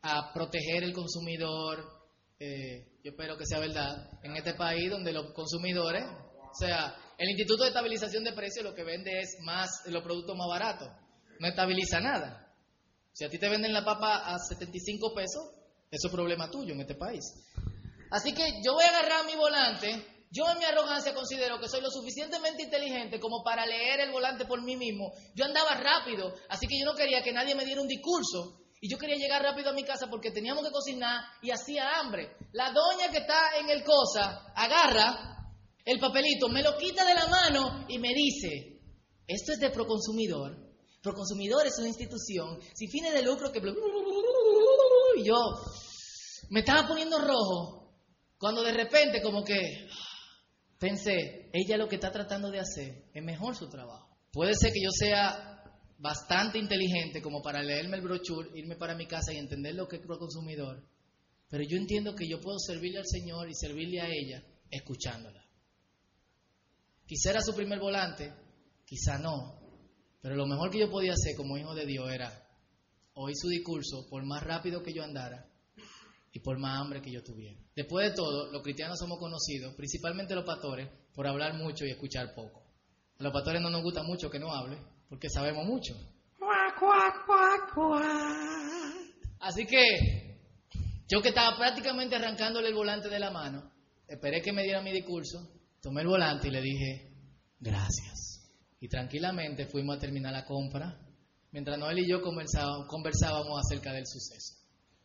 a 0.00 0.32
proteger 0.32 0.84
el 0.84 0.94
consumidor. 0.94 1.99
Eh, 2.42 2.86
yo 3.04 3.10
espero 3.10 3.36
que 3.36 3.44
sea 3.44 3.58
verdad. 3.58 4.08
En 4.22 4.34
este 4.34 4.54
país 4.54 4.90
donde 4.90 5.12
los 5.12 5.34
consumidores, 5.34 6.04
o 6.04 6.54
sea, 6.58 6.96
el 7.18 7.28
Instituto 7.28 7.64
de 7.64 7.68
Estabilización 7.68 8.24
de 8.24 8.32
Precios 8.32 8.64
lo 8.64 8.74
que 8.74 8.82
vende 8.82 9.20
es 9.20 9.36
más 9.42 9.68
los 9.86 10.02
productos 10.02 10.34
más 10.38 10.48
baratos. 10.48 10.88
No 11.38 11.46
estabiliza 11.46 12.00
nada. 12.00 12.50
Si 13.12 13.24
a 13.24 13.28
ti 13.28 13.38
te 13.38 13.50
venden 13.50 13.74
la 13.74 13.84
papa 13.84 14.24
a 14.24 14.38
75 14.38 15.12
pesos, 15.14 15.50
eso 15.90 16.06
es 16.06 16.12
problema 16.12 16.50
tuyo 16.50 16.72
en 16.72 16.80
este 16.80 16.94
país. 16.94 17.20
Así 18.10 18.32
que 18.32 18.62
yo 18.64 18.72
voy 18.72 18.84
a 18.84 18.88
agarrar 18.88 19.26
mi 19.26 19.36
volante. 19.36 20.06
Yo 20.30 20.48
en 20.50 20.58
mi 20.58 20.64
arrogancia 20.64 21.12
considero 21.12 21.60
que 21.60 21.68
soy 21.68 21.82
lo 21.82 21.90
suficientemente 21.90 22.62
inteligente 22.62 23.20
como 23.20 23.42
para 23.42 23.66
leer 23.66 24.00
el 24.00 24.12
volante 24.12 24.46
por 24.46 24.62
mí 24.62 24.76
mismo. 24.76 25.12
Yo 25.34 25.44
andaba 25.44 25.74
rápido, 25.74 26.34
así 26.48 26.66
que 26.66 26.78
yo 26.78 26.86
no 26.86 26.94
quería 26.94 27.22
que 27.22 27.32
nadie 27.32 27.54
me 27.54 27.66
diera 27.66 27.82
un 27.82 27.88
discurso. 27.88 28.59
Y 28.80 28.90
yo 28.90 28.96
quería 28.96 29.16
llegar 29.16 29.42
rápido 29.42 29.70
a 29.70 29.74
mi 29.74 29.84
casa 29.84 30.08
porque 30.08 30.30
teníamos 30.30 30.64
que 30.64 30.72
cocinar 30.72 31.22
y 31.42 31.50
hacía 31.50 31.98
hambre. 31.98 32.36
La 32.52 32.72
doña 32.72 33.10
que 33.10 33.18
está 33.18 33.58
en 33.58 33.68
el 33.68 33.84
cosa 33.84 34.52
agarra 34.54 35.30
el 35.84 35.98
papelito, 35.98 36.48
me 36.48 36.62
lo 36.62 36.76
quita 36.78 37.04
de 37.04 37.14
la 37.14 37.26
mano 37.26 37.84
y 37.88 37.98
me 37.98 38.08
dice, 38.14 38.80
esto 39.26 39.52
es 39.52 39.60
de 39.60 39.70
Proconsumidor. 39.70 40.56
Proconsumidor 41.02 41.66
es 41.66 41.78
una 41.78 41.88
institución 41.88 42.58
sin 42.74 42.90
fines 42.90 43.12
de 43.12 43.22
lucro 43.22 43.52
que... 43.52 43.60
Y 45.16 45.24
yo 45.24 45.36
me 46.50 46.60
estaba 46.60 46.86
poniendo 46.88 47.18
rojo 47.18 47.94
cuando 48.38 48.62
de 48.62 48.72
repente 48.72 49.20
como 49.20 49.44
que 49.44 49.88
pensé, 50.78 51.50
ella 51.52 51.76
lo 51.76 51.88
que 51.88 51.96
está 51.96 52.10
tratando 52.10 52.50
de 52.50 52.60
hacer 52.60 53.10
es 53.12 53.22
mejor 53.22 53.54
su 53.54 53.68
trabajo. 53.68 54.08
Puede 54.32 54.54
ser 54.54 54.72
que 54.72 54.82
yo 54.82 54.90
sea 54.90 55.49
bastante 56.00 56.58
inteligente 56.58 57.20
como 57.20 57.42
para 57.42 57.62
leerme 57.62 57.98
el 57.98 58.02
brochure, 58.02 58.48
irme 58.54 58.76
para 58.76 58.94
mi 58.94 59.06
casa 59.06 59.32
y 59.34 59.36
entender 59.36 59.74
lo 59.74 59.86
que 59.86 59.96
es 59.96 60.02
Proconsumidor, 60.02 60.82
pero 61.48 61.62
yo 61.62 61.76
entiendo 61.76 62.14
que 62.14 62.26
yo 62.26 62.40
puedo 62.40 62.58
servirle 62.58 62.98
al 62.98 63.06
Señor 63.06 63.50
y 63.50 63.54
servirle 63.54 64.00
a 64.00 64.08
ella 64.08 64.42
escuchándola. 64.70 65.44
Quizá 67.06 67.30
era 67.30 67.42
su 67.42 67.54
primer 67.54 67.80
volante, 67.80 68.32
quizá 68.86 69.18
no, 69.18 69.60
pero 70.22 70.36
lo 70.36 70.46
mejor 70.46 70.70
que 70.70 70.80
yo 70.80 70.90
podía 70.90 71.12
hacer 71.12 71.36
como 71.36 71.58
hijo 71.58 71.74
de 71.74 71.84
Dios 71.84 72.10
era 72.10 72.48
oír 73.14 73.36
su 73.36 73.48
discurso 73.48 74.06
por 74.08 74.24
más 74.24 74.42
rápido 74.42 74.82
que 74.82 74.94
yo 74.94 75.02
andara 75.02 75.46
y 76.32 76.40
por 76.40 76.58
más 76.58 76.80
hambre 76.80 77.02
que 77.02 77.12
yo 77.12 77.22
tuviera. 77.22 77.60
Después 77.76 78.08
de 78.08 78.16
todo, 78.16 78.50
los 78.50 78.62
cristianos 78.62 78.98
somos 78.98 79.18
conocidos, 79.18 79.74
principalmente 79.74 80.34
los 80.34 80.44
pastores, 80.44 80.88
por 81.12 81.26
hablar 81.26 81.54
mucho 81.54 81.84
y 81.84 81.90
escuchar 81.90 82.34
poco. 82.34 82.62
A 83.18 83.22
los 83.22 83.32
pastores 83.32 83.60
no 83.60 83.68
nos 83.68 83.82
gusta 83.82 84.02
mucho 84.02 84.30
que 84.30 84.38
no 84.38 84.54
hable, 84.54 84.78
porque 85.10 85.28
sabemos 85.28 85.66
mucho. 85.66 85.94
Así 89.40 89.66
que 89.66 90.38
yo 91.06 91.20
que 91.20 91.28
estaba 91.28 91.58
prácticamente 91.58 92.16
arrancándole 92.16 92.68
el 92.68 92.74
volante 92.74 93.10
de 93.10 93.18
la 93.18 93.30
mano, 93.30 93.70
esperé 94.08 94.40
que 94.40 94.52
me 94.52 94.62
diera 94.62 94.80
mi 94.80 94.92
discurso 94.92 95.60
tomé 95.80 96.02
el 96.02 96.08
volante 96.08 96.48
y 96.48 96.50
le 96.50 96.60
dije, 96.60 97.10
gracias. 97.58 98.40
Y 98.80 98.88
tranquilamente 98.88 99.66
fuimos 99.66 99.96
a 99.96 100.00
terminar 100.00 100.32
la 100.32 100.44
compra, 100.44 100.98
mientras 101.52 101.78
Noel 101.78 101.98
y 102.00 102.08
yo 102.08 102.22
conversábamos, 102.22 103.60
acerca 103.64 103.92
del 103.92 104.06
suceso. 104.06 104.54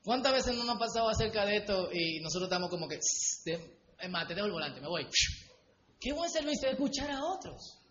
¿Cuántas 0.04 0.34
veces 0.34 0.56
no 0.56 0.64
nos 0.64 0.76
ha 0.76 0.80
pasado 0.80 1.10
acerca 1.10 1.46
de 1.46 1.58
esto 1.58 1.90
y 1.92 2.20
nosotros 2.22 2.48
estamos 2.48 2.70
como 2.70 2.88
que, 2.88 2.96
es 2.96 4.10
más, 4.10 4.28
te 4.28 4.36
dejo 4.36 4.48
el 4.48 4.54
volante, 4.54 4.80
me 4.80 4.88
voy. 4.88 5.08
Qué 6.00 6.14
buen 6.14 6.30
servicio 6.30 6.70
escuchar 6.70 7.10
a 7.12 7.26
otros. 7.26 7.82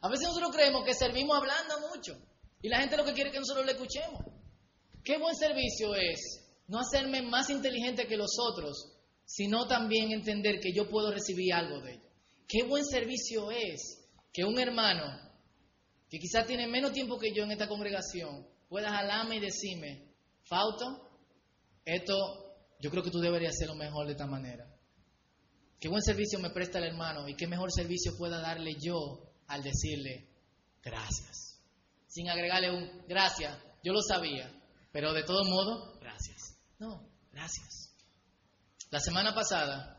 A 0.00 0.08
veces 0.08 0.28
nosotros 0.28 0.54
creemos 0.54 0.84
que 0.84 0.94
servimos 0.94 1.36
hablando 1.36 1.88
mucho 1.88 2.16
y 2.62 2.68
la 2.68 2.80
gente 2.80 2.96
lo 2.96 3.04
que 3.04 3.12
quiere 3.12 3.30
es 3.30 3.34
que 3.34 3.40
nosotros 3.40 3.66
le 3.66 3.72
escuchemos. 3.72 4.20
Qué 5.04 5.18
buen 5.18 5.34
servicio 5.34 5.94
es 5.94 6.44
no 6.66 6.80
hacerme 6.80 7.22
más 7.22 7.50
inteligente 7.50 8.06
que 8.06 8.16
los 8.16 8.32
otros, 8.38 8.92
sino 9.24 9.66
también 9.66 10.12
entender 10.12 10.60
que 10.60 10.72
yo 10.72 10.88
puedo 10.88 11.10
recibir 11.10 11.52
algo 11.54 11.80
de 11.80 11.92
ellos. 11.92 12.04
Qué 12.46 12.62
buen 12.64 12.84
servicio 12.84 13.50
es 13.50 14.06
que 14.32 14.44
un 14.44 14.58
hermano 14.58 15.28
que 16.08 16.18
quizás 16.18 16.46
tiene 16.46 16.66
menos 16.66 16.92
tiempo 16.92 17.18
que 17.18 17.32
yo 17.34 17.44
en 17.44 17.52
esta 17.52 17.68
congregación 17.68 18.46
pueda 18.68 18.90
jalarme 18.90 19.36
y 19.36 19.40
decirme, 19.40 20.14
Fausto, 20.44 21.08
esto 21.84 22.14
yo 22.80 22.90
creo 22.90 23.02
que 23.02 23.10
tú 23.10 23.18
deberías 23.18 23.54
hacerlo 23.54 23.74
mejor 23.74 24.06
de 24.06 24.12
esta 24.12 24.26
manera. 24.26 24.66
Qué 25.80 25.88
buen 25.88 26.02
servicio 26.02 26.38
me 26.38 26.50
presta 26.50 26.78
el 26.78 26.84
hermano 26.84 27.28
y 27.28 27.36
qué 27.36 27.46
mejor 27.46 27.70
servicio 27.70 28.16
pueda 28.16 28.40
darle 28.40 28.76
yo 28.80 29.27
al 29.48 29.62
decirle 29.62 30.28
gracias. 30.82 31.60
Sin 32.06 32.28
agregarle 32.28 32.70
un 32.70 33.06
gracias, 33.06 33.58
yo 33.82 33.92
lo 33.92 34.00
sabía, 34.00 34.50
pero 34.92 35.12
de 35.12 35.24
todo 35.24 35.44
modo, 35.44 35.98
gracias. 36.00 36.56
No, 36.78 37.10
gracias. 37.32 37.94
La 38.90 39.00
semana 39.00 39.34
pasada 39.34 39.98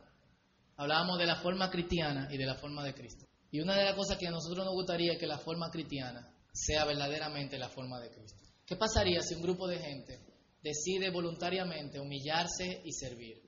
hablábamos 0.77 1.19
de 1.19 1.25
la 1.25 1.35
forma 1.35 1.69
cristiana 1.69 2.27
y 2.31 2.37
de 2.37 2.45
la 2.45 2.55
forma 2.55 2.83
de 2.83 2.93
Cristo. 2.93 3.25
Y 3.51 3.61
una 3.61 3.75
de 3.75 3.83
las 3.83 3.95
cosas 3.95 4.17
que 4.17 4.27
a 4.27 4.31
nosotros 4.31 4.65
nos 4.65 4.73
gustaría 4.73 5.13
es 5.13 5.19
que 5.19 5.27
la 5.27 5.37
forma 5.37 5.69
cristiana 5.69 6.33
sea 6.53 6.85
verdaderamente 6.85 7.57
la 7.57 7.69
forma 7.69 7.99
de 7.99 8.09
Cristo. 8.09 8.39
¿Qué 8.65 8.75
pasaría 8.75 9.21
si 9.21 9.35
un 9.35 9.41
grupo 9.41 9.67
de 9.67 9.79
gente 9.79 10.19
decide 10.61 11.09
voluntariamente 11.09 11.99
humillarse 11.99 12.81
y 12.83 12.91
servir? 12.91 13.41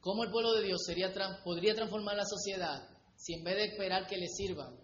¿Cómo 0.00 0.24
el 0.24 0.30
pueblo 0.30 0.54
de 0.54 0.66
Dios 0.66 0.82
sería, 0.84 1.12
podría 1.44 1.74
transformar 1.74 2.16
la 2.16 2.24
sociedad 2.24 2.88
si 3.16 3.34
en 3.34 3.44
vez 3.44 3.56
de 3.56 3.64
esperar 3.66 4.06
que 4.06 4.16
le 4.16 4.26
sirvan, 4.26 4.81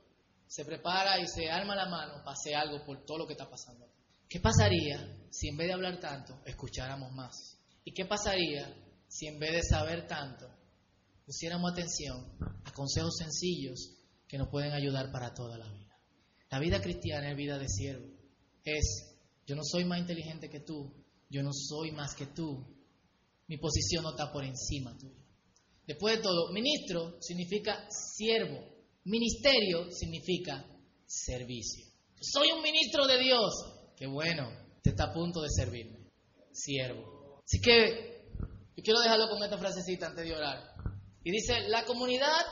se 0.48 0.64
prepara 0.64 1.20
y 1.20 1.26
se 1.28 1.50
arma 1.50 1.76
la 1.76 1.88
mano 1.88 2.14
para 2.24 2.32
hacer 2.32 2.54
algo 2.54 2.84
por 2.84 3.04
todo 3.04 3.18
lo 3.18 3.26
que 3.26 3.34
está 3.34 3.48
pasando? 3.48 3.86
¿Qué 4.28 4.40
pasaría 4.40 5.16
si 5.30 5.48
en 5.48 5.56
vez 5.56 5.68
de 5.68 5.74
hablar 5.74 6.00
tanto, 6.00 6.40
escucháramos 6.44 7.12
más? 7.12 7.58
¿Y 7.84 7.92
qué 7.92 8.04
pasaría 8.04 8.74
si 9.08 9.26
en 9.26 9.38
vez 9.38 9.52
de 9.52 9.62
saber 9.62 10.06
tanto, 10.06 10.46
pusiéramos 11.24 11.72
atención 11.72 12.36
a 12.64 12.72
consejos 12.72 13.16
sencillos 13.16 13.94
que 14.26 14.36
nos 14.38 14.48
pueden 14.48 14.72
ayudar 14.72 15.10
para 15.12 15.32
toda 15.32 15.56
la 15.56 15.70
vida? 15.70 15.96
La 16.50 16.58
vida 16.58 16.80
cristiana 16.80 17.30
es 17.30 17.36
vida 17.36 17.58
de 17.58 17.68
siervo. 17.68 18.06
Es, 18.64 19.16
yo 19.46 19.54
no 19.54 19.62
soy 19.64 19.84
más 19.84 19.98
inteligente 19.98 20.50
que 20.50 20.60
tú, 20.60 20.92
yo 21.30 21.42
no 21.42 21.52
soy 21.52 21.92
más 21.92 22.14
que 22.14 22.26
tú, 22.26 22.66
mi 23.46 23.56
posición 23.56 24.02
no 24.02 24.10
está 24.10 24.30
por 24.30 24.44
encima 24.44 24.96
tuya. 24.98 25.24
Después 25.86 26.16
de 26.16 26.22
todo, 26.22 26.52
ministro 26.52 27.16
significa 27.20 27.88
siervo, 27.90 28.60
ministerio 29.08 29.90
significa 29.90 30.64
servicio. 31.06 31.86
Soy 32.20 32.52
un 32.52 32.62
ministro 32.62 33.06
de 33.06 33.18
Dios. 33.18 33.52
Qué 33.96 34.06
bueno, 34.06 34.50
te 34.82 34.90
está 34.90 35.04
a 35.04 35.12
punto 35.12 35.40
de 35.40 35.48
servirme, 35.48 36.10
siervo. 36.52 37.40
Así 37.42 37.60
que 37.60 38.28
yo 38.76 38.82
quiero 38.84 39.00
dejarlo 39.00 39.28
con 39.30 39.42
esta 39.42 39.56
frasecita 39.56 40.08
antes 40.08 40.24
de 40.24 40.34
orar. 40.34 40.74
Y 41.24 41.32
dice, 41.32 41.68
la 41.68 41.84
comunidad, 41.84 42.44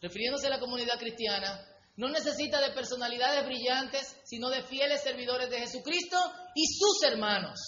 refiriéndose 0.00 0.46
a 0.46 0.50
la 0.50 0.60
comunidad 0.60 0.98
cristiana, 0.98 1.60
no 1.96 2.08
necesita 2.08 2.60
de 2.60 2.74
personalidades 2.74 3.44
brillantes, 3.44 4.16
sino 4.24 4.50
de 4.50 4.62
fieles 4.62 5.02
servidores 5.02 5.50
de 5.50 5.58
Jesucristo 5.58 6.16
y 6.54 6.64
sus 6.66 7.02
hermanos. 7.10 7.58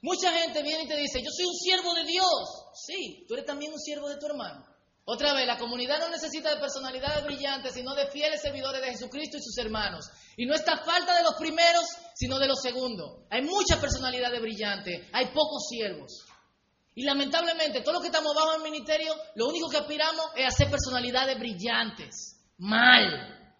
Mucha 0.00 0.32
gente 0.32 0.62
viene 0.62 0.84
y 0.84 0.88
te 0.88 0.96
dice, 0.96 1.20
yo 1.22 1.30
soy 1.30 1.46
un 1.46 1.56
siervo 1.56 1.94
de 1.94 2.04
Dios. 2.04 2.72
Sí, 2.86 3.24
tú 3.28 3.34
eres 3.34 3.46
también 3.46 3.72
un 3.72 3.80
siervo 3.80 4.08
de 4.08 4.18
tu 4.18 4.26
hermano. 4.26 4.73
Otra 5.06 5.34
vez, 5.34 5.46
la 5.46 5.58
comunidad 5.58 5.98
no 5.98 6.08
necesita 6.08 6.54
de 6.54 6.60
personalidades 6.60 7.24
brillantes, 7.24 7.74
sino 7.74 7.94
de 7.94 8.06
fieles 8.10 8.40
servidores 8.40 8.80
de 8.80 8.92
Jesucristo 8.92 9.36
y 9.36 9.42
sus 9.42 9.58
hermanos. 9.58 10.06
Y 10.36 10.46
no 10.46 10.54
está 10.54 10.82
falta 10.82 11.14
de 11.14 11.22
los 11.22 11.34
primeros, 11.34 11.84
sino 12.14 12.38
de 12.38 12.48
los 12.48 12.60
segundos. 12.62 13.24
Hay 13.30 13.42
muchas 13.42 13.78
personalidades 13.78 14.40
brillantes, 14.40 15.06
hay 15.12 15.26
pocos 15.26 15.66
siervos. 15.68 16.24
Y 16.94 17.02
lamentablemente, 17.04 17.80
todos 17.80 17.94
los 17.94 18.02
que 18.02 18.08
estamos 18.08 18.34
bajo 18.34 18.54
el 18.54 18.62
ministerio, 18.62 19.14
lo 19.34 19.48
único 19.48 19.68
que 19.68 19.76
aspiramos 19.76 20.26
es 20.36 20.46
a 20.46 20.50
ser 20.50 20.70
personalidades 20.70 21.38
brillantes. 21.38 22.40
Mal. 22.56 23.56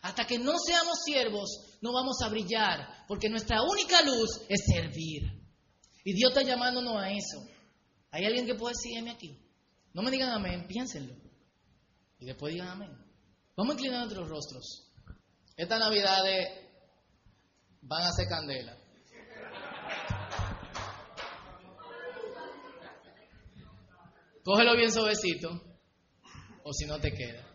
Hasta 0.00 0.26
que 0.26 0.38
no 0.38 0.54
seamos 0.58 0.98
siervos, 1.04 1.78
no 1.82 1.92
vamos 1.92 2.16
a 2.24 2.28
brillar, 2.28 3.04
porque 3.06 3.28
nuestra 3.28 3.62
única 3.62 4.02
luz 4.02 4.40
es 4.48 4.60
servir. 4.66 5.22
Y 6.04 6.14
Dios 6.14 6.32
está 6.32 6.42
llamándonos 6.42 6.96
a 6.96 7.10
eso. 7.10 7.46
¿Hay 8.10 8.24
alguien 8.24 8.46
que 8.46 8.56
puede 8.56 8.74
decirme 8.74 9.12
aquí? 9.12 9.38
No 9.94 10.02
me 10.02 10.10
digan 10.10 10.30
amén, 10.30 10.66
piénsenlo. 10.66 11.14
Y 12.18 12.26
después 12.26 12.52
digan 12.52 12.68
amén. 12.68 12.90
Vamos 13.56 13.72
a 13.72 13.78
inclinar 13.78 14.00
nuestros 14.00 14.28
rostros. 14.28 14.92
Esta 15.56 15.78
Navidad 15.78 16.22
van 17.82 18.02
a 18.02 18.08
hacer 18.08 18.26
candela. 18.28 18.76
Cógelo 24.44 24.76
bien 24.76 24.90
suavecito, 24.90 25.50
o 26.64 26.72
si 26.72 26.86
no 26.86 26.98
te 26.98 27.12
queda. 27.12 27.46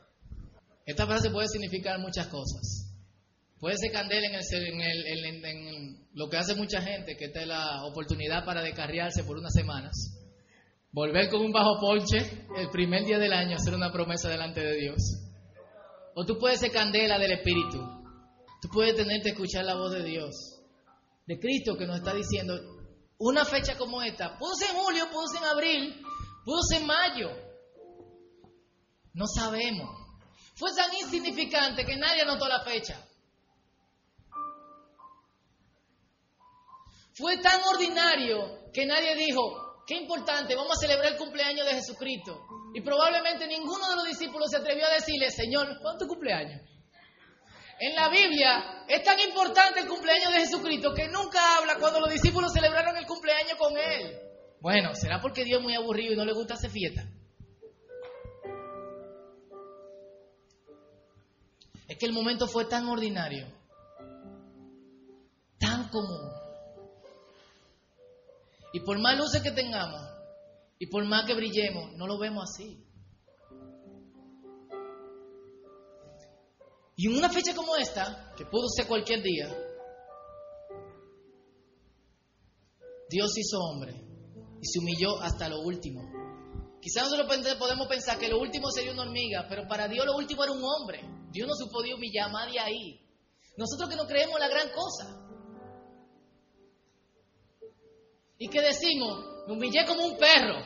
Esta 0.86 1.06
frase 1.06 1.30
puede 1.30 1.50
significar 1.50 2.00
muchas 2.00 2.28
cosas. 2.28 2.88
Puede 3.60 3.76
ser 3.78 3.92
candela 3.92 4.28
en, 4.28 4.82
el, 4.82 5.44
en, 5.44 6.08
lo 6.14 6.30
que 6.30 6.38
hace 6.38 6.56
mucha 6.56 6.82
gente, 6.82 7.18
que 7.18 7.26
esta 7.26 7.42
es 7.42 7.48
la 7.48 7.84
oportunidad 7.86 8.46
para 8.46 8.62
descarriarse 8.62 9.24
por 9.24 9.38
unas 9.38 9.52
semanas. 9.52 10.17
Volver 10.98 11.30
con 11.30 11.42
un 11.42 11.52
bajo 11.52 11.80
ponche 11.80 12.48
el 12.58 12.72
primer 12.72 13.06
día 13.06 13.20
del 13.20 13.32
año, 13.32 13.56
hacer 13.56 13.76
una 13.76 13.92
promesa 13.92 14.30
delante 14.30 14.62
de 14.62 14.78
Dios. 14.78 14.98
O 16.16 16.26
tú 16.26 16.40
puedes 16.40 16.60
ser 16.60 16.72
candela 16.72 17.20
del 17.20 17.34
Espíritu. 17.34 17.78
Tú 18.60 18.68
puedes 18.74 18.96
tenerte 18.96 19.30
a 19.30 19.34
escuchar 19.34 19.64
la 19.64 19.76
voz 19.76 19.92
de 19.92 20.04
Dios, 20.04 20.60
de 21.28 21.38
Cristo 21.38 21.78
que 21.78 21.86
nos 21.86 21.98
está 21.98 22.16
diciendo, 22.16 22.56
una 23.20 23.46
fecha 23.46 23.78
como 23.78 24.02
esta, 24.02 24.40
pudo 24.40 24.56
ser 24.56 24.72
en 24.72 24.78
julio, 24.78 25.08
pudo 25.12 25.28
ser 25.28 25.44
en 25.44 25.50
abril, 25.50 26.06
pudo 26.44 26.64
ser 26.68 26.82
en 26.82 26.88
mayo. 26.88 27.30
No 29.14 29.28
sabemos. 29.28 29.92
Fue 30.56 30.72
tan 30.76 30.92
insignificante 30.96 31.86
que 31.86 31.96
nadie 31.96 32.24
anotó 32.24 32.48
la 32.48 32.64
fecha. 32.64 33.08
Fue 37.14 37.38
tan 37.38 37.62
ordinario 37.72 38.72
que 38.74 38.88
nadie 38.88 39.16
dijo, 39.16 39.67
qué 39.88 39.96
importante, 39.96 40.54
vamos 40.54 40.74
a 40.78 40.82
celebrar 40.82 41.14
el 41.14 41.18
cumpleaños 41.18 41.66
de 41.66 41.76
Jesucristo. 41.76 42.46
Y 42.74 42.82
probablemente 42.82 43.48
ninguno 43.48 43.90
de 43.90 43.96
los 43.96 44.06
discípulos 44.06 44.52
se 44.52 44.58
atrevió 44.58 44.86
a 44.86 44.94
decirle, 44.94 45.32
Señor, 45.32 45.80
¿cuánto 45.82 46.06
cumpleaños? 46.06 46.62
En 47.80 47.96
la 47.96 48.10
Biblia 48.10 48.84
es 48.88 49.02
tan 49.04 49.18
importante 49.20 49.80
el 49.80 49.88
cumpleaños 49.88 50.34
de 50.34 50.40
Jesucristo 50.42 50.94
que 50.94 51.08
nunca 51.08 51.58
habla 51.58 51.78
cuando 51.80 52.02
los 52.02 52.10
discípulos 52.10 52.52
celebraron 52.52 52.98
el 52.98 53.06
cumpleaños 53.06 53.58
con 53.58 53.78
Él. 53.78 54.20
Bueno, 54.60 54.94
¿será 54.94 55.22
porque 55.22 55.46
Dios 55.46 55.60
es 55.60 55.64
muy 55.64 55.76
aburrido 55.76 56.14
y 56.14 56.18
no 56.18 56.26
le 56.26 56.34
gusta 56.34 56.56
hacer 56.56 56.72
fiesta? 56.72 57.04
Es 61.88 61.98
que 61.98 62.06
el 62.06 62.14
momento 62.14 62.48
fue 62.48 62.66
tan 62.66 62.88
ordinario, 62.88 63.48
tan 65.58 65.88
común. 65.90 66.47
Y 68.74 68.82
por 68.82 69.00
más 69.00 69.18
luces 69.18 69.42
que 69.42 69.52
tengamos, 69.52 70.02
y 70.80 70.88
por 70.88 71.06
más 71.06 71.26
que 71.26 71.34
brillemos, 71.34 71.94
no 71.96 72.06
lo 72.08 72.20
vemos 72.20 72.44
así. 72.50 72.84
Y 76.96 77.08
en 77.08 77.18
una 77.18 77.30
fecha 77.30 77.56
como 77.56 77.76
esta, 77.76 78.34
que 78.36 78.46
pudo 78.46 78.68
ser 78.70 78.88
cualquier 78.88 79.22
día, 79.22 79.48
Dios 83.10 83.38
hizo 83.38 83.60
hombre 83.60 83.94
y 84.62 84.66
se 84.66 84.80
humilló 84.80 85.22
hasta 85.22 85.48
lo 85.48 85.62
último. 85.62 86.02
Quizás 86.82 87.04
nosotros 87.04 87.56
podemos 87.60 87.88
pensar 87.88 88.18
que 88.18 88.28
lo 88.28 88.40
último 88.40 88.70
sería 88.72 88.94
una 88.94 89.04
hormiga, 89.04 89.46
pero 89.48 89.68
para 89.68 89.88
Dios 89.88 90.06
lo 90.06 90.16
último 90.16 90.44
era 90.44 90.54
un 90.54 90.64
hombre. 90.64 91.02
Dios 91.32 91.48
no 91.48 91.54
se 91.56 91.70
podía 91.72 91.96
humillar 91.96 92.32
más 92.32 92.52
de 92.52 92.60
ahí. 92.60 93.00
Nosotros 93.58 93.90
que 93.90 93.96
no 93.96 94.08
creemos 94.08 94.40
la 94.40 94.48
gran 94.48 94.70
cosa. 94.72 95.27
Y 98.38 98.48
que 98.50 98.62
decimos, 98.62 99.46
me 99.48 99.54
humillé 99.54 99.86
como 99.86 100.06
un 100.06 100.18
perro. 100.18 100.60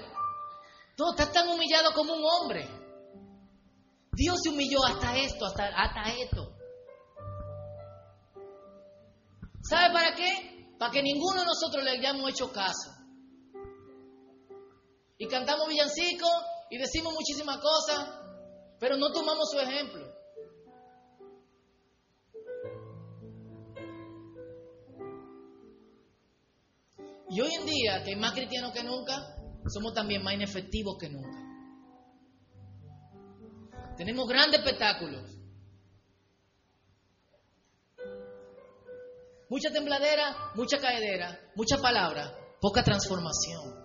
Todo 0.95 1.11
está 1.11 1.31
tan 1.31 1.49
humillado 1.49 1.91
como 1.93 2.13
un 2.13 2.23
hombre. 2.23 2.67
Dios 4.11 4.35
se 4.43 4.49
humilló 4.49 4.79
hasta 4.85 5.17
esto, 5.17 5.45
hasta, 5.45 5.67
hasta 5.67 6.11
esto. 6.13 6.55
¿Sabe 9.61 9.93
para 9.93 10.15
qué? 10.15 10.75
Para 10.77 10.91
que 10.91 11.01
ninguno 11.01 11.41
de 11.41 11.45
nosotros 11.45 11.83
le 11.83 11.91
hayamos 11.91 12.29
hecho 12.29 12.51
caso. 12.51 12.91
Y 15.17 15.27
cantamos 15.27 15.67
villancicos 15.69 16.31
y 16.69 16.77
decimos 16.77 17.13
muchísimas 17.13 17.57
cosas, 17.57 18.09
pero 18.79 18.97
no 18.97 19.11
tomamos 19.11 19.49
su 19.51 19.59
ejemplo. 19.59 20.20
Y 27.31 27.39
hoy 27.39 27.49
en 27.53 27.65
día, 27.65 28.03
que 28.03 28.09
hay 28.09 28.19
más 28.19 28.33
cristianos 28.33 28.73
que 28.73 28.83
nunca, 28.83 29.13
somos 29.73 29.93
también 29.93 30.21
más 30.21 30.33
inefectivos 30.33 30.97
que 30.99 31.09
nunca. 31.09 31.39
Tenemos 33.95 34.27
grandes 34.27 34.59
espectáculos. 34.59 35.37
Mucha 39.47 39.71
tembladera, 39.71 40.51
mucha 40.55 40.77
caedera, 40.77 41.39
mucha 41.55 41.77
palabra, 41.81 42.35
poca 42.59 42.83
transformación. 42.83 43.80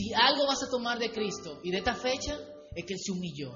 Si 0.00 0.14
algo 0.14 0.46
vas 0.46 0.62
a 0.62 0.70
tomar 0.70 0.98
de 0.98 1.10
Cristo 1.12 1.60
y 1.62 1.70
de 1.70 1.78
esta 1.78 1.94
fecha, 1.94 2.38
es 2.74 2.84
que 2.86 2.94
Él 2.94 3.00
se 3.00 3.12
humilló. 3.12 3.52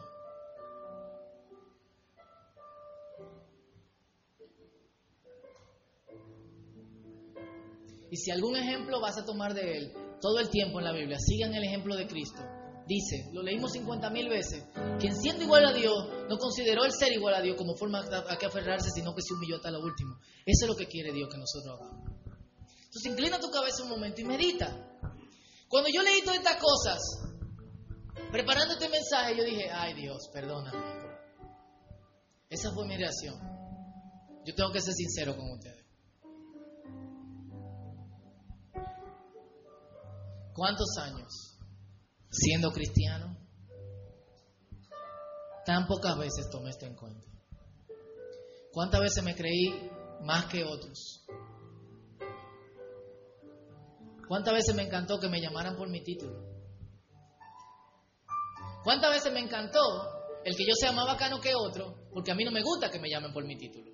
Y 8.11 8.17
si 8.17 8.31
algún 8.31 8.57
ejemplo 8.57 9.01
vas 9.01 9.17
a 9.17 9.25
tomar 9.25 9.55
de 9.55 9.79
Él 9.79 9.93
todo 10.21 10.39
el 10.39 10.51
tiempo 10.51 10.79
en 10.81 10.85
la 10.85 10.93
Biblia, 10.93 11.19
sigan 11.19 11.55
el 11.55 11.65
ejemplo 11.65 11.97
de 11.97 12.07
Cristo. 12.07 12.43
Dice, 12.87 13.31
lo 13.33 13.43
leímos 13.43 13.73
50 13.73 14.11
mil 14.11 14.29
veces, 14.29 14.65
quien 15.01 15.17
siendo 15.17 15.45
igual 15.45 15.65
a 15.65 15.73
Dios 15.73 15.95
no 16.29 16.37
consideró 16.37 16.85
el 16.85 16.93
ser 16.93 17.15
igual 17.15 17.35
a 17.35 17.41
Dios 17.41 17.57
como 17.57 17.75
forma 17.75 18.01
a 18.01 18.37
que 18.37 18.45
aferrarse, 18.45 18.91
sino 18.91 19.15
que 19.15 19.23
se 19.23 19.33
humilló 19.33 19.57
hasta 19.57 19.71
lo 19.71 19.81
último. 19.81 20.19
Eso 20.45 20.67
es 20.67 20.69
lo 20.69 20.77
que 20.77 20.87
quiere 20.87 21.11
Dios 21.11 21.31
que 21.31 21.39
nosotros 21.39 21.81
hagamos. 21.81 22.15
Entonces 22.85 23.11
inclina 23.11 23.41
tu 23.41 23.51
cabeza 23.51 23.83
un 23.83 23.89
momento 23.89 24.21
y 24.21 24.25
medita. 24.25 24.94
Cuando 25.75 25.91
yo 25.93 26.03
leí 26.03 26.23
todas 26.23 26.39
estas 26.39 26.57
cosas, 26.63 27.01
preparando 28.31 28.75
este 28.75 28.89
mensaje, 28.89 29.37
yo 29.37 29.43
dije, 29.43 29.69
ay 29.73 29.95
Dios, 29.95 30.31
perdóname. 30.33 30.79
Esa 32.49 32.71
fue 32.73 32.87
mi 32.87 32.97
reacción. 32.97 33.35
Yo 34.45 34.55
tengo 34.55 34.71
que 34.71 34.81
ser 34.81 34.95
sincero 34.95 35.37
con 35.37 35.51
ustedes. 35.51 35.85
¿Cuántos 40.55 40.97
años 40.99 41.59
siendo 42.31 42.71
cristiano? 42.71 43.37
Tan 45.67 45.89
pocas 45.89 46.17
veces 46.17 46.49
tomé 46.51 46.71
esto 46.71 46.87
en 46.87 46.95
cuenta. 46.95 47.27
¿Cuántas 48.71 49.01
veces 49.01 49.25
me 49.25 49.35
creí 49.35 49.91
más 50.21 50.45
que 50.45 50.63
otros? 50.63 51.27
¿Cuántas 54.29 54.55
veces 54.55 54.75
me 54.75 54.83
encantó 54.83 55.19
que 55.19 55.29
me 55.29 55.41
llamaran 55.41 55.77
por 55.77 55.89
mi 55.89 56.03
título? 56.03 56.55
¿Cuántas 58.83 59.11
veces 59.11 59.33
me 59.33 59.41
encantó 59.41 59.81
el 60.45 60.55
que 60.57 60.65
yo 60.67 60.75
sea 60.75 60.93
más 60.93 61.07
bacano 61.07 61.41
que 61.41 61.55
otro? 61.55 62.09
Porque 62.13 62.33
a 62.33 62.35
mí 62.35 62.45
no 62.45 62.51
me 62.51 62.63
gusta 62.63 62.91
que 62.91 62.99
me 62.99 63.09
llamen 63.09 63.33
por 63.33 63.45
mi 63.45 63.57
título. 63.57 63.91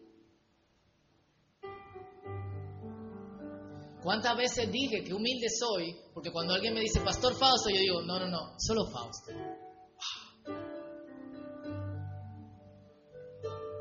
¿Cuántas 4.02 4.36
veces 4.36 4.70
dije 4.72 5.04
que 5.04 5.12
humilde 5.12 5.48
soy? 5.50 5.94
Porque 6.14 6.32
cuando 6.32 6.54
alguien 6.54 6.74
me 6.74 6.80
dice 6.80 7.00
Pastor 7.00 7.34
Fausto, 7.36 7.68
yo 7.70 7.78
digo, 7.78 8.02
no, 8.02 8.18
no, 8.18 8.28
no, 8.28 8.54
solo 8.58 8.86
Fausto. 8.86 9.32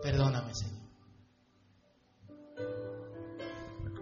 Perdóname, 0.01 0.53
Señor. 0.53 0.79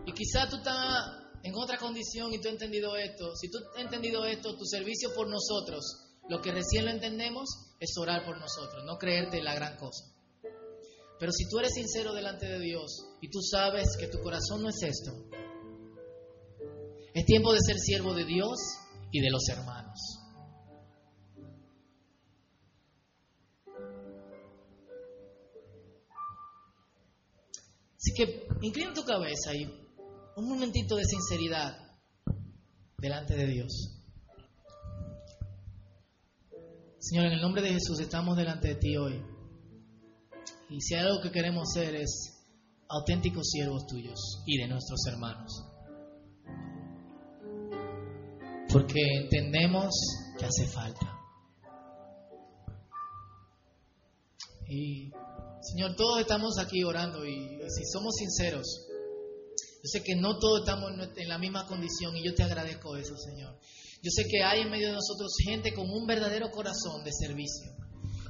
Y 0.06 0.12
quizá 0.14 0.50
tú 0.50 0.58
estás 0.58 1.16
en 1.48 1.56
otra 1.56 1.78
condición 1.78 2.34
y 2.34 2.41
tú 2.41 2.50
has 2.50 2.56
entendido 2.56 2.98
esto. 2.98 3.34
Si 3.38 3.50
tú 3.50 3.60
has 3.74 3.82
entendido 3.82 4.26
esto, 4.26 4.58
tu 4.58 4.66
servicio 4.66 5.14
por 5.16 5.30
nosotros, 5.30 5.82
lo 6.28 6.41
que 6.41 6.52
recién 6.52 6.84
lo 6.84 6.91
entendemos 6.91 7.48
es 7.80 7.98
orar 7.98 8.26
por 8.26 8.38
nosotros, 8.38 8.84
no 8.86 8.98
creerte 8.98 9.41
la 9.41 9.56
gran 9.56 9.78
cosa. 9.78 10.14
Pero 11.18 11.32
si 11.32 11.48
tú 11.48 11.60
eres 11.60 11.72
sincero 11.74 12.14
delante 12.14 12.48
de 12.48 12.60
Dios 12.60 12.91
y 13.22 13.30
tú 13.30 13.41
sabes 13.41 13.95
que 13.98 14.08
tu 14.08 14.20
corazón 14.22 14.62
no 14.62 14.70
es 14.70 14.84
esto, 14.84 15.14
es 17.14 17.26
tiempo 17.26 17.54
de 17.54 17.60
ser 17.62 17.80
siervo 17.80 18.14
de 18.14 18.26
Dios 18.26 18.58
y 19.12 19.22
de 19.22 19.30
los 19.30 19.48
hermanos. 19.48 20.00
Así 27.95 28.14
que 28.16 28.48
inclina 28.62 28.93
tu 28.93 29.04
cabeza 29.04 29.56
y 29.56 29.86
un 30.38 30.49
momentito 30.49 30.95
de 30.95 31.03
sinceridad 31.03 31.75
delante 32.99 33.35
de 33.35 33.47
Dios. 33.47 34.03
Señor, 36.99 37.25
en 37.25 37.33
el 37.33 37.41
nombre 37.41 37.63
de 37.63 37.73
Jesús 37.73 37.99
estamos 37.99 38.38
delante 38.38 38.67
de 38.67 38.75
ti 38.75 38.97
hoy. 38.97 39.19
Y 40.69 40.79
si 40.79 40.93
algo 40.93 41.21
que 41.23 41.31
queremos 41.31 41.73
ser 41.73 41.95
es 41.95 42.45
auténticos 42.88 43.49
siervos 43.49 43.88
tuyos 43.88 44.43
y 44.45 44.59
de 44.59 44.67
nuestros 44.67 44.99
hermanos. 45.07 45.51
Porque 48.71 49.01
entendemos 49.23 49.91
que 50.38 50.45
hace 50.45 50.67
falta. 50.67 51.17
Y 54.69 55.09
Señor, 55.61 55.95
todos 55.95 56.19
estamos 56.19 56.59
aquí 56.59 56.83
orando 56.83 57.25
y 57.25 57.57
si 57.69 57.85
somos 57.91 58.13
sinceros, 58.15 58.86
yo 59.88 59.99
sé 59.99 60.03
que 60.03 60.15
no 60.15 60.38
todos 60.38 60.59
estamos 60.59 60.91
en 61.15 61.29
la 61.29 61.38
misma 61.38 61.65
condición 61.65 62.13
y 62.17 62.25
yo 62.25 62.35
te 62.35 62.43
agradezco 62.43 62.97
eso, 62.97 63.15
Señor. 63.15 63.57
Yo 64.03 64.11
sé 64.11 64.27
que 64.29 64.43
hay 64.43 64.61
en 64.61 64.69
medio 64.69 64.89
de 64.89 64.95
nosotros 64.95 65.33
gente 65.45 65.73
con 65.73 65.89
un 65.89 66.05
verdadero 66.05 66.51
corazón 66.51 67.05
de 67.05 67.11
servicio. 67.13 67.71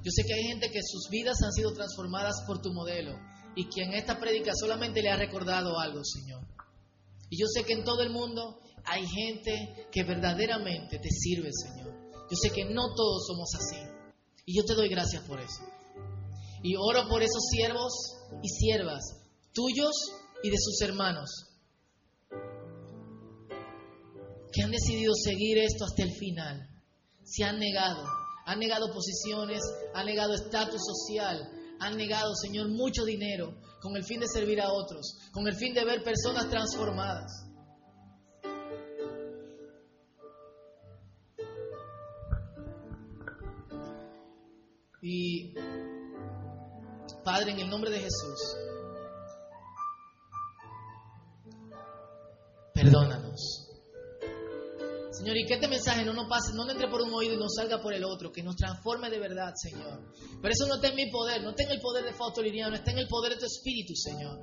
Yo 0.03 0.11
sé 0.11 0.23
que 0.23 0.35
hay 0.35 0.43
gente 0.43 0.69
que 0.69 0.81
sus 0.83 1.09
vidas 1.09 1.41
han 1.41 1.51
sido 1.51 1.73
transformadas 1.73 2.43
por 2.45 2.61
tu 2.61 2.71
modelo 2.71 3.17
y 3.55 3.67
que 3.69 3.81
en 3.81 3.93
esta 3.93 4.19
prédica 4.19 4.51
solamente 4.53 5.01
le 5.01 5.09
ha 5.09 5.17
recordado 5.17 5.79
algo, 5.79 6.03
Señor. 6.05 6.45
Y 7.31 7.41
yo 7.41 7.47
sé 7.47 7.63
que 7.63 7.73
en 7.73 7.83
todo 7.83 8.03
el 8.03 8.11
mundo 8.11 8.59
hay 8.85 9.07
gente 9.07 9.87
que 9.91 10.03
verdaderamente 10.03 10.99
te 10.99 11.09
sirve, 11.09 11.49
Señor. 11.51 11.91
Yo 12.29 12.37
sé 12.39 12.51
que 12.51 12.65
no 12.65 12.93
todos 12.95 13.25
somos 13.25 13.49
así. 13.55 13.81
Y 14.45 14.55
yo 14.55 14.63
te 14.63 14.75
doy 14.75 14.89
gracias 14.89 15.23
por 15.23 15.39
eso. 15.39 15.63
Y 16.61 16.75
oro 16.75 17.09
por 17.09 17.23
esos 17.23 17.43
siervos 17.49 17.93
y 18.43 18.47
siervas 18.47 19.01
tuyos 19.53 19.91
y 20.43 20.51
de 20.51 20.57
sus 20.59 20.79
hermanos 20.81 21.46
que 24.57 24.63
han 24.63 24.71
decidido 24.71 25.13
seguir 25.13 25.59
esto 25.59 25.85
hasta 25.85 26.01
el 26.01 26.11
final. 26.13 26.67
Se 27.23 27.43
han 27.43 27.59
negado, 27.59 28.03
han 28.45 28.57
negado 28.57 28.91
posiciones, 28.91 29.59
han 29.93 30.07
negado 30.07 30.33
estatus 30.33 30.81
social, 30.83 31.47
han 31.79 31.95
negado, 31.95 32.33
Señor, 32.35 32.69
mucho 32.69 33.05
dinero 33.05 33.53
con 33.79 33.95
el 33.95 34.03
fin 34.03 34.19
de 34.19 34.27
servir 34.27 34.59
a 34.59 34.71
otros, 34.71 35.19
con 35.31 35.47
el 35.47 35.55
fin 35.55 35.75
de 35.75 35.85
ver 35.85 36.03
personas 36.03 36.49
transformadas. 36.49 37.45
Y 45.03 45.53
Padre, 47.23 47.51
en 47.51 47.59
el 47.59 47.69
nombre 47.69 47.91
de 47.91 47.99
Jesús, 47.99 48.57
perdónanos. 52.73 53.66
Señor, 55.28 55.43
y 55.43 55.45
que 55.45 55.55
este 55.55 55.67
mensaje 55.67 56.05
no 56.05 56.13
nos 56.13 56.30
pase, 56.30 56.53
no 56.53 56.71
entre 56.71 56.88
por 56.88 57.01
un 57.01 57.13
oído 57.13 57.34
y 57.34 57.38
no 57.38 57.49
salga 57.49 57.82
por 57.82 57.93
el 57.93 58.05
otro, 58.05 58.32
que 58.32 58.41
nos 58.41 58.55
transforme 58.55 59.09
de 59.09 59.19
verdad, 59.19 59.51
Señor. 59.55 60.09
Pero 60.41 60.53
eso 60.53 60.65
no 60.67 60.75
está 60.75 60.88
en 60.88 60.95
mi 60.95 61.11
poder, 61.11 61.43
no 61.43 61.49
está 61.49 61.63
en 61.63 61.71
el 61.71 61.82
poder 61.82 62.05
de 62.05 62.13
Fausto 62.13 62.41
Liriano, 62.41 62.78
está 62.78 62.91
en 62.91 62.99
el 62.99 63.09
poder 63.09 63.34
de 63.34 63.39
tu 63.39 63.45
Espíritu, 63.45 63.93
Señor. 63.93 64.39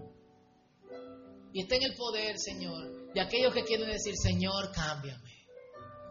Y 1.55 1.63
está 1.63 1.77
en 1.77 1.85
el 1.85 1.95
poder, 1.95 2.39
Señor, 2.39 3.15
de 3.15 3.19
aquellos 3.19 3.55
que 3.55 3.63
quieren 3.63 3.89
decir, 3.89 4.13
Señor, 4.15 4.73
cámbiame. 4.73 5.47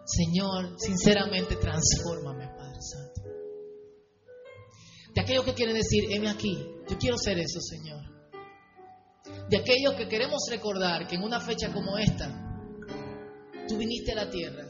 Señor, 0.06 0.74
sinceramente, 0.80 1.56
transfórmame, 1.58 2.48
Padre 2.58 2.82
Santo. 2.82 3.22
De 5.14 5.22
aquellos 5.22 5.46
que 5.46 5.54
quieren 5.54 5.76
decir, 5.76 6.06
heme 6.10 6.30
aquí, 6.32 6.58
yo 6.90 6.98
quiero 6.98 7.20
ser 7.20 7.38
eso, 7.38 7.60
Señor. 7.62 8.02
De 9.52 9.58
aquellos 9.58 9.94
que 9.94 10.08
queremos 10.08 10.42
recordar 10.50 11.06
que 11.06 11.14
en 11.14 11.22
una 11.22 11.40
fecha 11.40 11.72
como 11.72 11.96
esta, 12.00 12.43
Tú 13.68 13.78
viniste 13.78 14.12
a 14.12 14.16
la 14.16 14.30
tierra, 14.30 14.66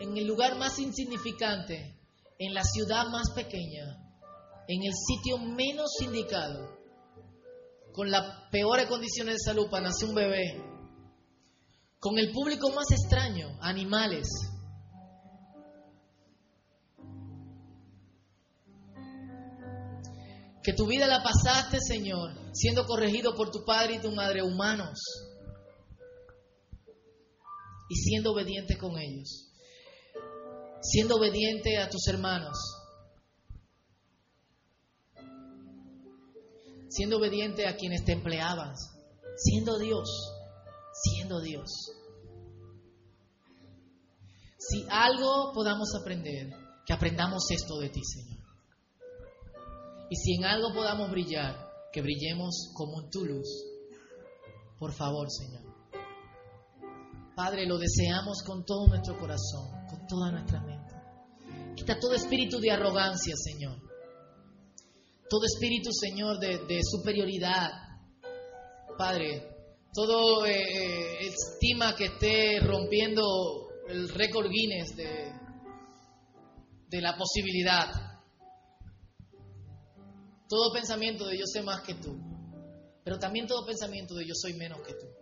en 0.00 0.16
el 0.16 0.26
lugar 0.26 0.58
más 0.58 0.78
insignificante, 0.78 2.00
en 2.38 2.52
la 2.52 2.64
ciudad 2.64 3.06
más 3.10 3.30
pequeña, 3.30 3.96
en 4.66 4.82
el 4.82 4.92
sitio 4.92 5.38
menos 5.38 5.90
indicado, 6.00 6.76
con 7.92 8.10
las 8.10 8.50
peores 8.50 8.86
condiciones 8.88 9.36
de 9.36 9.52
salud 9.52 9.70
para 9.70 9.84
nacer 9.84 10.08
un 10.08 10.16
bebé, 10.16 10.62
con 12.00 12.18
el 12.18 12.32
público 12.32 12.70
más 12.70 12.90
extraño, 12.90 13.56
animales. 13.60 14.28
Que 20.60 20.72
tu 20.72 20.86
vida 20.86 21.06
la 21.06 21.22
pasaste, 21.22 21.78
Señor, 21.80 22.32
siendo 22.52 22.84
corregido 22.84 23.36
por 23.36 23.50
tu 23.50 23.64
padre 23.64 23.96
y 23.96 24.00
tu 24.00 24.10
madre 24.10 24.42
humanos 24.42 24.98
y 27.88 27.94
siendo 27.94 28.32
obediente 28.32 28.76
con 28.76 28.98
ellos, 28.98 29.50
siendo 30.82 31.16
obediente 31.16 31.78
a 31.78 31.88
tus 31.88 32.06
hermanos, 32.08 32.56
siendo 36.88 37.18
obediente 37.18 37.66
a 37.66 37.76
quienes 37.76 38.04
te 38.04 38.12
empleaban, 38.12 38.74
siendo 39.36 39.78
Dios, 39.78 40.08
siendo 40.92 41.40
Dios. 41.40 41.70
Si 44.58 44.86
algo 44.88 45.52
podamos 45.52 45.94
aprender, 46.00 46.50
que 46.86 46.92
aprendamos 46.92 47.50
esto 47.50 47.78
de 47.78 47.88
ti, 47.90 48.00
Señor. 48.04 48.44
Y 50.10 50.16
si 50.16 50.34
en 50.36 50.44
algo 50.44 50.72
podamos 50.72 51.10
brillar, 51.10 51.68
que 51.92 52.02
brillemos 52.02 52.70
como 52.74 53.02
en 53.02 53.10
tu 53.10 53.24
luz. 53.24 53.48
Por 54.78 54.92
favor, 54.92 55.28
Señor. 55.30 55.63
Padre, 57.34 57.66
lo 57.66 57.78
deseamos 57.78 58.42
con 58.44 58.64
todo 58.64 58.86
nuestro 58.86 59.18
corazón, 59.18 59.68
con 59.88 60.06
toda 60.06 60.30
nuestra 60.30 60.60
mente. 60.60 60.94
Quita 61.74 61.98
todo 61.98 62.14
espíritu 62.14 62.60
de 62.60 62.70
arrogancia, 62.70 63.34
Señor. 63.36 63.76
Todo 65.28 65.44
espíritu, 65.44 65.90
Señor, 65.92 66.38
de, 66.38 66.80
superioridad. 66.82 67.70
Padre, 68.96 69.48
todo 69.92 70.46
eh, 70.46 70.52
eh, 70.52 71.26
estima 71.26 71.96
que 71.96 72.04
esté 72.04 72.60
rompiendo 72.60 73.68
el 73.88 74.08
récord 74.10 74.48
Guinness 74.48 74.94
de, 74.96 75.32
de 76.88 77.00
la 77.00 77.16
posibilidad. 77.16 77.90
Todo 80.48 80.72
pensamiento 80.72 81.26
de 81.26 81.38
yo 81.38 81.46
sé 81.46 81.62
más 81.62 81.80
que 81.82 81.94
tú, 81.94 82.16
pero 83.02 83.18
también 83.18 83.48
todo 83.48 83.66
pensamiento 83.66 84.14
de 84.14 84.24
yo 84.24 84.34
soy 84.34 84.54
menos 84.54 84.80
que 84.86 84.92
tú. 84.92 85.13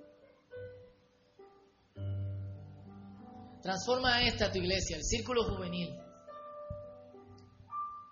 Transforma 3.63 4.23
esta 4.23 4.51
tu 4.51 4.59
iglesia, 4.59 4.97
el 4.97 5.05
círculo 5.05 5.45
juvenil. 5.45 5.95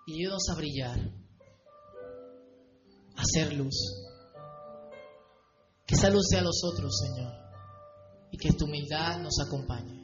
Y 0.07 0.13
ayúdanos 0.13 0.49
a 0.49 0.55
brillar, 0.55 0.97
a 3.15 3.21
hacer 3.21 3.53
luz. 3.53 3.75
Que 5.85 5.95
esa 5.95 6.09
luz 6.09 6.27
sea 6.29 6.39
a 6.39 6.43
los 6.43 6.61
otros, 6.63 6.97
Señor. 6.97 7.33
Y 8.31 8.37
que 8.37 8.53
tu 8.53 8.63
humildad 8.65 9.19
nos 9.21 9.39
acompañe. 9.45 10.01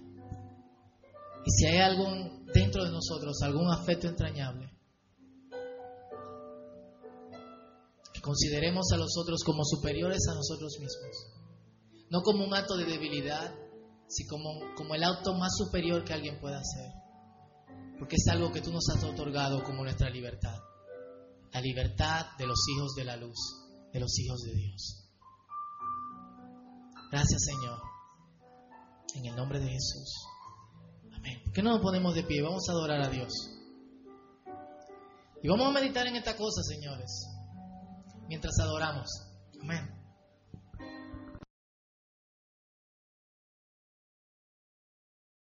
Y 1.45 1.51
si 1.51 1.65
hay 1.65 1.77
algo 1.77 2.07
dentro 2.53 2.83
de 2.83 2.91
nosotros, 2.91 3.41
algún 3.41 3.71
afecto 3.71 4.09
entrañable, 4.09 4.69
que 8.13 8.19
consideremos 8.21 8.91
a 8.91 8.97
los 8.97 9.17
otros 9.17 9.43
como 9.45 9.63
superiores 9.63 10.27
a 10.29 10.35
nosotros 10.35 10.77
mismos. 10.77 11.31
No 12.09 12.21
como 12.21 12.45
un 12.45 12.53
acto 12.53 12.75
de 12.75 12.83
debilidad, 12.83 13.55
sino 14.07 14.29
como, 14.29 14.75
como 14.75 14.95
el 14.95 15.03
acto 15.03 15.33
más 15.33 15.55
superior 15.57 16.03
que 16.03 16.13
alguien 16.13 16.39
pueda 16.39 16.59
hacer. 16.59 16.91
Porque 17.99 18.15
es 18.15 18.27
algo 18.27 18.51
que 18.51 18.61
tú 18.61 18.71
nos 18.71 18.87
has 18.89 19.03
otorgado 19.03 19.63
como 19.63 19.83
nuestra 19.83 20.09
libertad. 20.09 20.57
La 21.51 21.61
libertad 21.61 22.25
de 22.37 22.45
los 22.45 22.59
hijos 22.69 22.93
de 22.95 23.05
la 23.05 23.17
luz, 23.17 23.37
de 23.91 23.99
los 23.99 24.17
hijos 24.19 24.41
de 24.43 24.53
Dios. 24.53 25.07
Gracias 27.11 27.43
Señor. 27.45 27.79
En 29.15 29.25
el 29.25 29.35
nombre 29.35 29.59
de 29.59 29.69
Jesús. 29.69 30.27
Amén. 31.13 31.41
¿Por 31.43 31.53
qué 31.53 31.63
no 31.63 31.71
nos 31.71 31.81
ponemos 31.81 32.13
de 32.13 32.23
pie? 32.23 32.41
Vamos 32.43 32.67
a 32.69 32.73
adorar 32.73 33.01
a 33.01 33.09
Dios. 33.09 33.31
Y 35.41 35.47
vamos 35.47 35.67
a 35.67 35.71
meditar 35.71 36.05
en 36.07 36.15
esta 36.15 36.35
cosa, 36.35 36.61
señores, 36.63 37.27
mientras 38.27 38.59
adoramos. 38.59 39.07
Amén. 39.61 39.96